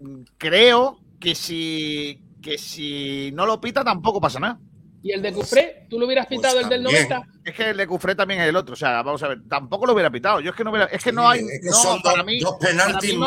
[0.00, 4.60] mm, creo que si que si no lo pita tampoco pasa nada.
[5.04, 7.22] Y el de Cufré, tú lo hubieras pitado el del 90.
[7.44, 8.72] Es que el de Cufré también es el otro.
[8.72, 10.40] O sea, vamos a ver, tampoco lo hubiera pitado.
[10.40, 11.40] Yo es que no hubiera, es que no hay.
[11.40, 12.56] Es no, para mí, no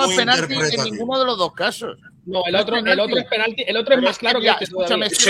[0.02, 1.96] hay penalti en ninguno de los dos casos.
[2.26, 4.64] No, el otro, el otro es penalti, el otro es más claro que, ya, que.
[4.64, 5.30] Escúchame, sí.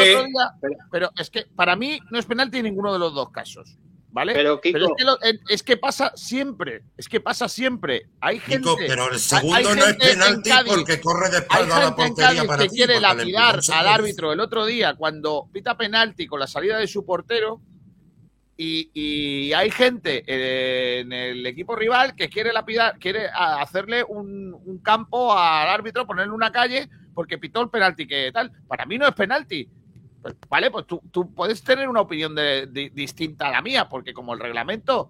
[0.90, 3.78] pero es que para mí no es penalti en ninguno de los dos casos.
[4.18, 4.34] ¿vale?
[4.34, 8.10] Pero, Kiko, pero es, que lo, eh, es, que pasa siempre, es que pasa siempre.
[8.20, 11.96] Hay gente, Kiko, pero el segundo no es penalti porque corre de espalda a la
[11.96, 16.80] portería que quiere lapidar al árbitro el otro día cuando pita penalti con la salida
[16.80, 17.62] de su portero.
[18.60, 24.52] Y, y hay gente eh, en el equipo rival que quiere lapidar, quiere hacerle un,
[24.52, 28.52] un campo al árbitro, ponerle una calle porque pitó el penalti que tal.
[28.68, 29.70] Para mí no es penalti.
[30.22, 33.88] Pues, vale, pues tú, tú, puedes tener una opinión de, de, distinta a la mía,
[33.88, 35.10] porque como el reglamento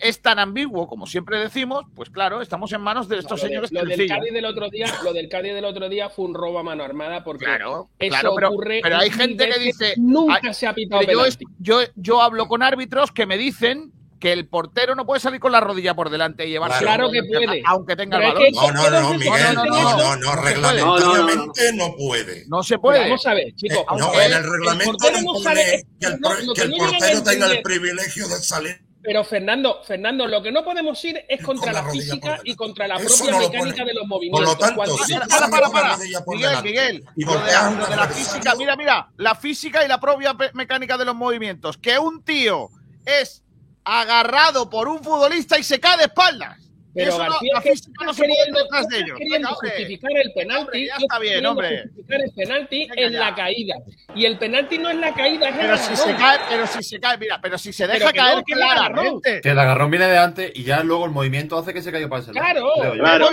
[0.00, 3.48] es tan ambiguo, como siempre decimos, pues claro, estamos en manos de estos no, lo
[3.48, 3.70] señores.
[3.70, 6.34] De, lo, del Cádiz del otro día, lo del Cádiz del otro día fue un
[6.34, 8.80] robo a mano armada, porque claro, eso ocurre.
[8.82, 9.94] Pero hay gente que dice.
[9.96, 11.24] Nunca se ha pitado yo,
[11.58, 15.52] yo, yo hablo con árbitros que me dicen que el portero no puede salir con
[15.52, 16.80] la rodilla por delante y llevarse.
[16.80, 17.62] Claro, que puede.
[17.66, 18.52] Aunque tenga el balón.
[18.52, 19.54] No, no, no, Miguel.
[19.54, 22.44] No, no, no, reglamentariamente no puede.
[22.48, 23.00] No se puede.
[23.00, 23.84] Vamos a ver, chicos.
[23.96, 26.18] No, en el reglamento no pone que el
[26.70, 31.42] portero tenga el privilegio de salir pero Fernando, Fernando, lo que no podemos ir es
[31.42, 34.56] contra con la, la física y contra la Eso propia no mecánica de los movimientos.
[34.56, 35.96] Por lo tanto, si para, para, para.
[35.96, 39.98] Miguel, Miguel, y lo, de, lo de la física, mira, mira, la física y la
[39.98, 41.78] propia mecánica de los movimientos.
[41.78, 42.68] Que un tío
[43.06, 43.44] es
[43.88, 46.67] agarrado por un futbolista y se cae de espaldas.
[46.98, 50.62] Pero García no, está justificar el penalti.
[50.62, 51.82] Hombre, ya está bien, hombre.
[51.82, 53.76] Justificar el penalti en la caída.
[54.14, 56.82] Y el penalti no es la caída, es pero el si se cae, Pero si
[56.82, 59.36] se cae, mira, pero si se deja caer no, que claramente.
[59.36, 61.92] El que el agarrón viene de antes y ya luego el movimiento hace que se
[61.92, 63.28] caiga para ese Claro, claro.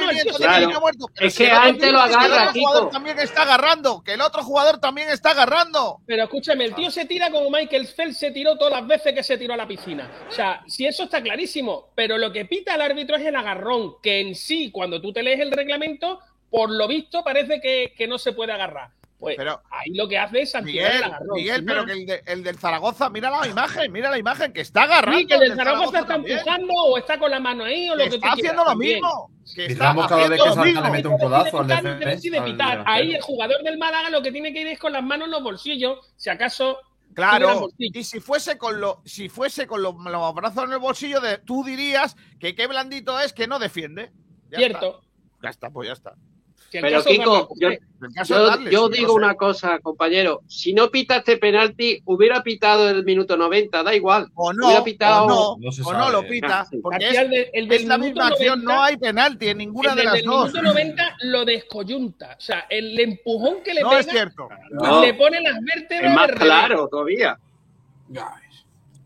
[1.20, 4.80] Es que antes lo agarra, El otro jugador también está agarrando, que el otro jugador
[4.80, 6.02] también está agarrando.
[6.06, 6.92] Pero escúchame, el tío ah.
[6.92, 9.68] se tira como Michael Phelps se tiró todas las veces que se tiró a la
[9.68, 10.12] piscina.
[10.28, 13.55] O sea, si eso está clarísimo, pero lo que pita el árbitro es el agarrón
[14.02, 16.19] que en sí, cuando tú te lees el reglamento,
[16.49, 18.90] por lo visto parece que, que no se puede agarrar.
[19.19, 21.02] Pues pero, ahí lo que hace es Miguel,
[21.36, 24.61] el pero que el, de, el, del Zaragoza, mira la imagen, mira la imagen, que
[24.61, 25.18] está agarrando.
[25.18, 28.15] El del Zaragoza, está empujando o está con la mano ahí o lo que, que
[28.18, 29.32] está haciendo lo mismo.
[29.56, 32.27] Que Miramos cada vez que salta le mete un codazo al defensa.
[32.27, 32.84] ¿eh?
[32.86, 35.32] Ahí el jugador del Málaga lo que tiene que ir es con las manos en
[35.32, 36.80] los bolsillos, si acaso
[37.16, 39.96] Claro, y si fuese con, lo, si fuese con los
[40.36, 44.12] brazos en el bolsillo, tú dirías que qué blandito es que no defiende.
[44.54, 45.02] Cierto.
[45.42, 46.16] Ya está, pues ya está.
[46.82, 47.50] Pero Kiko,
[48.70, 50.42] yo, digo una cosa, compañero.
[50.48, 54.30] Si no pita este penalti, hubiera pitado el minuto 90, da igual.
[54.36, 55.26] O no, hubiera pitado...
[55.26, 56.62] o no, o no lo pita.
[56.62, 60.50] Ah, porque es, el, de, la misma no hay penalti en ninguna de, las dos.
[60.50, 62.36] El minuto 90 lo descoyunta.
[62.38, 64.00] O sea, el empujón que le pega...
[64.00, 64.50] Es cierto.
[65.02, 66.12] Le pone las vértebras...
[66.12, 67.38] Es más claro todavía.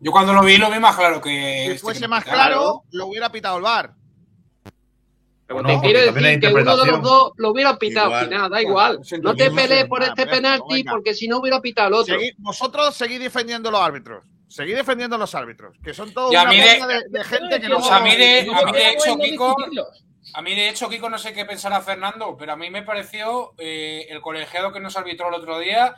[0.02, 1.30] Yo cuando lo vi, lo vi más claro que...
[1.30, 3.94] Si este fuese más claro, claro, lo hubiera pitado el bar.
[5.82, 8.12] Quiero decir que uno de los dos lo hubiera pitado
[8.50, 9.00] da igual.
[9.22, 12.18] No te pelees por este penalti porque si no hubiera pitado el otro.
[12.38, 14.24] Vosotros seguís defendiendo los árbitros.
[14.48, 16.80] Seguid defendiendo los árbitros, que son todos una mire,
[17.12, 17.78] de, gente que no...
[17.78, 19.56] A mí de, a mí de hecho, Kiko...
[20.34, 23.54] A mí, de hecho, Kiko, no sé qué pensará Fernando, pero a mí me pareció
[23.58, 25.96] eh, el colegiado que nos arbitró el otro día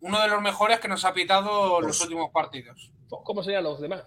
[0.00, 2.90] uno de los mejores que nos ha pitado los pues- últimos partidos.
[3.08, 4.04] Pues, ¿Cómo serían los demás?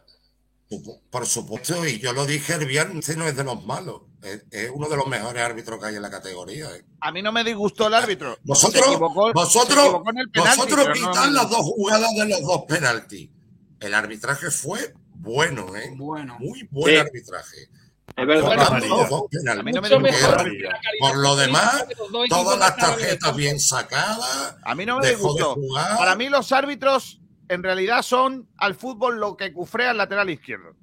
[1.10, 4.02] Por supuesto, y yo lo dije el viernes, no es de los malos.
[4.22, 6.74] Es, uno de los mejores árbitros que hay en la categoría.
[6.76, 6.86] Eh.
[7.02, 8.38] A mí no me disgustó el árbitro.
[8.44, 8.98] Vosotros,
[9.34, 10.02] vosotros,
[10.34, 13.30] vosotros quitan las dos jugadas de los dos penaltis.
[13.80, 15.94] El arbitraje fue bueno, ¿eh?
[15.96, 16.38] Bueno.
[16.40, 17.70] Muy buen arbitraje.
[18.16, 18.28] Por
[21.18, 21.86] lo demás,
[22.30, 24.56] todas las tarjetas bien sacadas.
[24.64, 25.58] A mí no me, me gustó.
[25.98, 30.76] Para mí los árbitros en realidad son al fútbol lo que cufrea el lateral izquierdo.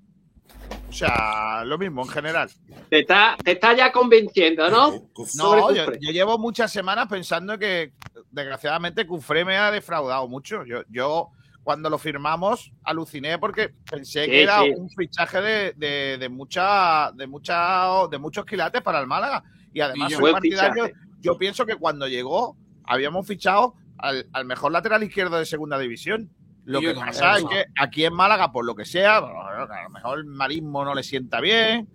[0.89, 2.51] O sea, lo mismo en general.
[2.89, 5.09] Te está, te está ya convenciendo, ¿no?
[5.37, 7.93] No, yo, llevo muchas semanas pensando que,
[8.33, 10.65] desgraciadamente, Cufré me ha defraudado mucho.
[10.65, 11.31] Yo, yo
[11.63, 17.29] cuando lo firmamos, aluciné porque pensé que era un fichaje de, de, de, mucha, de,
[17.29, 19.45] mucha, de muchos quilates para el Málaga.
[19.73, 20.91] Y además, y soy partidario.
[21.21, 26.31] Yo pienso que cuando llegó, habíamos fichado al mejor lateral izquierdo de segunda división.
[26.71, 27.49] Lo que pasa es ¿no?
[27.51, 29.21] que aquí en Málaga, por lo que sea, a
[29.85, 31.89] lo mejor el marismo no le sienta bien.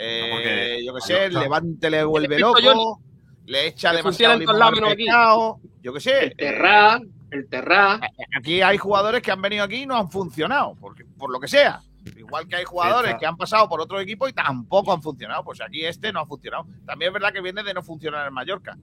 [0.00, 1.34] eh, porque- yo qué sé, el.
[1.34, 3.00] Levante le vuelve yo- loco,
[3.46, 6.24] le echa demasiado limón al pescado, yo qué sé.
[6.26, 7.00] El Terra,
[7.32, 8.00] el Terra.
[8.36, 11.48] Aquí hay jugadores que han venido aquí y no han funcionado, porque, por lo que
[11.48, 11.80] sea.
[12.16, 15.42] Igual que hay jugadores que han pasado por otro equipo y tampoco han funcionado.
[15.44, 16.66] Pues aquí este no ha funcionado.
[16.86, 18.78] También es verdad que viene de no funcionar en Mallorca.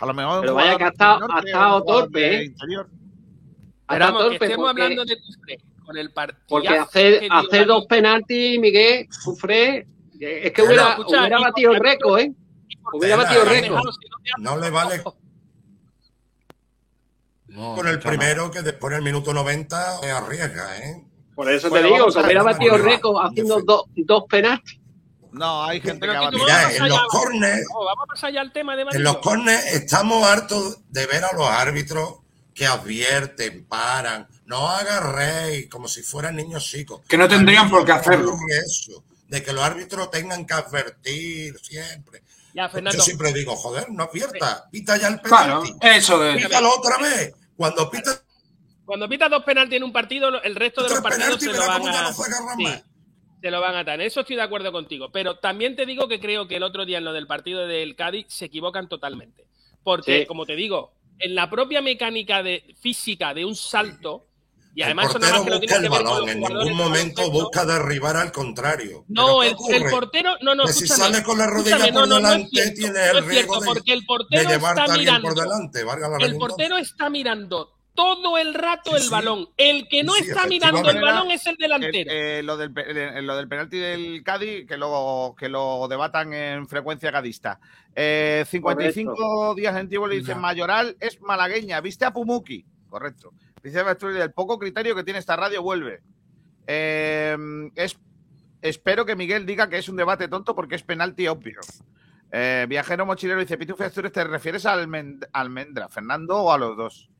[0.00, 2.44] A lo mejor Pero vaya que ha estado- torpe, ¿eh?
[2.46, 2.88] interior.
[3.92, 6.44] Pero vamos, que torpe estemos porque- hablando de Cufré con el partido.
[6.48, 9.76] Porque hacer, hacer dos penaltis, Miguel, Cufré,
[10.20, 12.32] eh, es que hubiera, escucha, hubiera y- batido el récord, ¿eh?
[12.94, 13.82] Hubiera batido el eh, récord.
[14.38, 15.02] No le vale
[17.48, 21.04] No, con el primero que después en el minuto 90 se arriesga, ¿eh?
[21.34, 24.78] Por eso Bueno, te digo, que hubiera batido el récord haciendo dos, dos penaltis.
[25.32, 26.44] No, hay gente Pero que batido.
[26.44, 27.12] Mira, vamos en los vamos.
[27.12, 31.06] corners, No, vamos a pasar ya al tema de en los corners estamos hartos de
[31.06, 32.20] ver a los árbitros
[32.54, 37.00] que advierten, paran, no agarréis como si fueran niños chicos.
[37.08, 38.36] Que no tendrían por qué hacerlo.
[38.64, 42.22] Eso, de que los árbitros tengan que advertir siempre.
[42.54, 42.98] Ya, Fernando.
[42.98, 45.86] Yo siempre digo, joder, no advierta, pita ya el Claro, penalti.
[45.88, 46.44] eso es.
[46.44, 47.34] Pítalo otra vez.
[47.56, 48.10] Cuando pita
[48.84, 51.88] Cuando pitas dos penaltis en un partido, el resto de los partidos se lo van
[51.88, 52.02] a.
[52.02, 52.82] no se
[53.40, 54.00] Sí, lo van a dar.
[54.00, 55.10] Eso estoy de acuerdo contigo.
[55.10, 57.96] Pero también te digo que creo que el otro día en lo del partido del
[57.96, 59.46] Cádiz se equivocan totalmente.
[59.82, 60.26] Porque, Sí.
[60.26, 64.26] como te digo, en la propia mecánica de física de un salto,
[64.74, 66.20] y El además eso nada portero más que lo busca el que ver con balón,
[66.20, 69.04] los en ningún momento busca derribar al contrario.
[69.08, 72.06] No, ¿Pero qué el, el portero, no, no, si sale con la rodilla por no,
[72.06, 74.48] no, no delante, cierto, tiene no el es riesgo cierto, de, porque el de portero
[74.48, 75.28] a está alguien mirando.
[75.28, 75.84] por delante.
[75.84, 79.10] Valga la El portero está mirando todo el rato Sí, el sí.
[79.10, 79.48] balón.
[79.56, 82.10] El que no Sí, está mirando el balón es el delantero.
[82.10, 86.32] Eh, eh, lo, del, eh, lo del penalti del Cádiz, que lo, que lo debatan
[86.32, 87.58] en frecuencia cadista.
[87.94, 91.80] Eh, 55 días en Tíboli dice: Mayoral es malagueña.
[91.80, 92.64] ¿Viste a Pumuki?
[92.88, 93.32] Correcto.
[93.62, 96.00] Dice Basturi, el poco criterio que tiene esta radio vuelve.
[96.66, 97.36] Eh,
[97.74, 97.98] es,
[98.60, 101.60] espero que Miguel diga que es un debate tonto porque es penalti obvio.
[102.30, 106.76] Eh, viajero mochilero dice: Pitufo Asturias, ¿te refieres a Almend- Almendra, Fernando o a los
[106.76, 107.10] dos?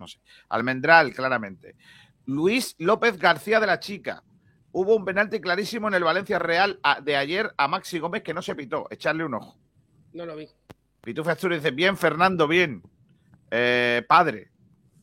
[0.00, 0.18] No sé.
[0.48, 1.76] Almendral, claramente.
[2.24, 4.22] Luis López García de la Chica.
[4.72, 8.40] Hubo un penalti clarísimo en el Valencia Real de ayer a Maxi Gómez que no
[8.40, 8.86] se pitó.
[8.90, 9.58] Echarle un ojo.
[10.14, 10.48] No lo vi.
[11.02, 12.82] Pitufo Asturias dice: Bien, Fernando, bien.
[13.50, 14.50] Eh, padre.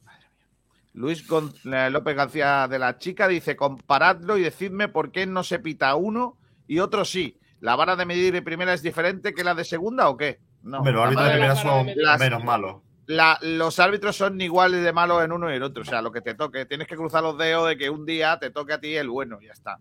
[0.04, 0.48] Madre mía.
[0.94, 5.44] Luis Gon- eh, López García de la Chica dice: Comparadlo y decidme por qué no
[5.44, 7.38] se pita uno y otro sí.
[7.60, 10.40] ¿La vara de medir de primera es diferente que la de segunda o qué?
[10.64, 10.84] No.
[10.84, 11.88] Los árbitros de primera son
[12.20, 12.82] menos malos.
[13.08, 15.82] La- los árbitros son iguales de malos en uno y en otro.
[15.82, 16.66] O sea, lo que te toque.
[16.66, 19.40] Tienes que cruzar los dedos de que un día te toque a ti el bueno,
[19.42, 19.78] ya está.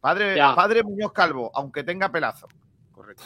[0.00, 0.54] Padre, Ya.
[0.54, 2.46] padre Muñoz Calvo, aunque tenga pelazo.
[2.92, 3.24] Correcto.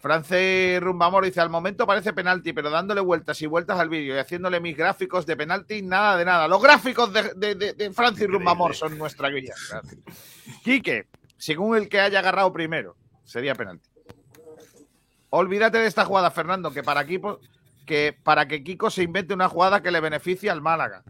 [0.00, 4.18] Francis Rumbamor dice: al momento parece penalti, pero dándole vueltas y vueltas al vídeo y
[4.18, 6.48] haciéndole mis gráficos de penalti, nada de nada.
[6.48, 9.54] Los gráficos de, de- de- de Francis Rumbamor son nuestra guía.
[9.70, 9.96] Gracias.
[10.62, 11.06] Quique,
[11.38, 13.88] según el que haya agarrado primero, sería penalti.
[15.30, 17.40] Olvídate de esta jugada, Fernando, que para equipo,
[17.86, 21.02] que para que Kiko se invente una jugada que le beneficie al Málaga.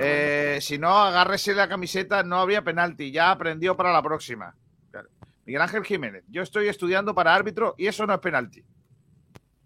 [0.00, 3.10] Eh, si no, agárrese la camiseta, no habría penalti.
[3.10, 4.54] Ya aprendió para la próxima.
[4.90, 5.08] Claro.
[5.46, 8.62] Miguel Ángel Jiménez, yo estoy estudiando para árbitro y eso no es penalti.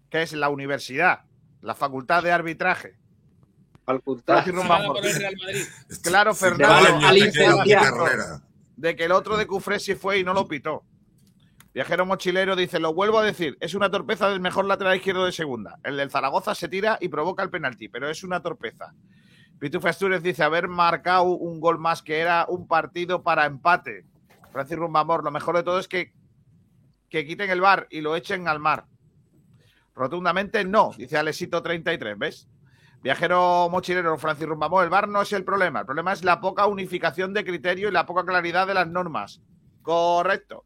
[0.09, 1.25] Que es la universidad,
[1.61, 2.97] la facultad de arbitraje.
[3.85, 4.35] Facultad.
[4.35, 4.79] Francis Rumbamor.
[4.79, 5.65] Pagado por el Real Madrid.
[6.01, 6.99] Claro, Fernando.
[8.77, 10.85] de que el otro de Cufré sí fue y no lo pitó.
[11.73, 15.31] Viajero mochilero dice, lo vuelvo a decir, es una torpeza del mejor lateral izquierdo de
[15.31, 15.79] segunda.
[15.83, 18.93] El del Zaragoza se tira y provoca el penalti, pero es una torpeza.
[19.57, 24.05] Pitufo Asturias dice, haber marcado un gol más que era un partido para empate.
[24.51, 26.13] Francis Rumbamor, lo mejor de todo es que,
[27.09, 28.85] que quiten el bar y lo echen al mar.
[29.95, 32.47] Rotundamente no, dice Alesito 33, ¿ves?
[33.01, 35.79] Viajero mochilero, Francis Rumbamor, el bar no es el problema.
[35.79, 39.41] El problema es la poca unificación de criterio y la poca claridad de las normas.
[39.81, 40.65] Correcto.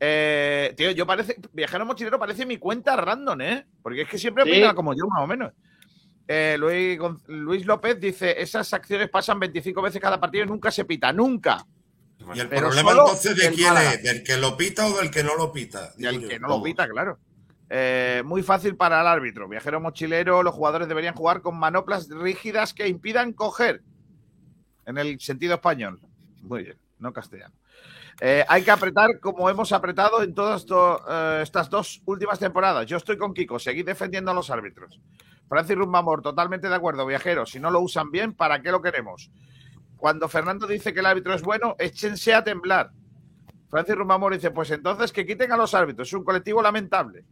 [0.00, 1.36] Eh, tío, yo parece.
[1.52, 3.66] Viajero mochilero parece mi cuenta random, ¿eh?
[3.82, 4.50] Porque es que siempre Sí.
[4.50, 5.52] opina como yo, más o menos.
[6.28, 11.12] Eh, Luis, López dice: esas acciones pasan 25 veces cada partido y nunca se pita,
[11.12, 11.64] nunca.
[12.34, 13.92] Y el Pero problema entonces de del quién Málaga.
[13.94, 15.92] es, del que lo pita o del que no lo pita.
[15.96, 17.18] Y el Digo que no lo pita, claro.
[17.70, 19.48] Eh, muy fácil para el árbitro.
[19.48, 23.82] Viajero mochilero, los jugadores deberían jugar con manoplas rígidas que impidan coger.
[24.86, 26.00] En el sentido español.
[26.42, 26.76] Muy bien.
[26.98, 27.54] no castellano.
[28.20, 32.86] Eh, hay que apretar como hemos apretado en todas eh, estas dos últimas temporadas.
[32.86, 35.00] Yo estoy con Kiko, seguid defendiendo a los árbitros.
[35.48, 37.50] Francis Rumbamor, totalmente de acuerdo, viajeros.
[37.50, 39.30] Si no lo usan bien, ¿para qué lo queremos?
[39.96, 42.90] Cuando Fernando dice que el árbitro es bueno, échense a temblar.
[43.70, 47.24] Francis Rumbamor dice, pues entonces que quiten a los árbitros, es un colectivo lamentable.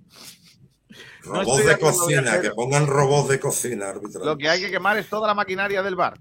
[1.22, 4.24] Robots de cocina, que pongan robots de cocina arbitral.
[4.24, 6.18] Lo que hay que quemar es toda la maquinaria del bar.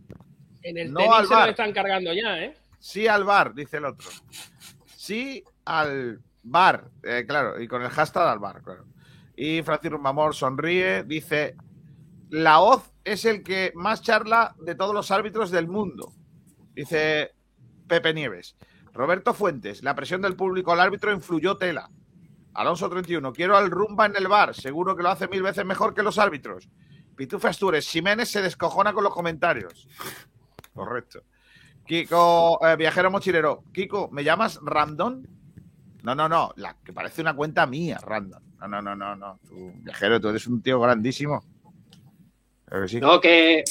[0.64, 2.58] En el No tenis al se lo están cargando ya, ¿eh?
[2.80, 4.10] Sí al bar, dice el otro.
[5.06, 8.88] Sí al bar, eh, claro, y con el hashtag al bar, claro.
[9.36, 11.56] Y Francis Rumbamor sonríe, dice,
[12.32, 16.12] la OZ es el que más charla de todos los árbitros del mundo,
[16.74, 17.36] dice
[17.88, 18.56] Pepe Nieves.
[18.94, 21.92] Roberto Fuentes, la presión del público al árbitro influyó tela.
[22.56, 25.94] Alonso 31, quiero al rumba en el bar, seguro que lo hace mil veces mejor
[25.94, 26.68] que los árbitros.
[27.16, 29.88] Pitufa Astures, Jiménez se descojona con los comentarios.
[30.74, 31.22] Correcto.
[31.86, 33.64] Kiko, eh, viajero mochilero.
[33.74, 35.24] Kiko, ¿me llamas Random?
[36.04, 38.42] No, no, no, la que parece una cuenta mía, Random.
[38.62, 39.40] No, no, no, no, no.
[39.48, 41.44] Tú, viajero, tú eres un tío grandísimo.
[42.66, 43.00] Creo que sí.
[43.00, 43.64] No, que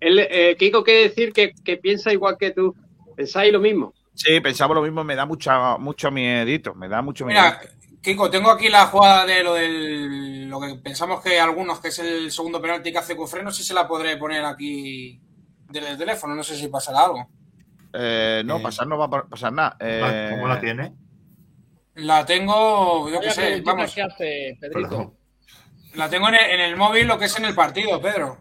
[0.00, 2.74] él, eh, Kiko quiere decir que, que piensa igual que tú.
[3.16, 3.92] Pensáis lo mismo.
[4.14, 7.40] Sí, pensaba lo mismo, me da mucha, mucho miedito, me da mucho miedo.
[7.40, 7.60] Mira,
[8.00, 10.48] Kiko, tengo aquí la jugada de lo del.
[10.48, 13.62] Lo que pensamos que algunos, que es el segundo penalti que hace Cufré, no sé
[13.62, 15.20] si la podré poner aquí
[15.68, 17.28] desde el teléfono, no sé si pasará algo.
[17.92, 19.76] Eh, no, pasar no va a pa- pasar nada.
[19.80, 20.92] Eh, ¿Cómo la tiene?
[21.94, 23.92] La tengo, yo qué sé, vamos.
[23.94, 25.14] que hace Pedrito.
[25.94, 28.38] La tengo en el, en el móvil, lo que es en el partido, Pedro.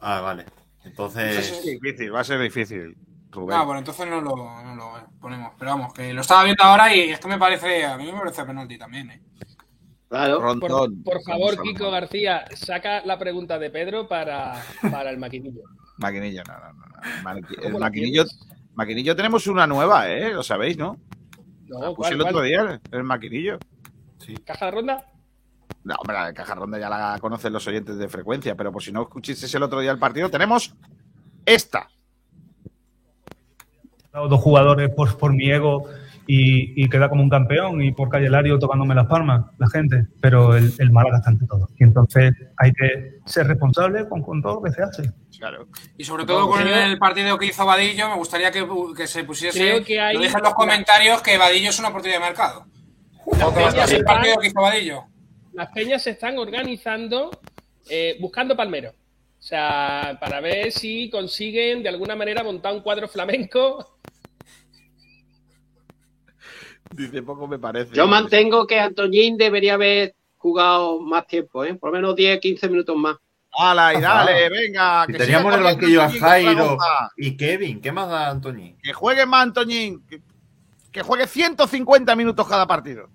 [0.00, 0.44] Ah, vale.
[0.80, 1.62] Es Entonces.
[1.64, 2.96] difícil, va a ser difícil.
[3.30, 3.56] Rubén.
[3.58, 5.52] Ah, bueno, entonces no lo, no lo ponemos.
[5.58, 8.18] Pero vamos, que lo estaba viendo ahora y es que me parece, a mí me
[8.18, 9.22] parece penalti también, ¿eh?
[10.08, 10.40] Claro.
[10.60, 15.62] Por favor, Kiko García, saca la pregunta de Pedro para, para el maquinillo.
[15.98, 16.86] Maquinillo, no, no, no.
[16.86, 17.22] no.
[17.22, 18.24] Maqui- El ¿Cómo la maquinillo,
[18.74, 20.32] maquinillo tenemos una nueva, ¿eh?
[20.32, 20.98] Lo sabéis, ¿no?
[21.66, 22.46] No, La puse ¿cuál, el otro cuál?
[22.46, 23.58] día, el maquinillo.
[24.44, 25.06] ¿Caja de ronda?
[25.84, 28.82] No, hombre, la de caja ronda ya la conocen los oyentes de frecuencia, pero por
[28.82, 30.74] si no escuchasteis el otro día el partido, tenemos
[31.44, 31.88] esta.
[34.12, 35.88] dos jugadores por, por mi ego
[36.26, 40.06] y, y queda como un campeón y por Calle Lario tocándome las palmas la gente,
[40.20, 41.68] pero el, el Málaga está ante todo.
[41.78, 45.10] Y entonces hay que ser responsable con, con todo lo que se hace.
[45.38, 45.68] Claro.
[45.96, 48.66] Y sobre todo con el partido que hizo Vadillo, me gustaría que,
[48.96, 49.58] que se pusiese.
[49.58, 52.66] Creo que hay- Lo dije en los comentarios que Vadillo es una oportunidad de mercado.
[53.54, 55.02] peñas el están- partido que hizo Vadillo.
[55.52, 57.30] Las peñas se están organizando
[57.88, 58.90] eh, buscando palmero.
[59.38, 63.98] O sea, para ver si consiguen de alguna manera montar un cuadro flamenco.
[66.96, 67.94] Dice poco me parece.
[67.94, 71.74] Yo mantengo que Antoñín debería haber jugado más tiempo, ¿eh?
[71.74, 73.16] por lo menos 10, 15 minutos más.
[73.58, 75.06] ¡Hala, y dale, venga!
[75.06, 76.76] Si que teníamos en el banquillo a Jairo
[77.16, 78.76] y Kevin, ¿qué más da Antoñín?
[78.82, 80.04] Que juegue más Antoñín.
[80.06, 80.20] Que,
[80.92, 83.08] que juegue 150 minutos cada partido.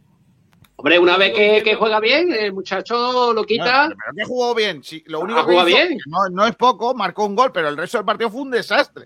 [0.78, 3.90] Hombre, una vez que, que juega bien, el muchacho lo quita.
[3.90, 4.84] No, pero que jugó bien.
[4.84, 5.90] Sí, lo único Ah, que juega hizo, bien.
[6.00, 8.50] que no, no es poco, marcó un gol, pero el resto del partido fue un
[8.52, 9.06] desastre.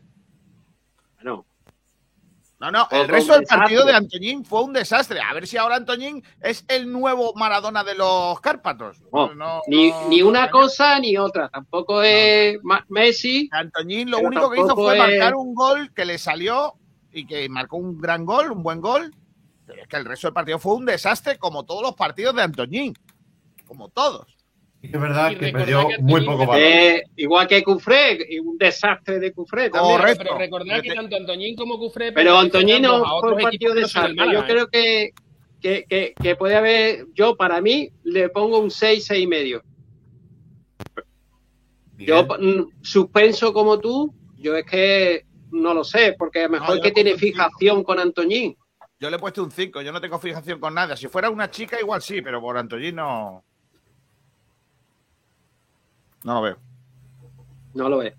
[2.60, 2.72] No.
[2.72, 5.20] No, el resto del partido de Antoñín fue un desastre.
[5.22, 9.02] A ver si ahora Antoñín es el nuevo Maradona de los Cárpatos.
[9.12, 11.50] No, No, ni, no, ni no, una cosa ni otra.
[11.50, 12.58] Tampoco es
[12.88, 13.50] Messi.
[13.52, 16.76] Antoñín lo único que hizo fue es- marcar un gol que le salió
[17.12, 19.14] y que marcó un gran gol, un buen gol.
[19.66, 22.44] Pero es que el resto del partido fue un desastre, como todos los partidos de
[22.44, 22.94] Antoñín.
[23.68, 24.35] Como todos.
[24.82, 26.64] Es verdad Y que perdió que muy Antoñín poco valor.
[26.64, 29.98] Eh, igual que Cufré, y un desastre de Cufré también.
[29.98, 30.24] Correcto.
[30.24, 32.12] Pero recordad que tanto Antoñín como Cufré.
[32.12, 34.34] Pero pertenecen Antoñino ambos a fue un partido no son desastre.
[34.34, 35.14] Yo creo que,
[35.60, 39.64] que, que, que puede haber, yo para mí le pongo un 6, 6 y medio.
[41.98, 46.82] Yo mm, suspenso como tú, yo es que no lo sé, porque a lo mejor
[46.82, 48.56] que tiene fijación con Antoñín.
[49.00, 50.96] Yo le he puesto un 5, yo no tengo fijación con nada.
[50.96, 53.44] Si fuera una chica, igual sí, pero por Antoñín no.
[56.26, 56.58] No lo veo.
[57.76, 58.14] No lo es.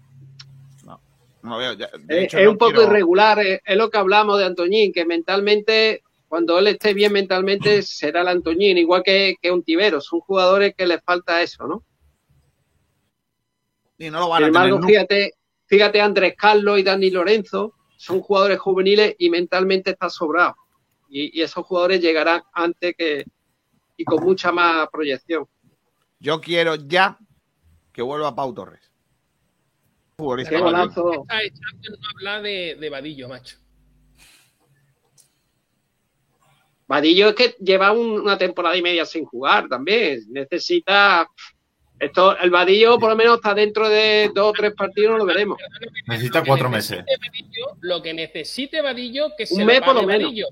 [0.84, 1.72] No lo veo.
[1.74, 4.38] Ya- de Es, hecho, es no un poco quiero- irregular, es, es lo que hablamos
[4.38, 9.50] de Antoñín, que mentalmente, cuando él esté bien mentalmente, será el Antoñín, igual que, que
[9.50, 10.00] un Tibero.
[10.00, 11.84] Son jugadores que les falta eso, ¿no?
[13.98, 15.32] Y no lo Sin van a tener fíjate,
[15.66, 20.54] fíjate Andrés Carlos y Dani Lorenzo, son jugadores juveniles y mentalmente está sobrado.
[21.08, 23.24] Y, y esos jugadores llegarán antes que
[23.96, 25.46] y con mucha más proyección.
[26.20, 27.18] Yo quiero ya
[27.96, 28.82] que vuelva Pau Torres.
[30.18, 30.64] Qué madrileño.
[30.64, 31.12] golazo.
[31.22, 33.56] Está echando en no hablar de, de Vadillo, macho.
[36.86, 40.20] Vadillo es que lleva un- una temporada y media sin jugar también.
[40.28, 41.26] Necesita
[41.98, 45.24] Esto, el vadillo por lo menos está dentro de dos o tres partidos, no lo
[45.24, 45.56] veremos.
[46.06, 46.98] Necesita cuatro meses.
[46.98, 50.24] Vadillo, lo que necesite Vadillo, que se Un lo mes por lo menos.
[50.24, 50.46] Vadillo.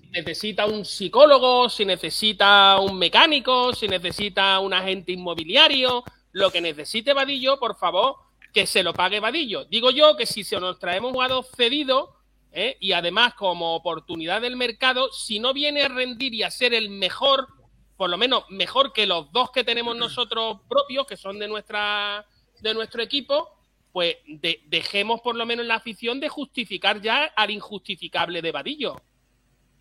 [0.00, 6.60] Si necesita un psicólogo, si necesita un mecánico, si necesita un agente inmobiliario, lo que
[6.60, 8.16] necesite Vadillo, por favor,
[8.52, 9.64] que se lo pague Vadillo.
[9.64, 12.16] Digo yo que si se nos traemos jugador cedido
[12.52, 12.76] ¿eh?
[12.80, 16.90] y además como oportunidad del mercado, si no viene a rendir y a ser el
[16.90, 17.48] mejor,
[17.96, 22.26] por lo menos mejor que los dos que tenemos nosotros propios, que son de nuestra
[22.60, 23.48] de nuestro equipo,
[23.92, 29.00] pues de- dejemos por lo menos la afición de justificar ya al injustificable de Vadillo.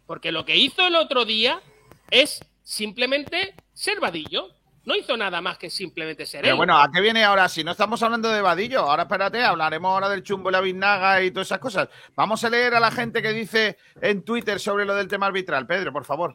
[0.06, 1.62] Porque lo que hizo el otro día
[2.10, 4.50] es simplemente ser Vadillo.
[4.90, 6.58] No hizo nada más que simplemente ser Pero él.
[6.58, 7.48] bueno, ¿a qué viene ahora?
[7.48, 11.22] Si no estamos hablando de Vadillo, ahora espérate, hablaremos ahora del chumbo y la biznaga
[11.22, 11.90] y todas esas cosas.
[12.16, 15.68] Vamos a leer a la gente que dice en Twitter sobre lo del tema arbitral.
[15.68, 16.34] Pedro, por favor.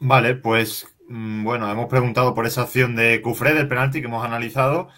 [0.00, 4.24] Vale, pues mm, bueno, hemos preguntado por esa acción de Cufré del penalti que hemos
[4.24, 4.88] analizado.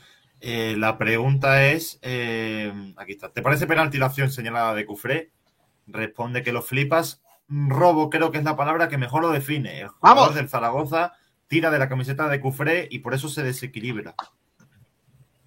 [0.40, 5.30] Eh, la pregunta es, eh, aquí está, ¿te parece penalti la acción señalada de Cufré?
[5.86, 7.20] Responde que lo flipas.
[7.50, 9.82] Robo creo que es la palabra que mejor lo define.
[9.82, 10.34] El jugador ¡Vamos!
[10.34, 11.12] del Zaragoza
[11.50, 14.14] tira de la camiseta de Cufré y por eso se desequilibra.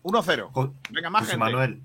[0.03, 0.73] 1-0.
[0.91, 1.45] Venga, más José gente.
[1.45, 1.81] Manuel,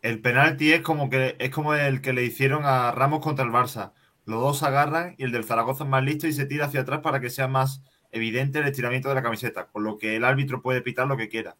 [0.00, 3.50] el penalti es como que es como el que le hicieron a Ramos contra el
[3.50, 3.92] Barça.
[4.24, 6.80] Los dos se agarran y el del Zaragoza es más listo y se tira hacia
[6.80, 10.24] atrás para que sea más evidente el estiramiento de la camiseta, con lo que el
[10.24, 11.58] árbitro puede pitar lo que quiera.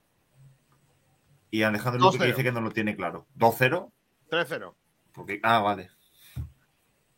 [1.51, 2.27] Y Alejandro Luque 2-0.
[2.27, 3.27] dice que no lo tiene claro.
[3.37, 3.93] ¿2-0?
[4.31, 4.75] 3-0.
[5.13, 5.91] Porque, ah, vale.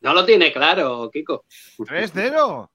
[0.00, 1.44] No lo tiene claro, Kiko.
[1.78, 2.70] 3-0.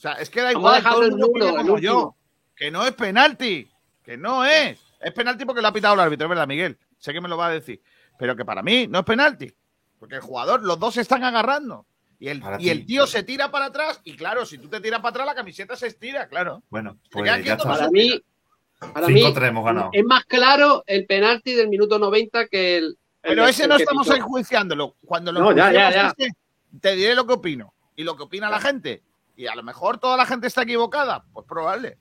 [0.00, 2.16] O sea, es que da igual, todo el mundo el como yo.
[2.56, 3.70] Que no es penalti.
[4.02, 4.80] Que no es.
[4.98, 6.78] Es penalti porque lo ha pitado el árbitro, es verdad, Miguel.
[6.96, 7.82] Sé que me lo va a decir.
[8.18, 9.52] Pero que para mí no es penalti.
[9.98, 11.84] Porque el jugador, los dos se están agarrando.
[12.18, 14.00] Y el, y el tío se tira para atrás.
[14.02, 16.62] Y claro, si tú te tiras para atrás, la camiseta se estira, claro.
[16.70, 17.58] Bueno, pues ya está.
[17.58, 18.22] Para mí,
[18.94, 19.90] para mí 5-3 hemos ganado.
[19.92, 22.84] es más claro el penalti del minuto 90 que el.
[22.84, 24.96] el Pero ese el no estamos enjuiciándolo.
[25.04, 26.14] Cuando lo No, ya, ya, ya.
[26.80, 27.74] te diré lo que opino.
[27.96, 29.02] Y lo que opina la gente.
[29.40, 31.24] Y a lo mejor toda la gente está equivocada.
[31.32, 31.96] Pues probable.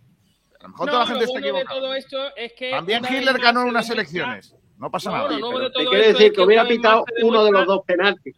[0.60, 1.80] A lo mejor No, toda la lo gente está de equivocada.
[1.80, 2.72] todo esto es que.
[2.72, 4.56] También Hitler ganó se unas elecciones.
[4.78, 5.72] No pasa No, nada.
[5.72, 8.36] Te quiere decir es que hubiera pitado uno de los dos penaltis.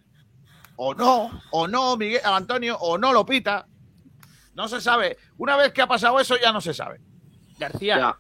[0.75, 3.65] O no, o no, Miguel Antonio, o no lo pita.
[4.53, 5.17] No se sabe.
[5.37, 7.01] Una vez que ha pasado eso, ya no se sabe.
[7.57, 7.97] García.
[7.97, 8.17] Ya.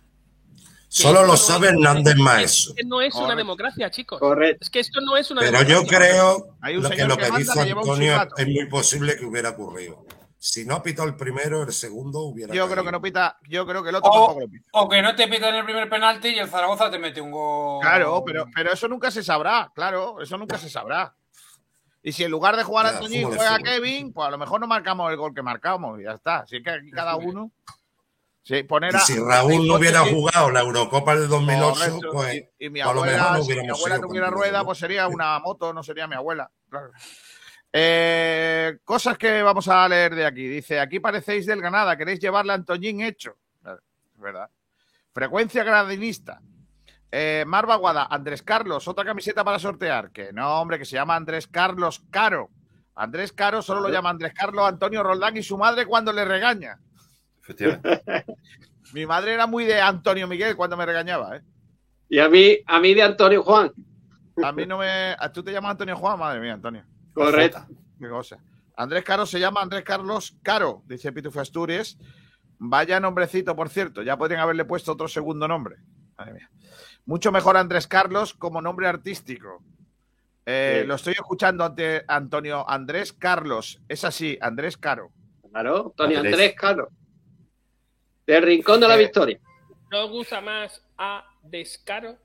[0.87, 2.73] Solo lo sabe Hernández Maeso.
[2.75, 3.37] que no es una Correcto.
[3.37, 4.19] democracia, chicos.
[4.19, 4.57] Correcto.
[4.61, 5.83] Es que esto no es una Pero democracia.
[5.83, 9.15] yo creo Hay un lo que señor lo que que un Antonio es muy posible
[9.15, 10.05] que hubiera ocurrido.
[10.43, 13.37] Si no pitó el primero, el segundo hubiera Yo creo que no pita.
[13.47, 14.65] Yo creo que el otro O, tampoco lo pita.
[14.73, 17.79] o que no te pitan el primer penalti y el Zaragoza te mete un gol.
[17.79, 19.71] Claro, pero, pero eso nunca se sabrá.
[19.75, 21.13] Claro, eso nunca se sabrá.
[22.01, 23.59] Y si en lugar de jugar a Antoñín es juega.
[23.59, 26.37] Kevin, pues a lo mejor no marcamos el gol que marcamos y ya está.
[26.39, 27.51] Así que aquí cada uno.
[28.41, 32.09] Sí, poner Y a- si Raúl no hubiera jugado la Eurocopa del 2008, Correcto.
[32.11, 34.79] pues y, y mi a lo abuela, mejor no si mi abuela tuviera rueda, pues
[34.79, 36.49] sería una moto, no sería mi abuela.
[36.67, 36.89] Claro.
[37.73, 40.47] Eh, cosas que vamos a leer de aquí.
[40.47, 43.37] Dice, aquí parecéis del Granada, queréis llevarle a Antoñín hecho.
[43.63, 44.49] Es verdad.
[45.13, 46.41] Frecuencia granadinista.
[47.11, 50.11] Eh, Mar Baguada, Andrés Carlos, otra camiseta para sortear.
[50.11, 52.49] Que no, hombre, que se llama Andrés Carlos Caro.
[52.95, 56.79] Andrés Caro solo lo llama Andrés Carlos Antonio Roldán y su madre cuando le regaña.
[57.41, 58.25] Efectivamente.
[58.93, 61.41] Mi madre era muy de Antonio Miguel cuando me regañaba, ¿eh?
[62.09, 63.71] Y a mí, a mí de Antonio Juan.
[64.43, 65.15] A mí no me.
[65.17, 66.19] ¿a ¿Tú te llamas Antonio Juan?
[66.19, 66.83] Madre mía, Antonio.
[67.13, 67.65] Correcto.
[68.09, 68.39] Cosa.
[68.75, 71.97] Andrés Caro se llama Andrés Carlos Caro, dice Pitufo Asturias.
[72.57, 74.01] Vaya nombrecito, por cierto.
[74.01, 75.77] Ya podrían haberle puesto otro segundo nombre.
[76.17, 76.49] Madre mía.
[77.05, 79.63] Mucho mejor Andrés Carlos como nombre artístico.
[80.45, 80.87] Eh, Sí.
[80.87, 83.81] Lo estoy escuchando ante Antonio Andrés Carlos.
[83.87, 85.11] Es así, Andrés Caro.
[85.51, 86.33] Claro, Antonio Andrés.
[86.33, 86.87] Andrés Carlos.
[88.25, 89.39] Del Rincón de la Eh, Victoria.
[89.91, 92.17] ¿No gusta más a Descaro?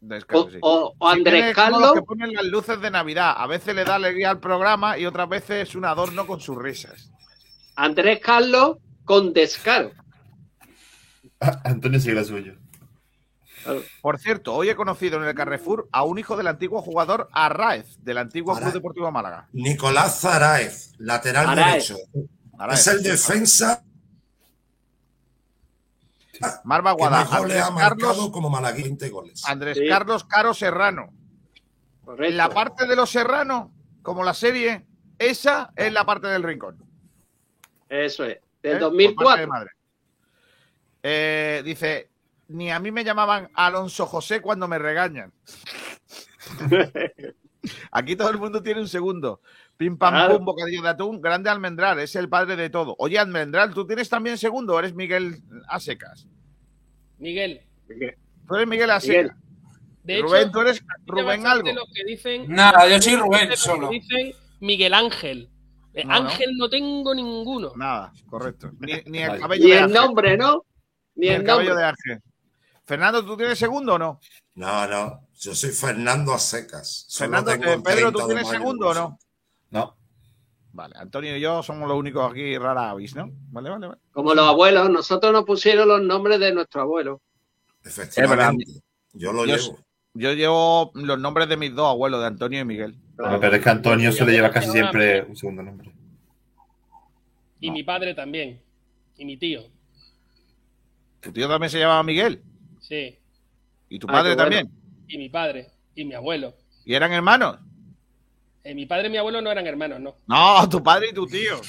[0.00, 0.58] O, Caro, sí.
[0.60, 1.80] o- o Si Andrés como Carlos.
[1.80, 3.34] los que ponen las luces de Navidad.
[3.36, 6.56] A veces le da alegría al programa y otras veces es un adorno con sus
[6.56, 7.10] risas.
[7.74, 9.90] Andrés Carlos con descaro.
[11.64, 12.54] Antonio sigue la suya.
[14.00, 18.02] Por cierto, hoy he conocido en el Carrefour a un hijo del antiguo jugador Arraez,
[18.02, 18.64] del antiguo Arraez.
[18.70, 19.48] Club Deportivo Málaga.
[19.52, 21.96] Nicolás Zaraez, lateral derecho.
[22.58, 22.80] Arraez.
[22.80, 23.82] Es el defensa
[26.64, 29.42] Marva Guadá, mejor le Andrés ha marcado Carlos, como malaguín 20 goles.
[29.46, 29.88] Andrés Sí.
[29.88, 31.12] Carlos Caro Serrano.
[32.04, 32.36] Correcto.
[32.36, 34.86] La parte de los Serrano, como la serie,
[35.18, 36.82] esa es la parte del rincón.
[37.88, 38.36] Eso es.
[38.36, 38.42] ¿eh?
[38.62, 39.48] Del Por parte de 2004.
[39.48, 39.70] madre.
[41.02, 42.10] Eh, dice,
[42.48, 45.32] ni a mí me llamaban Alonso José cuando me regañan.
[47.92, 49.40] Aquí todo el mundo tiene un segundo.
[49.78, 50.36] Pim pam Claro.
[50.36, 52.94] pum, bocadillo de atún, grande Almendral, es el padre de todo.
[52.98, 56.26] Oye, Almendral, ¿tú tienes también segundo o eres Miguel a secas?
[57.18, 57.62] Miguel.
[58.46, 59.26] Tú eres Miguel a Miguel.
[59.28, 59.36] secas.
[60.02, 61.72] De Rubén, hecho, tú eres Rubén algo.
[61.72, 63.88] Los que dicen, Nada, yo soy Rubén solo.
[63.90, 65.48] Dicen Miguel Ángel.
[65.94, 66.14] Eh, No.
[66.14, 67.72] Ángel no tengo ninguno.
[67.76, 68.70] Nada, correcto.
[68.80, 69.94] Ni, ni el cabello Ni de el Ángel.
[69.94, 70.64] nombre, ¿no?
[71.14, 71.84] Ni Ni el el cabello nombre.
[71.84, 72.22] de Ángel.
[72.84, 74.20] Fernando, ¿tú tienes segundo o no?
[74.54, 75.28] No, no.
[75.38, 77.06] Yo soy Fernando a secas.
[77.10, 79.18] Fernando, eh, Pedro, 30 ¿tú tienes segundo o no?
[79.70, 79.96] No.
[80.72, 83.30] Vale, Antonio y yo somos los únicos aquí rara avis, ¿no?
[83.50, 84.00] Vale, vale, vale.
[84.12, 87.20] Como los abuelos, nosotros nos pusieron los nombres de nuestros abuelos.
[87.84, 88.64] Efectivamente.
[89.12, 89.78] Yo lo Yo- llevo.
[90.14, 92.96] Yo llevo los nombres de mis dos abuelos, de Antonio y Miguel.
[93.16, 95.92] Pero es que Antonio suele llevar casi siempre un segundo nombre.
[97.60, 98.60] Y mi padre también.
[99.16, 99.62] Y mi tío.
[101.20, 102.42] ¿Tu tío también se llamaba Miguel?
[102.80, 103.16] Sí.
[103.88, 104.70] ¿Y tu Ah, padre también?
[105.08, 105.68] Y mi padre.
[105.94, 106.54] Y mi abuelo.
[106.84, 107.58] ¿Y eran hermanos?
[108.64, 110.16] Eh, mi padre y mi abuelo no eran hermanos, no.
[110.26, 111.60] No, tu padre y tu tío.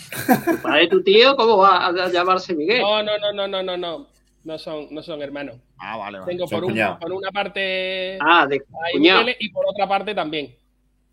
[0.45, 1.35] ¿Tu padre y tu tío?
[1.35, 2.81] ¿Cómo va a llamarse Miguel?
[2.81, 4.07] No, no, no, no, no, no, no.
[4.43, 5.57] No son, no son hermanos.
[5.77, 6.31] Ah, vale, vale.
[6.31, 6.97] Tengo por, un- cuñados.
[6.99, 8.61] por una parte Ah, de.
[8.95, 10.55] Migueles y por otra parte también.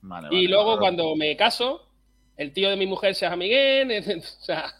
[0.00, 0.78] Vale, y vale, luego vale.
[0.80, 1.88] cuando me caso,
[2.36, 4.72] el tío de mi mujer se llama Miguel, o sea,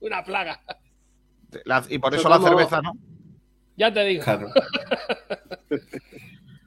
[0.00, 0.60] una plaga.
[1.64, 2.92] La- y por Eso eso la como- cerveza, ¿no?
[3.76, 4.24] Ya te digo.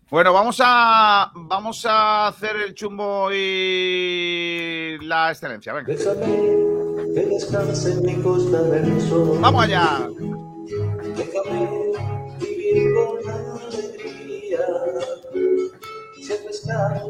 [0.08, 5.74] Bueno, vamos a vamos a hacer el chumbo y la excelencia.
[5.74, 5.88] Venga.
[5.88, 9.40] Que descanse en mi costa del sol.
[9.42, 10.08] Vamos allá.
[11.16, 11.70] Déjame
[12.40, 14.60] vivir con alegría.
[16.22, 17.02] Si a pescar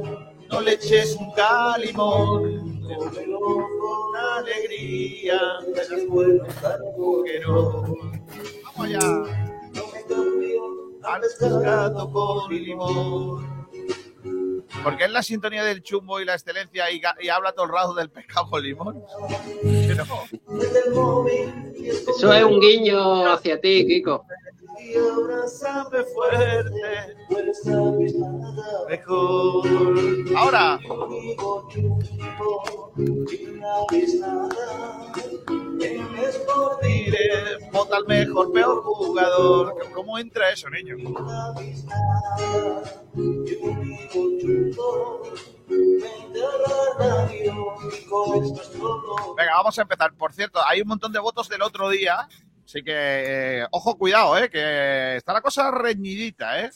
[0.50, 5.38] No le eches un calimón, cómelo con alegría.
[5.76, 6.46] es bueno
[7.26, 7.84] que no.
[8.64, 9.45] Vamos allá.
[11.08, 13.68] Al pescado con limón.
[14.84, 17.94] Porque es la sintonía del chumbo y la excelencia y, y habla todo el rato
[17.94, 19.04] del pescado con limón.
[19.96, 21.16] No.
[22.18, 24.26] Eso es un guiño hacia ti, Kiko.
[24.80, 27.16] Y abrázame fuerte.
[28.90, 29.68] Mejor.
[30.36, 30.80] Ahora.
[30.88, 35.14] Conmigo chumbo, y una vez nada.
[35.82, 37.12] En Sporting
[37.72, 39.76] Vota al mejor, peor jugador.
[39.94, 40.96] ¿Cómo entra eso, niño?
[49.38, 50.14] Venga, vamos a empezar.
[50.14, 52.28] Por cierto, hay un montón de votos del otro día.
[52.66, 52.94] Así que,
[53.62, 56.72] eh, ojo, cuidado, eh, que está la cosa reñidita, ¿eh?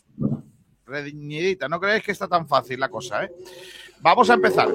[0.86, 1.68] Reñidita.
[1.68, 3.32] No creéis que está tan fácil la cosa, ¿eh?
[4.00, 4.70] Vamos a empezar.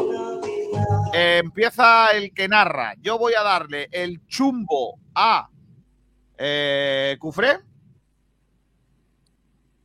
[1.12, 2.95] Empieza el que narra.
[3.01, 5.49] Yo voy a darle el chumbo a
[6.36, 7.61] eh, Cufré.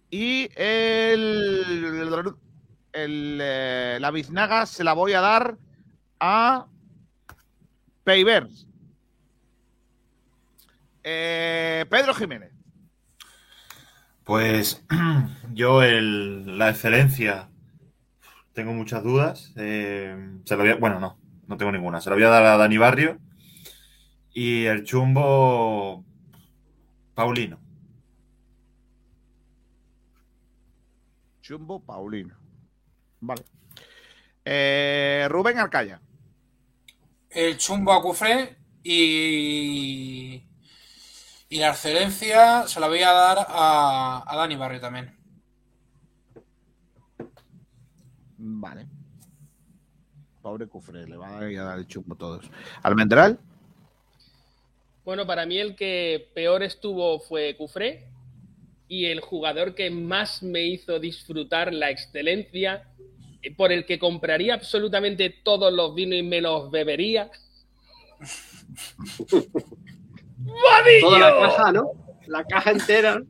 [0.09, 2.35] Y el,
[2.93, 5.57] el, eh, la biznaga se la voy a dar
[6.19, 6.65] a
[8.03, 8.68] Peivers.
[11.03, 12.51] Eh, Pedro Jiménez.
[14.23, 14.85] Pues
[15.53, 17.49] yo el, la excelencia
[18.53, 19.53] tengo muchas dudas.
[19.55, 20.15] eh,
[20.45, 21.17] se lo voy a- bueno, no,
[21.47, 22.01] no tengo ninguna.
[22.01, 23.17] Se lo voy a dar a Dani Barrio.
[24.33, 26.05] Y el chumbo
[27.15, 27.59] Paulino.
[31.41, 32.35] Chumbo Paulino.
[33.21, 33.43] Vale.
[34.45, 35.99] Eh, Rubén Arcaya.
[37.29, 40.43] El chumbo a Cufré y.
[41.49, 45.15] Y la excelencia se la voy a dar a, a Dani Barrio también.
[48.37, 48.87] Vale.
[50.41, 52.49] Pobre Cufré, le va a dar- a dar el chumbo a todos.
[52.83, 53.39] Almendral.
[55.03, 58.07] Bueno, para mí el que peor estuvo fue Cufré
[58.87, 62.87] y el jugador que más me hizo disfrutar la excelencia,
[63.41, 67.29] eh, por el que compraría absolutamente todos los vinos y me los bebería.
[70.63, 71.01] ¡Vadillo!
[71.01, 71.91] Toda la caja, ¿no?
[72.27, 73.21] La caja entera.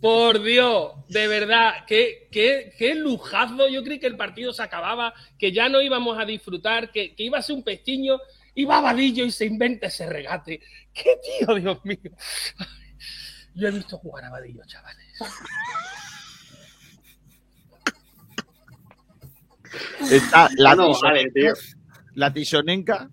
[0.00, 3.68] Por Dios, de verdad, qué, qué, qué lujazo.
[3.68, 7.24] Yo creí que el partido se acababa, que ya no íbamos a disfrutar, que, que
[7.24, 8.18] iba a ser un pestiño,
[8.54, 10.60] y va Vadillo y se inventa ese regate.
[10.92, 11.98] ¡Qué tío, Dios mío!
[13.54, 15.06] Yo he visto jugar a Vadillo, chavales.
[20.10, 21.52] Está la, No, tisonenca, vale, tío.
[22.14, 23.10] la tisonenca.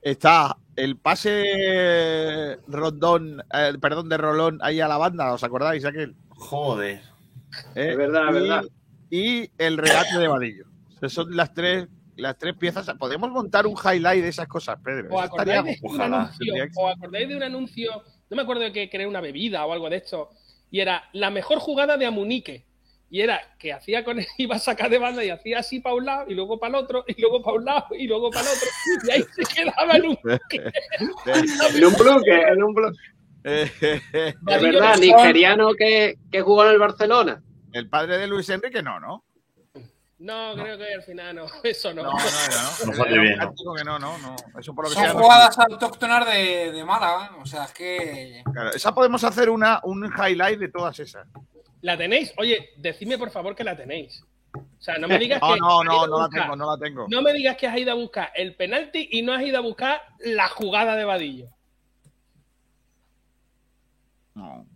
[0.00, 6.14] Está el pase rondón, eh, perdón, de Rolón ahí a la banda, ¿os acordáis aquel?
[6.30, 7.02] Joder.
[7.74, 7.90] ¿Eh?
[7.90, 8.64] Es verdad, es y, verdad.
[9.10, 10.64] Y el regate de Vadillo.
[10.96, 12.88] Esas son las tres, las tres piezas.
[12.98, 15.14] Podemos montar un highlight de esas cosas, Pedro.
[15.14, 16.16] ¿Os Eso estaría- acordáis, de un ojalá.
[16.22, 18.02] anuncio, que- ¿Os acordáis de un anuncio?
[18.30, 20.30] No me acuerdo de que creé una bebida o algo de esto.
[20.70, 22.66] Y era la mejor jugada de Amunique.
[23.10, 26.04] Y era que hacía con iba a sacar de banda y hacía así para un
[26.04, 28.56] lado y luego para el otro y luego para un lado y luego para el
[28.56, 28.68] otro.
[29.06, 30.72] Y ahí se quedaba en un bucle.
[31.74, 32.98] En un bloque, en un bloque.
[33.42, 37.42] De verdad, nigeriano que, que jugó en el Barcelona.
[37.72, 39.24] El padre de Luis Enrique no, ¿no?
[40.18, 41.46] No, creo que al final no.
[41.62, 42.02] Eso no.
[42.02, 42.96] No, no ¿no?
[42.96, 43.74] No bien, ¿no?
[43.74, 44.36] que no, no, no.
[44.58, 47.30] Eso por lo que Son sea, no- jugadas autóctonas de, de Málaga.
[47.40, 48.42] O sea, es que.
[48.52, 51.26] Claro, esa podemos hacer una, un highlight de todas esas.
[51.82, 52.32] ¿La tenéis?
[52.38, 54.22] Oye, decidme por favor que la tenéis.
[54.54, 55.60] O sea, no me digas No, que.
[55.60, 57.06] no, has ido no, a no la buscar- tengo, no la tengo.
[57.08, 59.60] No me digas que has ido a buscar el penalti y no has ido a
[59.62, 61.48] buscar la jugada de Vadillo.
[64.34, 64.66] No.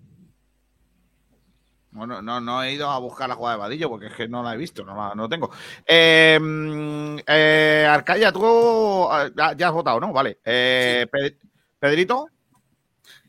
[1.92, 4.42] No, no, no, he ido a buscar la jugada de Vadillo porque es que no
[4.42, 5.50] la he visto, no la no tengo.
[5.86, 10.10] Eh, mm, eh, Arcaya, tú ah, ya, ya has votado, ¿no?
[10.12, 10.38] Vale.
[10.44, 11.36] Eh, Pe-
[11.78, 12.28] Pedrito,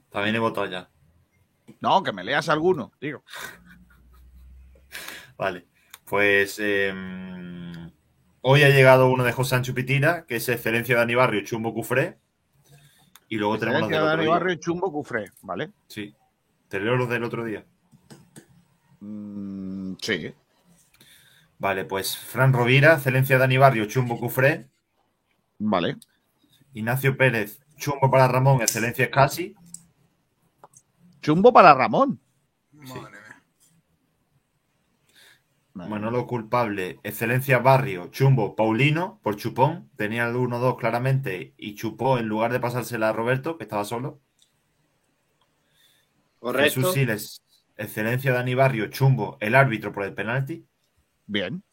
[0.10, 0.90] También he votado ya.
[1.82, 3.24] no, que me leas alguno, digo.
[5.38, 5.66] Vale.
[6.06, 6.94] Pues eh,
[8.42, 12.18] hoy ha llegado uno de José Ancho Pitira, que es Excelencia Dani Barrio, Chumbo Cufré.
[13.30, 14.32] Y luego tenemos los del de otro Dani día.
[14.32, 15.72] Barrio Chumbo Cufré, ¿vale?
[15.88, 16.14] Sí.
[16.68, 17.66] ¿Te leo los del otro día?
[19.00, 20.34] Mm, sí.
[21.58, 24.68] Vale, pues Fran Rovira, Excelencia Dani Barrio, Chumbo Cufré.
[25.60, 25.98] Vale.
[26.74, 29.56] Ignacio Pérez, Chumbo para Ramón, Excelencia Casi.
[31.22, 32.20] Chumbo para Ramón.
[35.74, 39.90] Manolo culpable, Excelencia Barrio, Chumbo, Paulino, por Chupón.
[39.96, 44.20] Tenía el 1-2 claramente y chupó en lugar de pasársela a Roberto, que estaba solo.
[46.40, 46.76] Correcto.
[46.82, 47.42] Jesús Siles,
[47.78, 50.66] Excelencia Dani Barrio, Chumbo, el árbitro por el penalti.
[51.26, 51.64] Bien.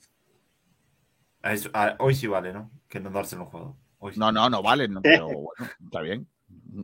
[1.43, 2.71] A eso- a- hoy sí vale, ¿no?
[2.89, 3.75] Que no dárselo a
[4.07, 4.19] un sí.
[4.21, 6.27] No, no, no vale, no, pero bueno, está bien.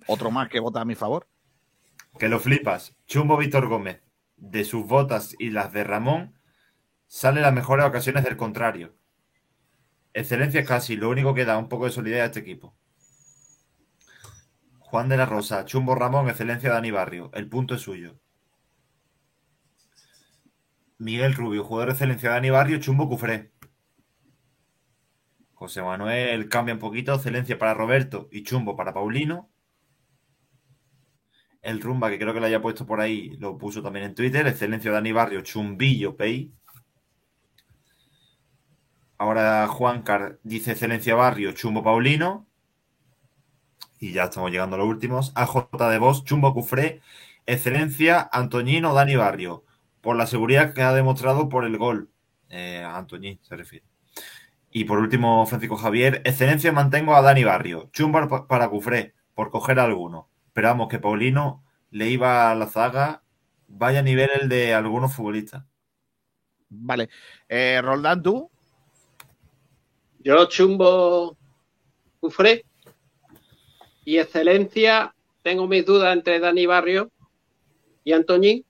[0.06, 1.26] Otro más que vota a mi favor.
[2.18, 2.94] Que lo flipas.
[3.06, 4.02] Chumbo Víctor Gómez,
[4.36, 6.34] de sus botas y las de Ramón,
[7.16, 8.94] sale las mejores ocasiones del contrario.
[10.12, 12.76] Excelencia casi, lo único que da un poco de solidaridad a este equipo.
[14.80, 17.30] Juan de la Rosa, Chumbo Ramón, excelencia Dani Barrio.
[17.32, 18.20] El punto es suyo.
[20.98, 23.50] Miguel Rubio, jugador de excelencia Dani Barrio, Chumbo Cufré.
[25.54, 29.50] José Manuel cambia un poquito, excelencia para Roberto y Chumbo para Paulino.
[31.62, 34.46] El Rumba, que creo que lo haya puesto por ahí, lo puso también en Twitter.
[34.46, 36.52] Excelencia Dani Barrio, Chumbillo Pei.
[39.18, 42.46] Ahora Juancar dice Excelencia Barrio, Chumbo Paulino.
[43.98, 45.32] Y ya estamos llegando a los últimos.
[45.34, 47.00] AJ de Vos, Chumbo Cufré.
[47.46, 49.64] Excelencia Antoñino Dani Barrio.
[50.00, 52.10] Por la seguridad que ha demostrado por el gol.
[52.48, 53.86] Eh, Antoñín se refiere.
[54.70, 56.22] Y por último, Francisco Javier.
[56.24, 57.90] Excelencia mantengo a Dani Barrio.
[57.92, 59.14] Chumbo pa- para Cufré.
[59.34, 60.30] Por coger a alguno.
[60.52, 63.22] Pero vamos, que Paulino le iba a la zaga.
[63.68, 65.64] Vaya nivel el de algunos futbolistas.
[66.68, 67.08] Vale.
[67.48, 68.50] Eh, Roldán, tú.
[70.26, 71.36] Yo chumbo
[72.18, 72.64] Cufré
[74.04, 75.14] y excelencia.
[75.44, 77.12] Tengo mis dudas entre Dani Barrio
[78.02, 78.64] y Antoñín.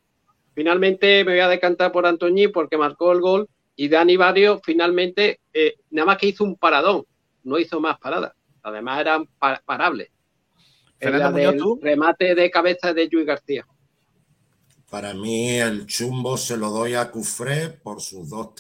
[0.55, 5.41] Finalmente me voy a decantar por Antoñín porque marcó el gol y Dani Barrio finalmente
[5.55, 7.07] eh, nada más que hizo un paradón,
[7.43, 8.33] no hizo más paradas.
[8.63, 10.11] Además eran pa- parables.
[10.99, 11.81] Fernando Muñoz, del ¿tú?
[11.81, 13.67] remate de cabeza de Luis García.
[14.91, 18.55] Para mí el chumbo se lo doy a Cufré por sus dos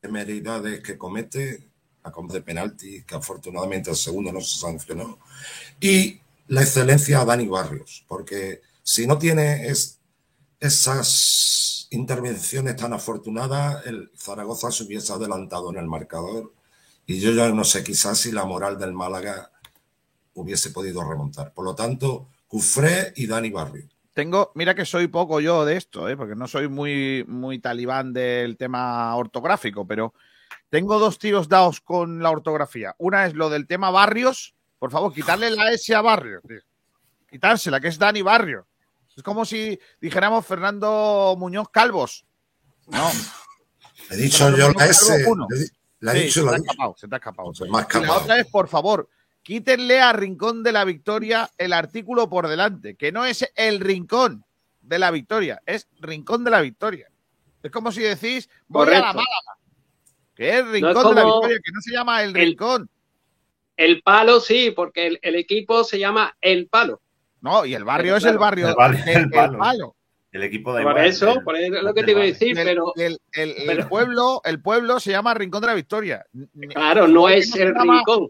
[0.00, 1.68] temeridades que comete,
[2.02, 5.18] a como de penalti, que afortunadamente el segundo no se sancionó,
[5.80, 9.98] y la excelencia a Dani Barrios, porque si no tiene es-
[10.60, 16.52] esas intervenciones tan afortunadas, el Zaragoza se hubiese adelantado en el marcador,
[17.06, 19.50] y yo ya no sé quizás si la moral del Málaga
[20.34, 21.52] hubiese podido remontar.
[21.52, 23.88] Por lo tanto, Cufré y Dani Barrio.
[24.18, 26.16] Tengo, mira que soy poco yo de esto, ¿eh?
[26.16, 30.12] porque no soy muy, muy talibán del tema ortográfico, pero
[30.68, 32.96] tengo dos tiros dados con la ortografía.
[32.98, 34.56] Una es lo del tema barrios.
[34.80, 36.42] Por favor, quitarle la S a barrios.
[36.42, 36.58] tío.
[37.30, 38.66] Quitársela, que es Dani Barrio.
[39.16, 42.24] Es como si dijéramos Fernando Muñoz Calvos.
[42.88, 43.08] No.
[44.10, 45.06] He dicho Fernando yo Muñoz la S.
[45.12, 45.46] Calvo, uno.
[45.48, 45.68] le-
[46.00, 47.54] La Sí, he dicho, se la te ha escapado, se te ha escapado.
[47.54, 48.20] Se me ha Y la escapado.
[48.20, 49.08] otra es, por favor,
[49.52, 54.44] quítenle a Rincón de la Victoria el artículo por delante, que no es el Rincón
[54.82, 57.08] de la Victoria, es Rincón de la Victoria.
[57.62, 59.00] Es como si decís, voy a la.
[59.06, 59.24] Málaga,
[60.34, 62.90] que es Rincón No es de la Victoria, que no se llama el el- Rincón.
[63.78, 67.00] El palo sí, porque el, el equipo se llama El Palo.
[67.40, 69.58] No, y el barrio es el barrio El barrio, el el palo.
[69.58, 69.96] palo.
[70.30, 72.64] El equipo de Por eso, por eso es lo que te iba a decir, El,
[72.66, 76.26] pero el- el- el pero- pueblo, el pueblo se llama Rincón de la Victoria.
[76.74, 78.28] Claro, no es el llama- rincón.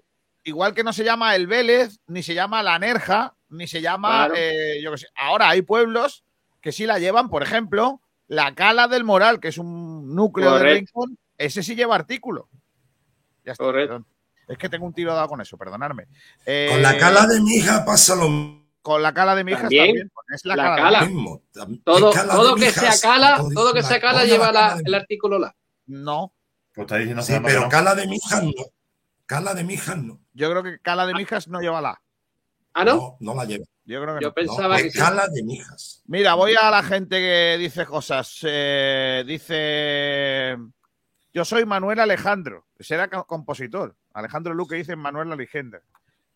[0.49, 4.27] Igual que no se llama el Vélez, ni se llama la Nerja, ni se llama,
[4.27, 4.35] Claro.
[4.37, 5.07] eh, yo qué sé.
[5.15, 6.25] Ahora hay pueblos
[6.61, 8.01] que sí la llevan, por ejemplo,
[8.31, 12.51] La cala del moral, que es un núcleo de rincón, ese sí lleva artículo.
[13.43, 13.65] Ya está.
[14.47, 16.09] Es que tengo un tiro dado con eso, perdonadme.
[16.45, 18.67] Eh, Con la cala de mi hija pasa lo mismo.
[18.83, 20.11] Con la cala de mi hija También, también.
[20.35, 21.05] Es la, la cala.
[21.07, 21.43] Mismo.
[21.85, 25.39] Todo, cala todo que sea cala, todo que sea la- cala lleva la el artículo
[25.39, 25.55] la.
[25.87, 26.33] No,
[26.75, 27.69] Pues está diciendo Sí, pero no.
[27.71, 28.53] cala de mijas no.
[29.29, 30.19] Cala de mijas no.
[30.33, 32.01] yo creo que cala de mi hija no lleva la.
[32.73, 32.97] Ah, ¿no?
[32.97, 33.65] No, no la lleva.
[33.85, 34.35] Yo creo que Yo no.
[34.35, 34.99] pensaba No, que sí.
[34.99, 36.03] cala de mijas.
[36.07, 38.39] Mira, voy a la gente que dice cosas.
[38.43, 40.57] Eh, dice.
[41.35, 42.67] Yo soy Manuel Alejandro.
[42.81, 43.95] Será co- compositor.
[44.15, 45.81] Alejandro Luque dice Manuel Alejandro.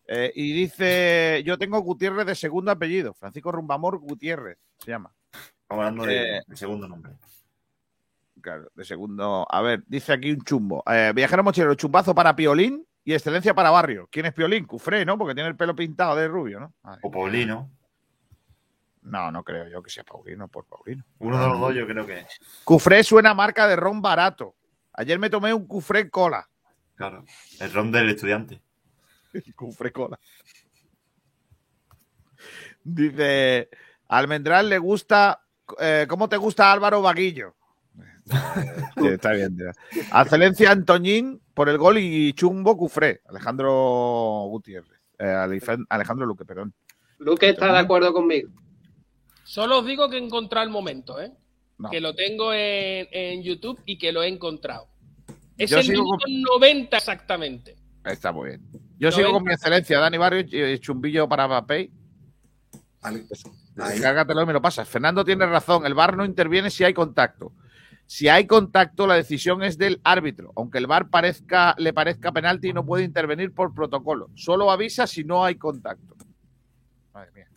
[0.07, 3.13] Eh, y dice: Yo tengo Gutiérrez de segundo apellido.
[3.15, 5.11] Francisco Rumbamor Gutiérrez se llama.
[5.31, 7.13] Estamos hablando de, Eh, de segundo nombre.
[8.43, 9.47] Claro, de segundo.
[9.49, 10.83] A ver, dice aquí un chumbo.
[10.85, 14.09] Eh, viajero mochilero, chumbazo para Piolín y excelencia para Barrio.
[14.11, 14.65] ¿Quién es Piolín?
[14.65, 15.17] Cufré, ¿no?
[15.17, 16.73] Porque tiene el pelo pintado de rubio, ¿no?
[16.83, 17.71] Ay, O Paulino.
[19.03, 21.05] no, no creo yo que sea Paulino por Paulino.
[21.19, 22.39] Uno de los dos yo creo que es.
[22.65, 24.55] Cufré suena a marca de ron barato.
[24.91, 26.45] Ayer me tomé un Cufré cola.
[26.95, 27.23] Claro.
[27.61, 28.61] El ron del estudiante.
[29.55, 30.19] Cufré cola.
[32.83, 33.69] Dice,
[34.09, 35.41] Almendral le gusta.
[35.79, 37.55] eh, ¿Cómo te gusta Álvaro Vaguillo?
[38.97, 39.55] Sí, está bien.
[39.57, 39.69] tío.
[40.15, 43.21] Excelencia Antoñín por el gol y chumbo Cufré.
[43.27, 44.99] Alejandro Gutiérrez.
[45.19, 46.73] Eh, Alejandro Luque, perdón.
[47.19, 48.49] Luque está de acuerdo conmigo.
[49.43, 51.31] Solo os digo que he encontrado el momento, ¿eh?
[51.77, 51.89] No.
[51.89, 54.87] Que lo tengo en, en YouTube y que lo he encontrado.
[55.57, 57.75] Es Yo el minuto 90 exactamente.
[58.05, 58.61] Está muy bien.
[58.97, 61.91] Yo sigo con mi excelencia, Dani Barrio y chumbillo para Mapei.
[63.01, 63.25] Vale.
[64.01, 64.87] Cárgatelo y me lo pasas.
[64.87, 65.85] Fernando tiene razón.
[65.85, 67.53] El VAR no interviene si hay contacto.
[68.13, 70.53] Si hay contacto, la decisión es del árbitro.
[70.55, 74.29] Aunque el VAR parezca, le parezca penalti, no puede intervenir por protocolo.
[74.35, 76.15] Solo avisa si no hay contacto.
[77.11, 77.47] Madre mía.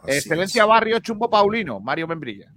[0.00, 0.68] Así Excelencia es.
[0.68, 2.52] Barrio, Chumbo Paulino, Mario Membrilla.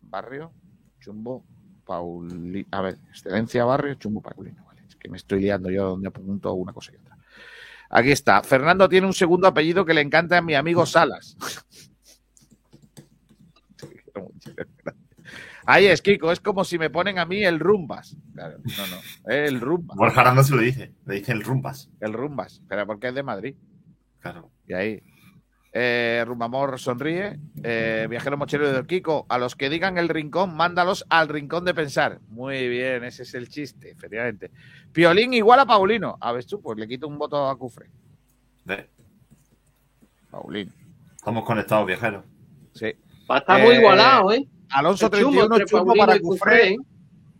[0.00, 0.52] Barrio,
[0.98, 1.44] Chumbo
[1.86, 2.66] Paulino.
[2.72, 4.64] A ver, Excelencia Barrio, Chumbo Paulino.
[4.64, 7.18] Vale, es que me estoy liando yo donde apunto una cosa y otra.
[7.88, 8.42] Aquí está.
[8.42, 11.36] Fernando tiene un segundo apellido que le encanta a mi amigo Salas.
[15.66, 18.16] Ahí es, Kiko, es como si me ponen a mí el Rumbas.
[18.34, 19.96] Claro, no, no, el Rumbas.
[19.96, 20.92] Borja Aranda se lo dice.
[21.06, 21.88] Le dice el rumbas.
[22.00, 23.54] El Rumbas, pero porque es de Madrid.
[24.20, 24.50] Claro.
[24.66, 25.02] Y ahí.
[25.74, 27.38] Eh, Rumbamor sonríe.
[27.62, 31.72] Eh, viajero mochilero de Kiko, a los que digan el rincón, mándalos al rincón de
[31.74, 32.20] pensar.
[32.28, 34.50] Muy bien, ese es el chiste, efectivamente.
[34.92, 36.18] Piolín igual a Paulino.
[36.20, 37.88] A ver tú, pues le quito un voto a Cufre.
[38.64, 38.90] Ve,
[40.30, 40.72] Paulino.
[41.16, 42.24] Estamos conectados, viajeros.
[42.74, 42.92] Sí.
[43.30, 44.46] Va a estar muy Eh, igualado, ¿eh?
[44.72, 46.68] Alonso El chumbo 31, entre chumbo para Cufré.
[46.72, 46.76] ¿eh?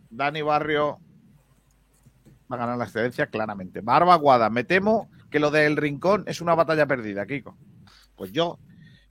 [0.09, 0.99] Dani Barrio
[2.51, 3.81] va a ganar la excelencia claramente.
[3.81, 7.57] Barba Guada, me temo que lo del rincón es una batalla perdida, Kiko.
[8.15, 8.59] Pues yo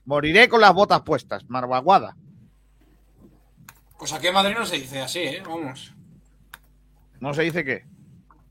[0.04, 2.16] moriré con las botas puestas, Marbaguada.
[3.98, 5.42] Pues aquí en Madrid no se dice así, ¿eh?
[5.46, 5.94] Vamos.
[7.20, 7.84] ¿No se dice qué?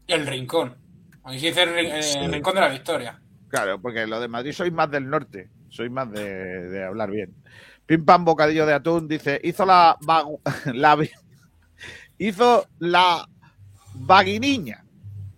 [0.08, 0.76] El rincón.
[1.24, 2.20] Aquí se dice el, rin- el Sí.
[2.28, 3.22] rincón de la victoria.
[3.50, 6.24] Claro, porque lo de Madrid soy más del norte, soy más de,
[6.70, 7.36] de hablar bien.
[7.86, 9.98] Pim pam bocadillo de atún dice, hizo la,
[10.74, 10.98] la
[12.18, 13.28] hizo la
[13.94, 14.86] vaguiniña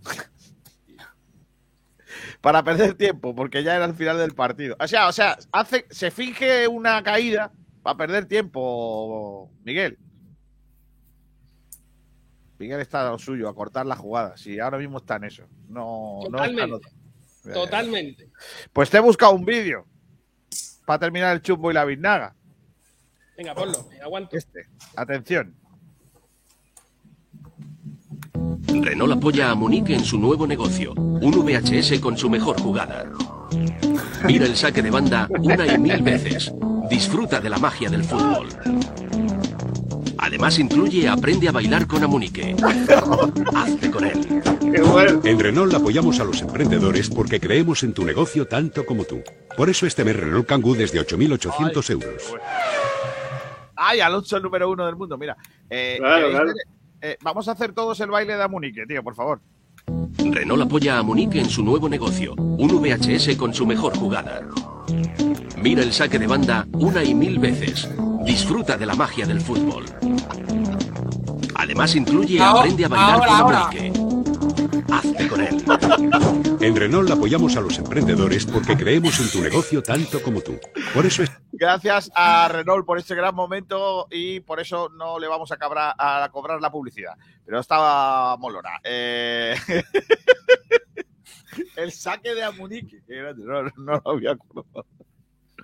[2.42, 4.76] para perder tiempo, porque ya era el final del partido.
[4.80, 7.52] O sea, o sea, hace, se finge una caída
[7.82, 9.98] para perder tiempo, Miguel.
[12.60, 14.46] Miguel está a lo suyo, a cortar las jugadas.
[14.48, 15.44] Y ahora mismo está en eso.
[15.68, 17.54] No, no está en Totalmente.
[17.54, 18.32] Totalmente.
[18.72, 19.86] Pues te he buscado un vídeo
[20.86, 22.36] para terminar el chumbo y la biznaga.
[23.38, 23.88] Venga, ponlo.
[23.90, 24.38] me Aguanto.
[24.38, 25.56] Este, atención.
[28.68, 33.06] Renault apoya a Monique en su nuevo negocio, un VHS con su mejor jugada.
[34.26, 36.52] Mira el saque de banda una y mil veces.
[36.90, 38.50] Disfruta de la magia del fútbol.
[40.34, 42.56] Además incluye Aprende a bailar con Amunique.
[43.56, 44.42] Hazte con él.
[45.24, 49.22] En Renault apoyamos a los emprendedores porque creemos en tu negocio tanto como tú.
[49.56, 52.34] Por eso este mes Renault Kangoo desde 8.800 euros.
[53.76, 55.20] Ay, Alonso el número uno del mundo.
[55.20, 55.38] Mira,
[55.70, 56.48] eh, Claro, ¿queréis claro.
[56.48, 56.56] ver?
[57.12, 59.40] Eh, vamos a hacer todos el baile de Amunique, tío, por favor.
[60.18, 64.42] Renault apoya a Monique en su nuevo negocio, un VHS con su mejor jugada.
[65.62, 67.88] Mira el saque de banda una y mil veces.
[68.26, 69.84] Disfruta de la magia del fútbol.
[71.74, 73.60] Además incluye Ahora, Aprende a bailar ahora, con ahora.
[73.66, 74.94] Amunique.
[74.94, 75.64] Hazte con él.
[76.62, 80.60] En Renault apoyamos a los emprendedores porque creemos en tu negocio tanto como tú.
[80.94, 81.32] Por eso es...
[81.52, 85.96] Gracias a Renault por este gran momento y por eso no le vamos a, cabra-
[85.98, 87.14] a cobrar la publicidad.
[87.44, 88.80] Pero estaba molona.
[88.84, 89.56] Eh,
[91.76, 93.02] el saque de Amunique.
[93.38, 93.72] No, no
[94.06, 94.86] lo había acordado.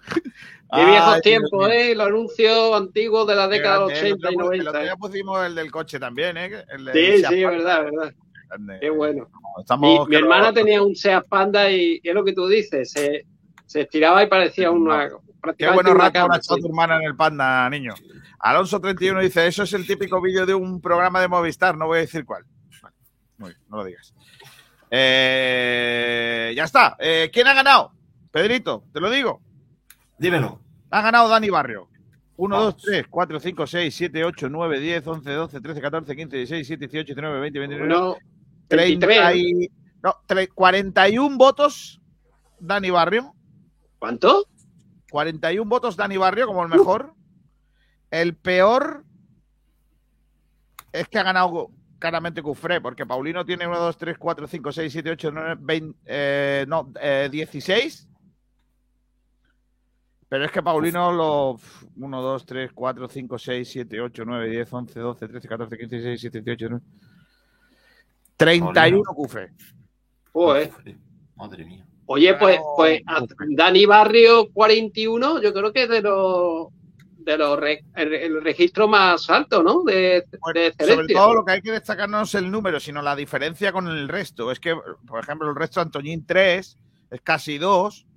[0.72, 1.70] Qué viejos Ay, tiempos.
[1.72, 1.96] ¿eh?
[1.96, 4.70] Los anuncios antiguos de la década grande, el 80 otro y día- El 90.
[4.70, 4.84] otro ¿eh?
[4.84, 6.64] día pusimos el del coche también, ¿eh?
[6.70, 8.14] El Sí, Seat sí, verdad, es verdad.
[8.50, 8.78] Grande.
[8.80, 9.28] Qué bueno.
[9.60, 12.92] Estamos Mi, mi hermana tenía un Seat Panda y, y es lo que tú dices,
[12.92, 13.26] se,
[13.66, 15.10] se estiraba y parecía una.
[15.58, 16.62] Qué buenos una ratos ha estado sí.
[16.62, 17.94] tu hermana en el Panda, niño.
[18.40, 22.02] Alonso31 dice, eso es el típico vídeo de un programa de Movistar, no voy a
[22.02, 22.44] decir cuál.
[22.82, 22.96] Vale,
[23.38, 24.14] muy bien, no lo digas.
[24.92, 26.96] Eh, ya está.
[27.00, 27.92] Eh, ¿Quién ha ganado?
[28.32, 29.42] Pedrito, te lo digo.
[30.20, 30.60] Dímelo.
[30.92, 31.88] Ha ganado Dani Barrio.
[32.38, 36.38] 1, 2, 3, 4, 5, 6, 7, 8, 9, 10, 11, 12, 13, 14, 15,
[36.38, 38.18] 16, 17, 18, 19, 20, 21, Uno,
[38.68, 39.36] 30 23.
[39.36, 39.70] y-
[40.02, 42.02] no, tre- 41 votos
[42.60, 43.34] Dani Barrio.
[44.00, 44.46] ¿Cuánto?
[45.12, 47.14] 41 votos Dani Barrio como el mejor.
[48.10, 49.04] El peor
[50.94, 54.92] es que ha ganado claramente Cufré, porque Paulino tiene 1, 2, 3, 4, 5, 6,
[54.94, 58.08] 7, 8, 9, 20, eh, no, eh, 16.
[60.30, 61.60] Pero es que Paulino lo.
[61.98, 65.96] 1, 2, 3, 4, 5, 6, 7, 8, 9, 10, 11, 12, 13, 14, 15,
[65.96, 66.86] 16, 17, 18, 19.
[68.38, 69.52] 31 Cufré.
[70.32, 70.72] Joder.
[71.36, 71.86] Madre mía.
[72.06, 76.68] Oye, pues, pues a- Dani Barrio 41, yo creo que es de los
[77.18, 79.84] de los re- el, el registro más alto, ¿no?
[79.84, 80.24] De,
[80.54, 83.72] de Sobre todo lo que hay que destacar no es el número, sino la diferencia
[83.72, 84.52] con el resto.
[84.52, 84.76] Es que,
[85.06, 86.78] por ejemplo, el resto, Antoñín 3,
[87.12, 88.08] es casi 2,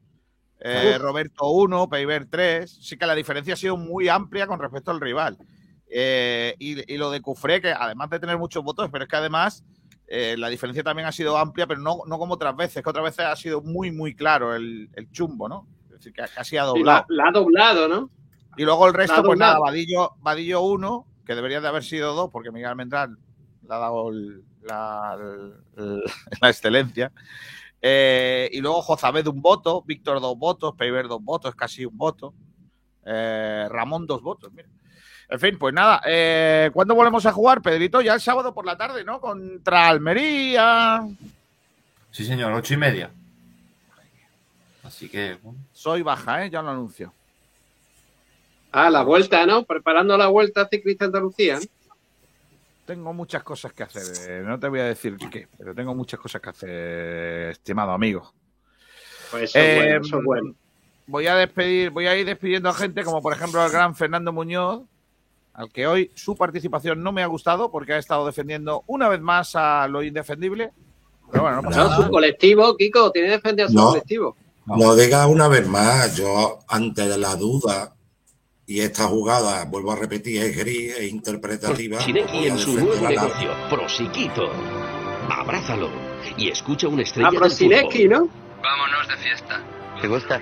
[0.64, 0.98] eh.
[0.98, 2.70] Roberto 1, Peiber 3.
[2.70, 5.36] Sí que la diferencia ha sido muy amplia con respecto al rival.
[5.94, 9.16] Eh, y, y lo de Cufré, que además de tener muchos votos, pero es que
[9.16, 9.64] además
[10.06, 13.04] eh, la diferencia también ha sido amplia, pero no, no como otras veces, que otras
[13.04, 15.66] veces ha sido muy, muy claro el, el chumbo, ¿no?
[15.86, 17.04] Es decir, que casi ha Sí, doblado.
[17.08, 18.10] la, la ha doblado, ¿no?
[18.56, 22.30] Y luego el resto, pues nada, Vadillo, Vadillo 1, que debería de haber sido 2,
[22.30, 23.16] porque Miguel Almendral
[23.66, 25.16] le ha dado el- la,
[25.76, 26.02] el-
[26.40, 27.12] la excelencia.
[27.84, 32.32] Eh, y luego Jozabed un voto, Víctor dos votos, Peiber dos votos, casi un voto.
[33.04, 34.68] Eh, Ramón dos votos, mira.
[35.28, 38.00] En fin, pues nada, eh, ¿cuándo volvemos a jugar, Pedrito?
[38.00, 39.20] Ya el sábado por la tarde, ¿no?
[39.20, 41.08] Contra Almería.
[42.10, 43.10] Sí, señor, ocho y media.
[44.84, 46.50] Así que, bueno, Soy baja, ¿eh?
[46.50, 47.12] Ya lo anuncio.
[48.70, 49.64] Ah, la vuelta, ¿no?
[49.64, 51.56] Preparando la vuelta ciclista Andalucía.
[51.56, 51.81] ¿no?
[52.84, 54.02] Tengo muchas cosas que hacer.
[54.28, 58.32] eh, No te voy a decir qué, pero tengo muchas cosas que hacer, estimado amigo.
[59.30, 60.54] Pues eso es Eh, bueno, eso es bueno.
[61.06, 64.32] Voy a despedir, voy a ir despidiendo a gente como por ejemplo al gran Fernando
[64.32, 64.82] Muñoz,
[65.54, 69.20] al que hoy su participación no me ha gustado porque ha estado defendiendo una vez
[69.20, 70.72] más a lo indefendible.
[71.30, 72.04] Pero bueno, no pasa No, nada.
[72.04, 73.86] su colectivo, Kiko, tiene que defender a su No.
[73.88, 74.36] colectivo.
[74.66, 77.94] Lo diga una vez más, yo ante la duda
[78.72, 81.98] y esta jugada, vuelvo a repetir, es gris e interpretativa.
[81.98, 84.50] Shineki en su nuevo negocio, Prosiquito.
[85.28, 85.90] Abrázalo
[86.38, 88.08] y escucha una estrella A del Prosinecki, fútbol.
[88.08, 88.28] ¿no?
[88.62, 89.62] Vámonos de fiesta.
[90.00, 90.40] ¿Te gusta?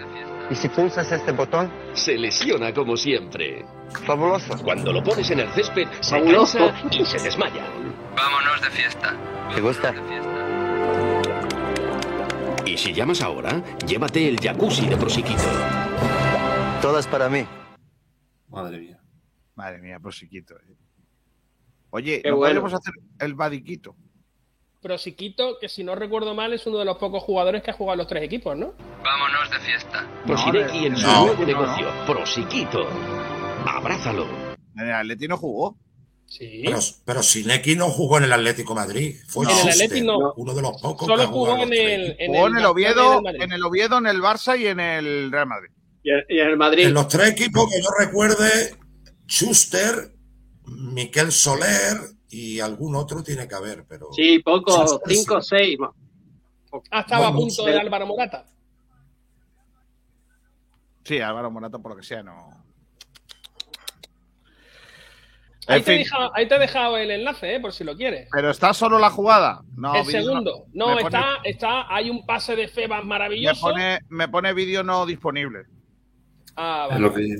[0.48, 1.72] ¿Y si pulsas este botón?
[1.92, 3.64] Se lesiona como siempre.
[4.06, 4.56] Fabuloso.
[4.62, 6.58] Cuando lo pones en el césped, se Fabuloso.
[6.58, 7.66] cansa y se desmaya.
[8.16, 9.16] Vámonos de fiesta.
[9.52, 9.92] ¿Te gusta?
[12.64, 15.42] Y si llamas ahora, llévate el jacuzzi de Prosiquito.
[16.80, 17.44] Todas para mí.
[18.50, 19.00] Madre mía.
[19.54, 20.54] Madre mía, prosiquito.
[20.56, 20.76] eh.
[21.90, 22.60] Oye, ¿no bueno.
[22.60, 23.96] podemos hacer el badiquito?
[24.80, 27.96] Prosiquito, que si no recuerdo mal, es uno de los pocos jugadores que ha jugado
[27.98, 28.72] los tres equipos, ¿no?
[29.04, 30.08] Vámonos de fiesta.
[30.26, 32.86] Prosinequi en su no, nuevo no, negocio, Prosiquito.
[33.66, 34.26] Abrázalo.
[34.76, 35.76] En el Atleti no jugó.
[36.26, 36.62] Sí.
[36.64, 39.16] Pero, pero Sineki no jugó en el Atlético Madrid.
[39.26, 40.32] Fue En el Atleti no.
[40.36, 42.64] uno de los pocos Solo que ha jugado jugó en el, en Jugó en el
[42.66, 45.70] Oviedo, el en el Oviedo, en el Barça y en el Real Madrid.
[46.02, 46.86] Y en, el Madrid.
[46.86, 48.76] En los tres equipos que yo recuerde,
[49.28, 50.12] Schuster,
[50.66, 51.96] Miquel Soler
[52.28, 54.08] y algún otro tiene que haber, pero.
[54.12, 55.48] Sí, poco, Schuster, cinco o sí.
[55.56, 55.78] seis.
[56.90, 57.70] Ah, estaba a Bueno, punto sí.
[57.70, 58.46] de Álvaro Morata.
[61.04, 62.48] Sí, Álvaro Morata, por lo que sea, no.
[65.66, 68.28] Ahí te, he dejado, ahí te he dejado el enlace, eh, por si lo quieres.
[68.32, 69.62] pero está solo la jugada.
[69.76, 70.64] No, el segundo.
[70.72, 73.60] No, me pone- está, está, hay un pase de Febas Me maravilloso.
[73.60, 75.66] pone, me pone vídeo no disponible.
[76.62, 77.00] Ah, Es vale.
[77.00, 77.36] lo que...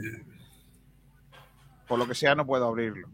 [1.86, 3.08] Por lo que sea, no puedo abrirlo.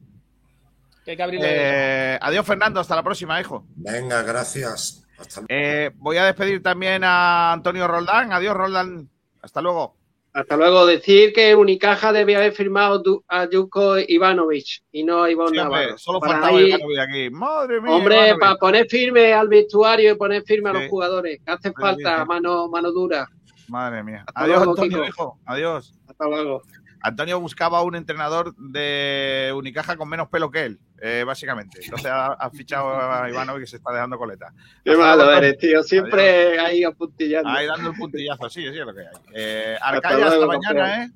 [1.04, 1.46] Que hay que abrirlo.
[1.48, 2.78] Eh, adiós, Fernando.
[2.80, 3.64] Hasta la próxima, hijo.
[3.74, 5.04] Venga, gracias.
[5.18, 5.46] Hasta luego.
[5.50, 8.32] Eh, voy a despedir también a Antonio Roldán.
[8.32, 9.08] Adiós, Roldán.
[9.40, 9.96] Hasta luego.
[10.34, 10.84] Hasta luego.
[10.84, 15.96] Decir que Unicaja debe haber firmado a Yuko Ivanovic y no a Iván Sí, Navarro.
[15.96, 17.30] solo Para faltaba ahí- Ivanovic aquí.
[17.30, 17.92] Madre mía.
[17.92, 18.40] Hombre, Ivanovic.
[18.40, 21.40] para poner firme al vestuario y poner firme a los jugadores.
[21.42, 23.26] Que hace Sí, falta mano, mano dura.
[23.68, 24.24] Madre mía.
[24.26, 25.08] Hasta Adiós, luego, Antonio, Kiko.
[25.08, 25.38] hijo.
[25.46, 25.94] Adiós.
[26.08, 26.62] Hasta luego.
[27.02, 31.80] Antonio buscaba un entrenador de Unicaja con menos pelo que él, eh, básicamente.
[31.84, 34.52] Entonces ha, ha fichado a Ivanovic que se está dejando coleta.
[34.82, 35.82] Qué Hasta malo luego, eres, tío.
[35.84, 37.48] Siempre ahí apuntillando.
[37.50, 39.06] Ahí dando el puntillazo, sí, sí es lo que hay.
[39.34, 41.10] Eh, Hasta Arcaya, hasta, mañana, ¿eh?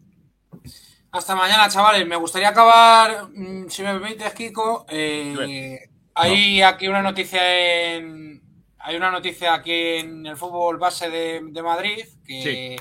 [1.12, 2.06] Hasta mañana, chavales.
[2.06, 4.86] Me gustaría acabar, mm, si me permites, Kiko.
[4.90, 5.78] eh,
[6.14, 8.42] hay aquí una noticia en.
[8.82, 12.76] Hay una noticia aquí en el fútbol base de, de Madrid que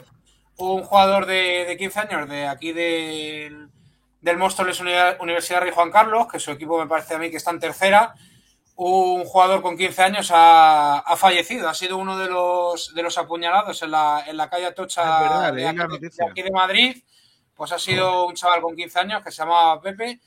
[0.57, 3.69] un jugador de, de 15 años de aquí del,
[4.21, 7.37] del Móstoles Uni- Universidad Rey Juan Carlos, que su equipo me parece a mí que
[7.37, 8.13] está en tercera,
[8.75, 11.67] un jugador con 15 años ha, ha fallecido.
[11.67, 15.21] Ha sido uno de los, de los apuñalados en la, en la calle Atocha Ah,
[15.21, 17.03] verdad, de, aquí, de aquí de Madrid.
[17.55, 20.21] Pues ha sido un chaval con 15 años que se llamaba Pepe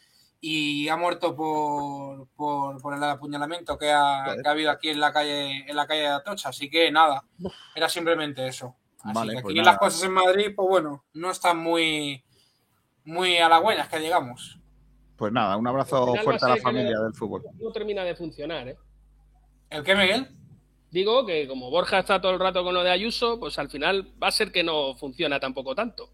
[0.44, 4.98] y ha muerto por, por, por el apuñalamiento que ha, que ha habido aquí en
[4.98, 6.48] la calle en la calle de Atocha.
[6.48, 7.24] Así que nada,
[7.76, 8.74] era simplemente eso.
[9.04, 12.24] Así Vale, que aquí pues las cosas en Madrid, pues bueno, no están muy,
[13.04, 14.58] muy halagüeñas, que digamos.
[15.16, 17.44] Pues nada, un abrazo fuerte a la familia no- del fútbol.
[17.60, 18.76] No termina de funcionar, ¿eh?
[19.70, 20.28] ¿El qué, Miguel?
[20.90, 24.12] Digo que como Borja está todo el rato con lo de Ayuso, pues al final
[24.20, 26.10] va a ser que no funciona tampoco tanto.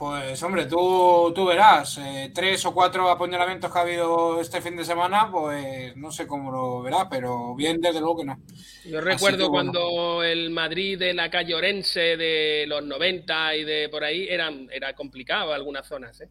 [0.00, 4.74] Pues hombre, tú, tú verás, eh, tres o cuatro apuñalamientos que ha habido este fin
[4.74, 8.38] de semana, pues no sé cómo lo verás, pero bien desde luego que no.
[8.86, 9.72] Yo recuerdo que, bueno.
[9.72, 14.70] cuando el Madrid de la calle Orense de los 90 y de por ahí eran,
[14.72, 16.18] era complicado algunas zonas.
[16.22, 16.30] ¿eh?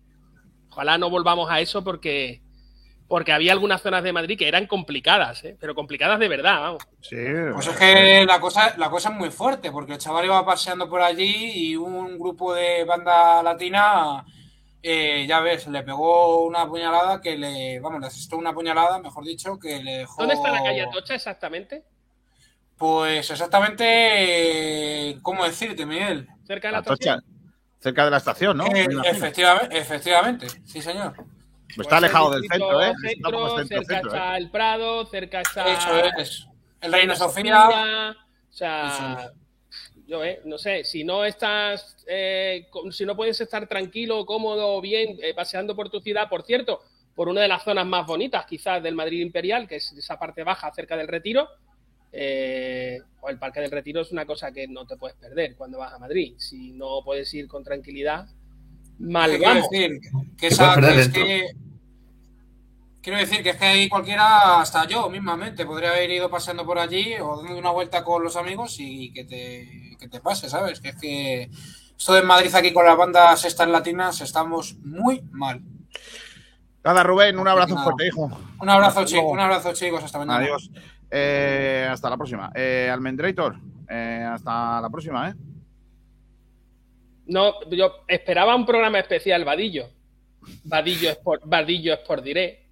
[0.71, 2.41] Ojalá no volvamos a eso porque,
[3.09, 5.57] porque había algunas zonas de Madrid que eran complicadas, ¿eh?
[5.59, 6.61] pero complicadas de verdad.
[6.61, 6.87] Vamos.
[7.01, 7.17] Sí,
[7.53, 10.87] Pues es que la cosa, la cosa es muy fuerte, porque el chaval iba paseando
[10.87, 14.23] por allí y un grupo de banda latina,
[14.83, 19.25] eh, ya ves, le pegó una puñalada que le, vamos, le asestó una puñalada, mejor
[19.25, 20.21] dicho, que le dejó...
[20.21, 21.83] ¿Dónde está la calle Atocha exactamente?
[22.77, 26.27] Pues exactamente, ¿cómo decirte, Miguel?
[26.45, 27.23] Cerca de la Atocha, estación.
[27.79, 28.67] cerca de la estación, ¿no?
[28.67, 28.87] Eh,
[29.71, 31.15] efectivamente, sí señor.
[31.77, 32.93] Está alejado del centro, ¿eh?
[33.01, 34.37] centro, centro, cerca centro, está ¿eh?
[34.37, 36.47] el Prado, cerca está Eso es.
[36.81, 38.15] El Reina Sofía.
[38.49, 39.31] O sea,
[40.07, 45.17] yo eh, no sé, si no estás, eh, si no puedes estar tranquilo, cómodo, bien,
[45.21, 46.81] eh, paseando por tu ciudad, por cierto,
[47.13, 50.43] por una de las zonas más bonitas quizás del Madrid Imperial, que es esa parte
[50.43, 51.47] baja cerca del Retiro,
[52.11, 55.77] eh, o el Parque del Retiro es una cosa que no te puedes perder cuando
[55.77, 56.33] vas a Madrid.
[56.37, 58.27] Si no puedes ir con tranquilidad,
[58.99, 59.99] mal ¿Qué quiero decir?
[60.37, 61.47] Que, esa- que es que-
[63.01, 66.79] quiero decir que es que ahí cualquiera, hasta yo mismamente, podría haber ido paseando por
[66.79, 70.79] allí o dando una vuelta con los amigos y que te, que te pase, ¿sabes?
[70.79, 71.49] Que es que
[71.97, 75.61] esto de Madrid aquí con las bandas estas latinas estamos muy mal.
[76.83, 77.83] Nada, Rubén, un abrazo Nada.
[77.83, 78.29] fuerte, hijo.
[78.61, 80.37] Un abrazo, chicos, un abrazo, chicos, hasta mañana.
[80.45, 80.71] Adiós.
[81.11, 82.51] Eh, hasta la próxima.
[82.55, 83.57] Eh, Almendrator,
[83.89, 85.33] eh, hasta la próxima, ¿eh?
[87.29, 89.89] No, yo esperaba un programa especial, Vadillo.
[90.63, 92.65] Vadillo Sport, Vadillo Sport Diré.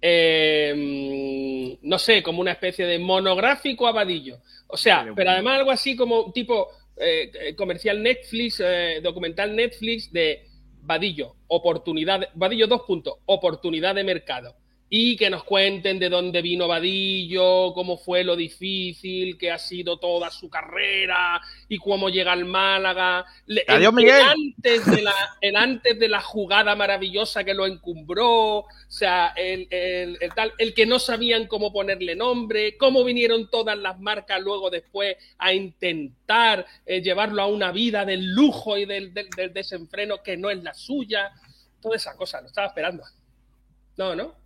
[0.00, 4.38] Eh, no sé, como una especie de monográfico a Vadillo.
[4.66, 10.12] O sea, pero además algo así como tipo eh, eh, comercial Netflix, eh, documental Netflix
[10.12, 10.46] de
[10.82, 14.56] Vadillo, oportunidad, Vadillo dos puntos, oportunidad de mercado.
[14.94, 19.96] Y que nos cuenten de dónde vino Vadillo, cómo fue lo difícil que ha sido
[19.96, 23.24] toda su carrera y cómo llega al Málaga.
[23.68, 24.16] Adiós, el- Miguel.
[24.16, 29.32] el antes de la, el antes de la jugada maravillosa que lo encumbró, o sea,
[29.34, 33.98] el, el- el tal, el que no sabían cómo ponerle nombre, cómo vinieron todas las
[33.98, 39.30] marcas luego después a intentar eh, llevarlo a una vida del lujo y del, del-
[39.30, 41.32] del desenfreno que no es la suya.
[41.80, 43.04] Toda esa cosa, lo estaba esperando.
[43.96, 44.41] No, ¿no?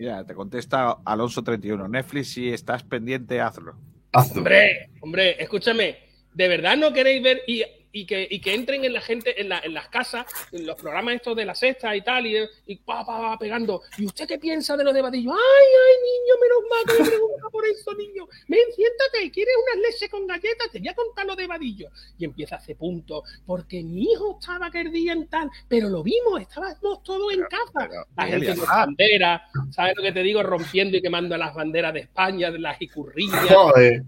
[0.00, 1.90] Mira, te contesta Alonso31.
[1.90, 3.74] Netflix, si estás pendiente, hazlo.
[4.14, 5.98] Hombre, hombre, escúchame,
[6.32, 9.48] ¿de verdad no queréis ver y, y que, y que entren en la gente, en,
[9.48, 12.36] la- en las casas, en los programas estos de la sexta y tal, y,
[12.66, 13.82] y pa, pa, pa, pegando?
[13.98, 15.32] ¿Y usted qué piensa de lo de Vadillo?
[15.32, 18.26] ¡Ay, ay, niño, menos mal que me pregunta por eso, niño!
[18.48, 20.70] Ven, siéntate, ¿quieres unas leches con galletas?
[20.70, 21.88] Te voy a contar lo de Vadillo.
[22.18, 26.02] Y empieza a hacer punto, porque mi hijo estaba aquel día en tal, pero lo
[26.02, 27.88] vimos, estábamos todos en casa.
[28.16, 30.42] La gente con banderas, ¿sabes lo que te digo?
[30.42, 33.46] Rompiendo y quemando las banderas de España, de las icurrillas,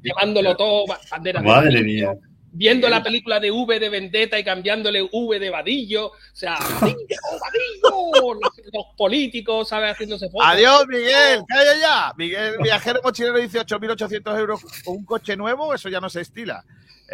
[0.03, 2.15] llevándolo todo, ba- banderas de Madre mía.
[2.55, 6.09] Viendo la película de V de Vendetta y cambiándole V de Vadillo.
[6.09, 6.97] O sea, Vadillo,
[7.41, 8.35] Vadillo.
[8.41, 9.93] Los, los políticos, ¿sabes?
[9.93, 10.47] Haciéndose fotos.
[10.47, 12.13] Adiós, Miguel, calla ya.
[12.17, 16.65] Miguel, viajero mochilero, dice 8.800 euros con un coche nuevo, eso ya no se estila.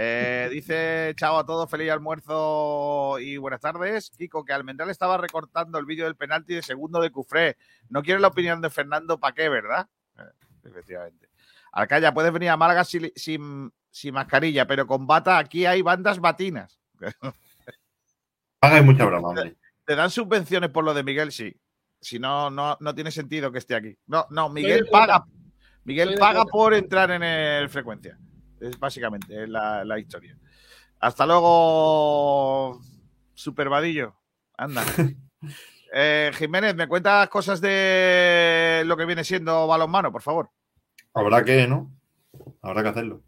[0.01, 4.11] Eh, dice, chao a todos, feliz almuerzo y buenas tardes.
[4.17, 7.57] Kiko, que Almendral estaba recortando el vídeo del penalti de segundo de Cufré.
[7.89, 9.89] No quiere la opinión de Fernando, ¿para qué, verdad?
[10.17, 10.23] Eh,
[10.65, 11.29] efectivamente.
[11.73, 16.21] Alcaya, puedes venir a Málaga sin, sin, sin mascarilla, pero con bata aquí hay bandas
[16.21, 16.81] batinas.
[18.61, 19.57] Hagáis mucha broma, hombre.
[19.85, 21.33] ¿Te dan subvenciones por lo de Miguel?
[21.33, 21.55] Sí.
[22.01, 23.97] Si no, no, no tiene sentido que esté aquí.
[24.07, 25.25] No, no, Miguel paga.
[25.85, 28.19] Miguel paga por entrar en el frecuencia.
[28.61, 30.37] Es básicamente es la, la historia.
[31.01, 32.81] Hasta luego,
[33.35, 34.15] Supervadillo.
[34.57, 34.85] Anda.
[35.91, 40.51] Eh, Jiménez, ¿me cuentas cosas de lo que viene siendo balonmano, por favor?
[41.15, 41.91] Habrá que, ¿no?
[42.61, 43.23] Habrá que hacerlo.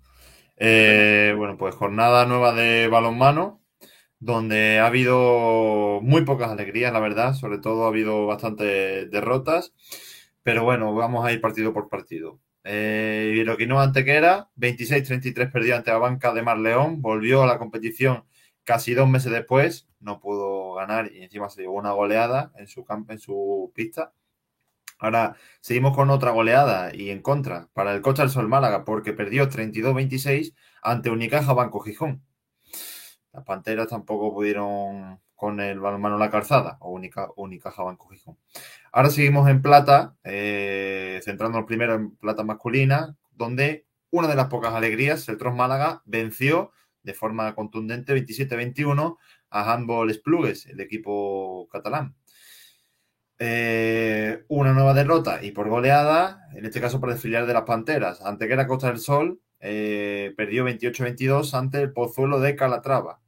[0.63, 3.63] Eh, bueno, pues jornada nueva de balonmano,
[4.21, 7.35] donde ha habido muy pocas alegrías, la verdad.
[7.35, 9.75] Sobre todo ha habido bastantes derrotas.
[10.43, 12.41] Pero bueno, vamos a ir partido por partido.
[12.65, 17.01] Eh, Iroquinoa Antequera, 26-33 perdió ante la banca de Mar León.
[17.03, 18.25] Volvió a la competición
[18.65, 19.89] casi dos meses después.
[20.01, 24.13] No pudo ganar y encima se llevó una goleada en su, en su pista.
[25.01, 29.15] Ahora seguimos con otra goleada y en contra para el Cocha del Sol Málaga porque
[29.15, 32.23] perdió 32-26 ante Unicaja Banco Gijón.
[33.33, 38.37] Las Panteras tampoco pudieron con el balonmano La Calzada o Unica, Unicaja Banco Gijón.
[38.93, 44.75] Ahora seguimos en plata, eh, centrándonos primero en plata masculina, donde una de las pocas
[44.75, 46.73] alegrías, el Tros Málaga venció
[47.03, 49.17] de forma contundente 27-21
[49.49, 52.15] a Handball Esplugues, el equipo catalán.
[53.43, 57.63] Eh, una nueva derrota y por goleada, en este caso por el filial de las
[57.63, 58.21] Panteras.
[58.21, 63.23] Antequera Costa del Sol eh, perdió 28-22 ante el Pozuelo de Calatrava.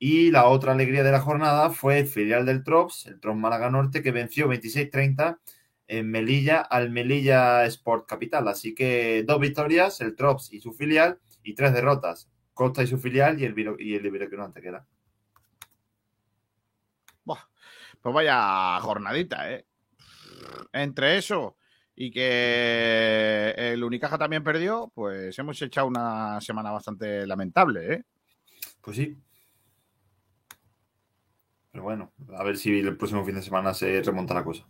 [0.00, 3.70] Y la otra alegría de la jornada fue el filial del Trops, el Trops Málaga
[3.70, 5.38] Norte, que venció 26-30
[5.86, 8.48] en Melilla al Melilla Sport Capital.
[8.48, 12.98] Así que dos victorias, el Trops y su filial, y tres derrotas, Costa y su
[12.98, 14.84] filial y el, y el Iberoquino Antequera.
[18.00, 19.66] Pues vaya jornadita, ¿eh?
[20.72, 21.56] Entre eso
[22.02, 28.04] y que el Unicaja también perdió, pues hemos echado una semana bastante lamentable, ¿eh?
[28.80, 29.18] Pues sí.
[31.70, 34.66] Pero bueno, a ver si el próximo fin de semana se remonta la cosa.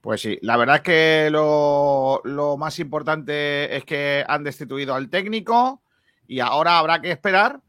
[0.00, 5.10] Pues sí, la verdad es que lo, lo más importante es que han destituido al
[5.10, 5.82] técnico
[6.26, 7.60] y ahora habrá que esperar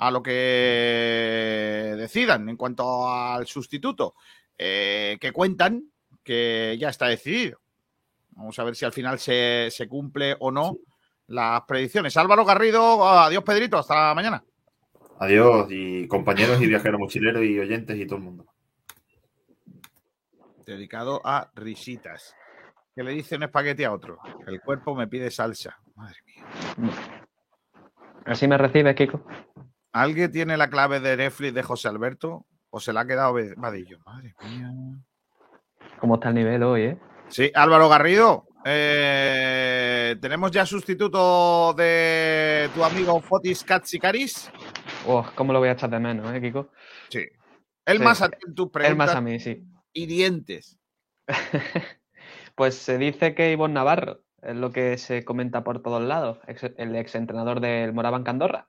[0.00, 4.14] a lo que decidan en cuanto al sustituto,
[4.56, 5.84] eh, que cuentan
[6.24, 7.60] que ya está decidido.
[8.30, 10.78] Vamos a ver si al final se, se cumple o no
[11.26, 12.16] las predicciones.
[12.16, 14.42] Álvaro Garrido, adiós Pedrito, hasta mañana.
[15.18, 18.46] Adiós, y compañeros y viajeros mochileros y oyentes y todo el mundo.
[20.64, 22.34] Dedicado a risitas.
[22.94, 24.18] Que le dice un espagueti a otro.
[24.46, 25.78] El cuerpo me pide salsa.
[25.94, 27.26] Madre mía.
[28.24, 29.22] Así me recibes, Kiko.
[29.92, 32.46] ¿Alguien tiene la clave de Netflix de José Alberto?
[32.70, 33.98] ¿O se la ha quedado Vadillo?
[34.06, 34.70] Madre mía.
[35.98, 36.98] ¿Cómo está el nivel hoy, eh?
[37.28, 38.46] Sí, Álvaro Garrido.
[38.64, 44.50] eh, ¿Tenemos ya sustituto de tu amigo Fotis Katsikaris?
[45.06, 46.70] Oh, ¿Cómo lo voy a echar de menos, eh, Kiko?
[47.08, 47.24] Sí.
[47.86, 49.64] Él Sí, más a ti en tus Él preguntas más a mí, sí.
[49.92, 50.78] y dientes.
[52.56, 56.40] Pues se dice que Ivonne Navarro es lo que se comenta por todos lados,
[56.76, 58.68] el ex entrenador del Moraban Candorra.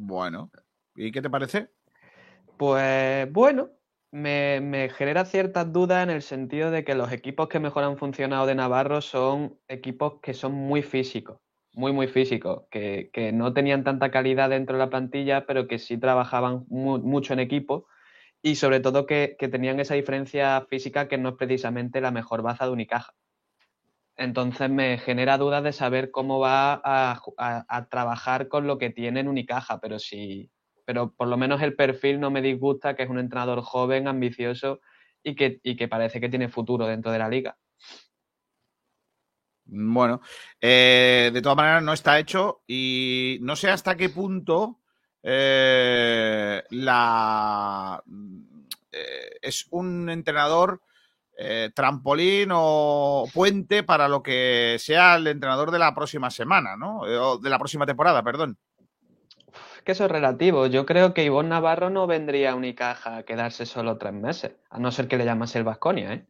[0.00, 0.50] Bueno,
[0.94, 1.72] ¿y qué te parece?
[2.56, 3.70] Pues bueno,
[4.10, 7.98] me, me genera ciertas dudas en el sentido de que los equipos que mejor han
[7.98, 11.40] funcionado de Navarro son equipos que son muy físicos,
[11.74, 15.78] muy, muy físicos, que, que no tenían tanta calidad dentro de la plantilla, pero que
[15.78, 17.86] sí trabajaban mu- mucho en equipo
[18.42, 22.42] y sobre todo que, que tenían esa diferencia física que no es precisamente la mejor
[22.42, 23.14] baza de Unicaja.
[24.18, 29.28] Entonces me genera dudas de saber cómo va a, trabajar con lo que tiene en
[29.28, 30.50] Unicaja, pero sí,
[30.84, 34.80] pero por lo menos el perfil no me disgusta, que es un entrenador joven, ambicioso
[35.22, 37.56] y que, y que parece que tiene futuro dentro de la liga.
[39.66, 40.20] Bueno,
[40.60, 44.80] eh, de todas maneras no está hecho y no sé hasta qué punto
[45.22, 46.64] eh,
[48.90, 50.82] eh, es un entrenador
[51.40, 57.06] eh, trampolín o puente para lo que sea el entrenador de la próxima semana, ¿no?
[57.06, 58.58] Eh, o de la próxima temporada, perdón.
[59.84, 60.66] Que eso es relativo.
[60.66, 64.80] Yo creo que Ivonne Navarro no vendría a Unicaja a quedarse solo tres meses, a
[64.80, 66.26] no ser que le llamase el Vasconia, ¿eh?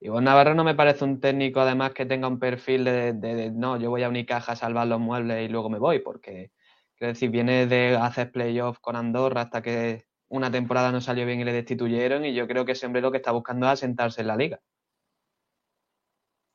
[0.00, 3.90] Ivonne Navarro no me parece un técnico además que tenga un perfil de, no, yo
[3.90, 6.50] voy a Unicaja a salvar los muebles y luego me voy, porque
[6.96, 11.40] quiero decir, viene de hacer playoff con Andorra hasta que una temporada no salió bien
[11.40, 14.26] y le destituyeron y yo creo que hombre lo que está buscando es asentarse en
[14.28, 14.60] la liga.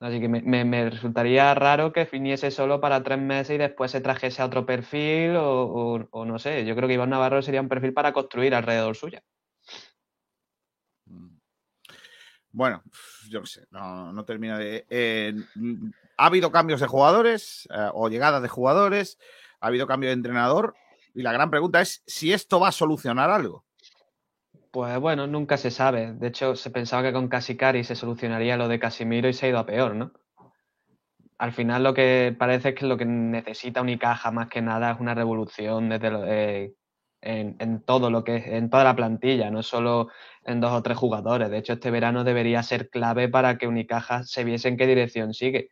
[0.01, 4.01] Así que me, me- resultaría raro que viniese solo para tres meses y después se
[4.01, 6.65] trajese a otro perfil o, no sé.
[6.65, 9.21] Yo creo que Iván Navarro sería un perfil para construir alrededor suya.
[12.51, 12.83] Bueno,
[13.29, 14.85] yo qué sé, no, no termina de.
[14.89, 15.33] eh,
[16.17, 19.19] ha habido cambios de jugadores eh, o llegadas de jugadores,
[19.61, 20.75] ha habido cambio de entrenador
[21.13, 23.65] Y la gran pregunta es si esto va a solucionar algo.
[24.71, 26.13] Pues bueno, nunca se sabe.
[26.13, 29.49] De hecho, se pensaba que con Casicari se solucionaría lo de Casimiro y se ha
[29.49, 30.13] ido a peor, ¿no?
[31.37, 34.99] Al final lo que parece es que lo que necesita Unicaja más que nada es
[34.99, 36.75] una revolución desde lo- eh,
[37.21, 40.09] en, en todo lo que en toda la plantilla, no solo
[40.45, 41.49] en dos o tres jugadores.
[41.49, 45.33] De hecho, este verano debería ser clave para que Unicaja se viese en qué dirección
[45.33, 45.69] sigue.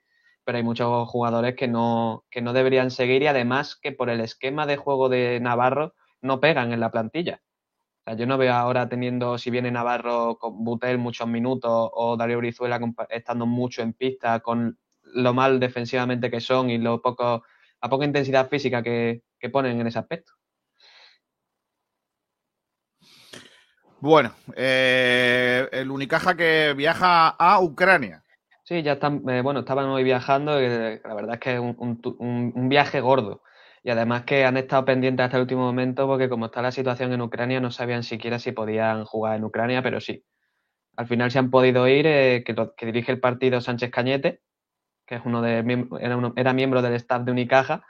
[0.49, 4.19] Pero hay muchos jugadores que no, que no deberían seguir y además que por el
[4.19, 7.43] esquema de juego de Navarro no pegan en la plantilla.
[7.99, 12.17] O sea, yo no veo ahora teniendo, si viene Navarro con Butel muchos minutos o
[12.17, 12.79] Darío Brizuela
[13.11, 17.43] estando mucho en pista con lo mal defensivamente que son y lo poco,
[17.79, 20.33] la poca intensidad física que, que ponen en ese aspecto.
[23.99, 28.23] Bueno, eh, el Unicaja que viaja a Ucrania.
[28.69, 31.75] Sí, ya están, eh, bueno, estaban hoy viajando, eh, la verdad es que es un,
[31.79, 33.41] un un- viaje gordo.
[33.81, 37.11] Y además que han estado pendientes hasta el último momento porque como está la situación
[37.11, 40.23] en Ucrania no sabían siquiera si podían jugar en Ucrania, pero sí.
[40.97, 42.55] Al final se han podido ir, eh, que,
[42.87, 44.41] dirige el partido Sánchez Cañete,
[45.07, 45.59] que es uno de,
[46.01, 47.83] era, uno- era miembro del staff de Unicaja.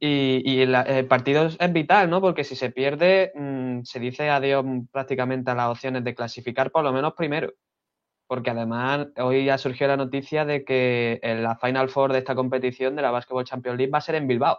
[0.00, 2.20] Y, y el, el partido es vital, ¿no?
[2.20, 6.84] Porque si se pierde, mm, se dice adiós prácticamente a las opciones de clasificar por
[6.84, 7.52] lo menos primero.
[8.26, 12.34] Porque además hoy ha surgido la noticia de que en la Final Four de esta
[12.34, 14.58] competición de la Basketball Champions League va a ser en Bilbao.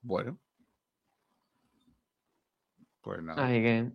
[0.00, 0.38] Bueno.
[3.02, 3.44] Pues nada.
[3.44, 3.92] Así que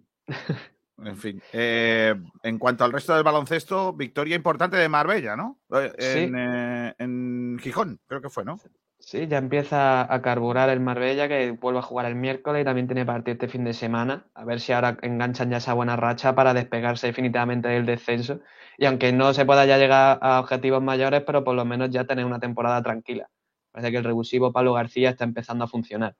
[0.99, 1.41] En fin.
[1.53, 5.59] Eh, en cuanto al resto del baloncesto, victoria importante de Marbella, ¿no?
[5.71, 6.19] Eh, Sí.
[6.19, 8.59] En, eh, en Gijón, creo que fue, ¿no?
[8.99, 12.87] Sí, ya empieza a carburar el Marbella, que vuelve a jugar el miércoles y también
[12.87, 14.27] tiene partido este fin de semana.
[14.33, 18.41] A ver si ahora enganchan ya esa buena racha para despegarse definitivamente del descenso.
[18.77, 22.05] Y aunque no se pueda ya llegar a objetivos mayores, pero por lo menos ya
[22.05, 23.29] tener una temporada tranquila.
[23.71, 26.15] Parece que el revulsivo Pablo García está empezando a funcionar.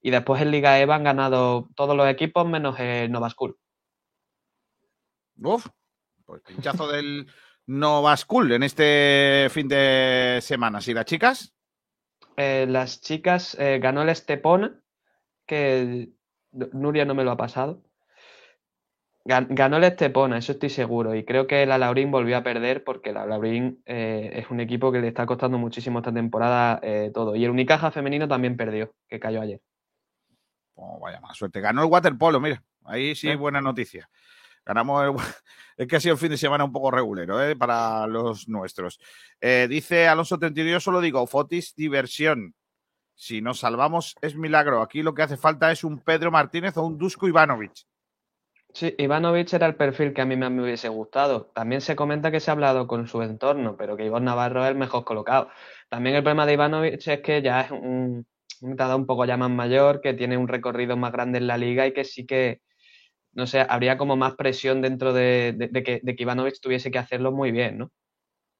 [0.00, 3.56] Y después en Liga EVA han ganado todos los equipos menos el Nova School.
[5.42, 5.66] Uf,
[6.24, 7.26] pues pinchazo del
[7.66, 10.80] Nova School en este fin de semana.
[10.84, 11.54] ¿Y las chicas?
[12.36, 14.80] Eh, las chicas eh, ganó el Estepona,
[15.46, 16.10] que
[16.52, 17.82] Nuria no me lo ha pasado.
[19.24, 21.14] Gan- Ganó el Estepona, eso estoy seguro.
[21.14, 24.90] Y creo que la Laurín volvió a perder porque la Laurín eh, es un equipo
[24.92, 26.80] que le está costando muchísimo esta temporada
[27.14, 27.36] todo.
[27.36, 29.60] Y el Unicaja femenino también perdió, que cayó ayer.
[30.74, 31.60] Oh, vaya mala suerte.
[31.60, 32.62] Ganó el waterpolo, mira.
[32.84, 34.10] Ahí sí, buena noticia.
[34.64, 35.14] Ganamos el...
[35.76, 37.56] Es que ha sido el fin de semana un poco regulero ¿eh?
[37.56, 39.00] para los nuestros.
[39.40, 42.54] Eh, dice Alonso 32, solo digo, Fotis, diversión.
[43.14, 44.82] Si nos salvamos es milagro.
[44.82, 47.86] Aquí lo que hace falta es un Pedro Martínez o un Dusko Ivanovic.
[48.74, 51.50] Sí, Ivanovic era el perfil que a mí me hubiese gustado.
[51.54, 54.70] También se comenta que se ha hablado con su entorno, pero que Iván Navarro es
[54.70, 55.48] el mejor colocado.
[55.88, 58.26] También el problema de Ivanovic es que ya es un,
[58.62, 61.86] un un poco ya más mayor, que tiene un recorrido más grande en la liga
[61.86, 62.62] y que sí que,
[63.34, 66.90] no sé, habría como más presión dentro de, de- de que, de que Ivanovic tuviese
[66.90, 67.90] que hacerlo muy bien, ¿no?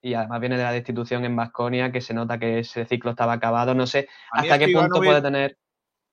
[0.01, 3.35] Y además viene de la destitución en Vasconia, que se nota que ese ciclo estaba
[3.35, 3.75] acabado.
[3.75, 5.59] No sé hasta qué punto Ivanovic puede tener.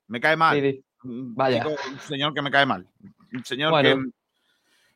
[0.08, 0.60] Me cae mal.
[0.60, 1.66] Sí, Vaya.
[1.68, 2.86] un señor que me cae mal.
[3.34, 4.04] Un señor Bueno.
[4.04, 4.10] que.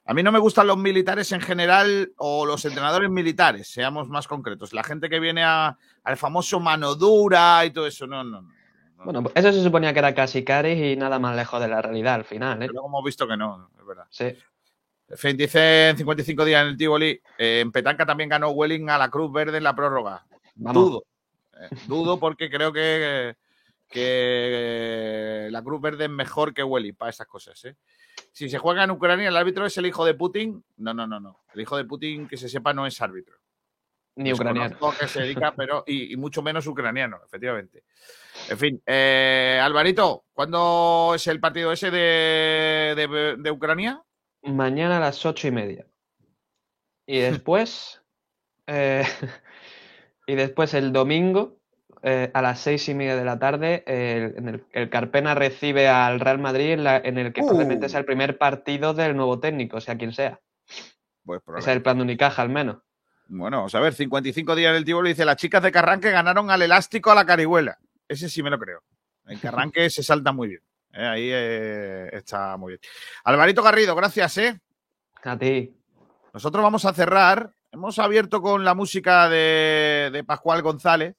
[0.06, 4.28] A mí no me gustan los militares en general o los entrenadores militares, seamos más
[4.28, 4.74] concretos.
[4.74, 8.42] La gente que viene a- al famoso mano dura y todo eso, no, no.
[8.42, 8.50] no.
[9.04, 11.82] Bueno, pues eso se suponía que era casi Caris y nada más lejos de la
[11.82, 12.68] realidad al final, ¿eh?
[12.72, 14.06] Luego hemos visto que no, es verdad.
[14.10, 14.34] Sí.
[15.10, 17.22] En 55 días en el Tivoli.
[17.38, 20.26] eh, en Petanca también ganó Welling a la Cruz Verde en la prórroga.
[20.56, 20.90] Vamos.
[20.90, 21.04] Dudo.
[21.60, 23.36] eh, dudo porque creo que,
[23.90, 27.64] que la Cruz Verde es mejor que Welling para esas cosas.
[27.66, 27.76] ¿eh?
[28.32, 30.64] Si se juega en Ucrania, el árbitro es el hijo de Putin.
[30.78, 31.42] No, no, no, no.
[31.54, 33.36] El hijo de Putin, que se sepa, no es árbitro.
[34.16, 34.78] Ni ucraniano.
[35.00, 37.84] Qué se dedica, pero y, y mucho menos ucraniano, efectivamente.
[38.50, 44.02] En fin, eh, Alvarito, ¿cuándo es el partido ese de, de- de Ucrania?
[44.44, 45.86] Mañana a las ocho y media.
[47.08, 48.02] Y después.
[48.68, 49.04] eh,
[50.28, 51.58] y después el domingo,
[52.02, 55.88] eh, a las seis y media de la tarde, el, en el, el Carpena recibe
[55.88, 57.46] al Real Madrid en, la- en el que Uh.
[57.48, 60.40] probablemente sea el primer partido del nuevo técnico, sea quien sea.
[61.26, 62.78] Pues Ese es el plan de Unicaja, al menos.
[63.36, 66.52] Bueno, vamos a ver, 55 días en el Tivoli dice, las chicas de Carranque ganaron
[66.52, 67.80] al elástico a la carihuela.
[68.08, 68.84] Ese sí me lo creo.
[69.26, 70.62] En Carranque se salta muy bien.
[70.94, 72.80] Eh, ahí eh, está muy bien.
[73.24, 74.62] Alvarito Garrido, gracias, ¿eh?
[75.24, 75.76] A ti.
[76.32, 77.54] Nosotros vamos a cerrar.
[77.72, 81.16] Hemos abierto con la música de, de Pascual González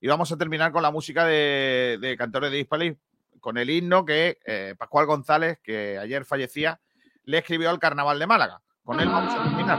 [0.00, 2.96] y vamos a terminar con la música de, de Cantores de Hispali,
[3.38, 6.80] con el himno que eh, Pascual González, que ayer fallecía,
[7.24, 8.60] le escribió al Carnaval de Málaga.
[8.82, 9.78] Con él vamos a terminar.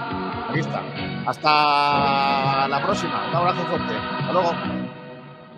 [0.50, 0.82] Aquí está.
[1.26, 3.28] Hasta la próxima.
[3.30, 3.94] Un abrazo fuerte.
[3.96, 4.52] Hasta luego.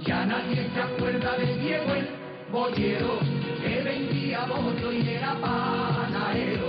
[0.06, 2.08] Ya nadie se acuerda de Diego el
[2.52, 3.20] bollero
[3.64, 6.68] que vendía bollo y era panadero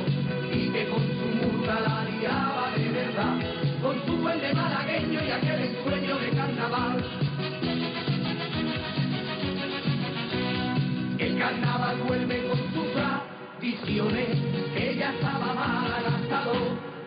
[0.51, 3.37] y que con su murga la liaba de verdad,
[3.83, 7.05] con su buen de malagueño y aquel ensueño de carnaval.
[11.19, 14.39] El carnaval vuelve con sus tradiciones,
[14.75, 16.53] que ya estaba mal agastado,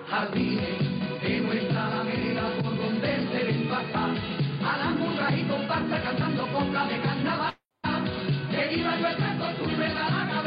[0.09, 4.11] jardines de nuestra alameda por donde se ven pasar
[4.65, 7.55] a las murgas y comparsa cantando copla de carnaval.
[8.51, 10.38] Que viva nuestra costumbre, la bella niña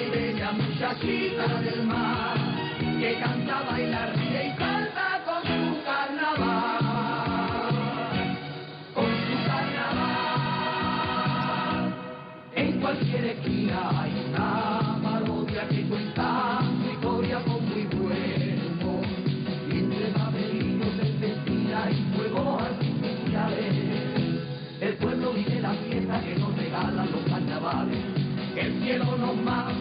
[0.00, 2.36] y bella muchachita del mar,
[2.98, 6.80] que canta, baila, ríe y salta con su carnaval.
[8.94, 10.40] Con su carnaval.
[12.54, 14.48] En cualquier esquina hay una
[15.02, 19.04] parodia que cuenta su historia con muy buen humor.
[19.70, 23.74] Entre babelinos de festina y fuegos artificiales,
[24.80, 28.04] el pueblo vive la fiesta que nos regalan los carnavales.
[28.56, 29.79] El cielo nos manda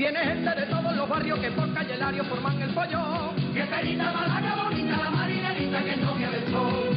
[0.00, 3.34] Viene gente de todos los barrios que por calle Lario forman el pollo.
[3.52, 6.89] Que perita Málaga bonita, la marinerita que es novia del sol.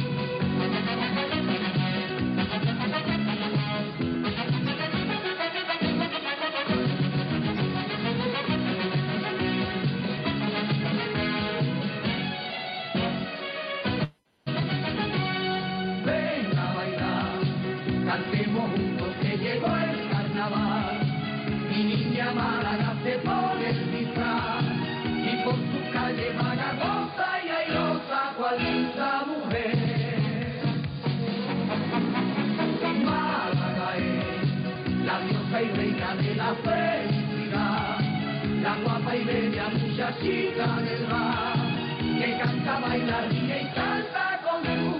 [39.16, 41.54] Y bella muchachita del mar,
[42.18, 44.93] que canta, baila, ríe y salta con su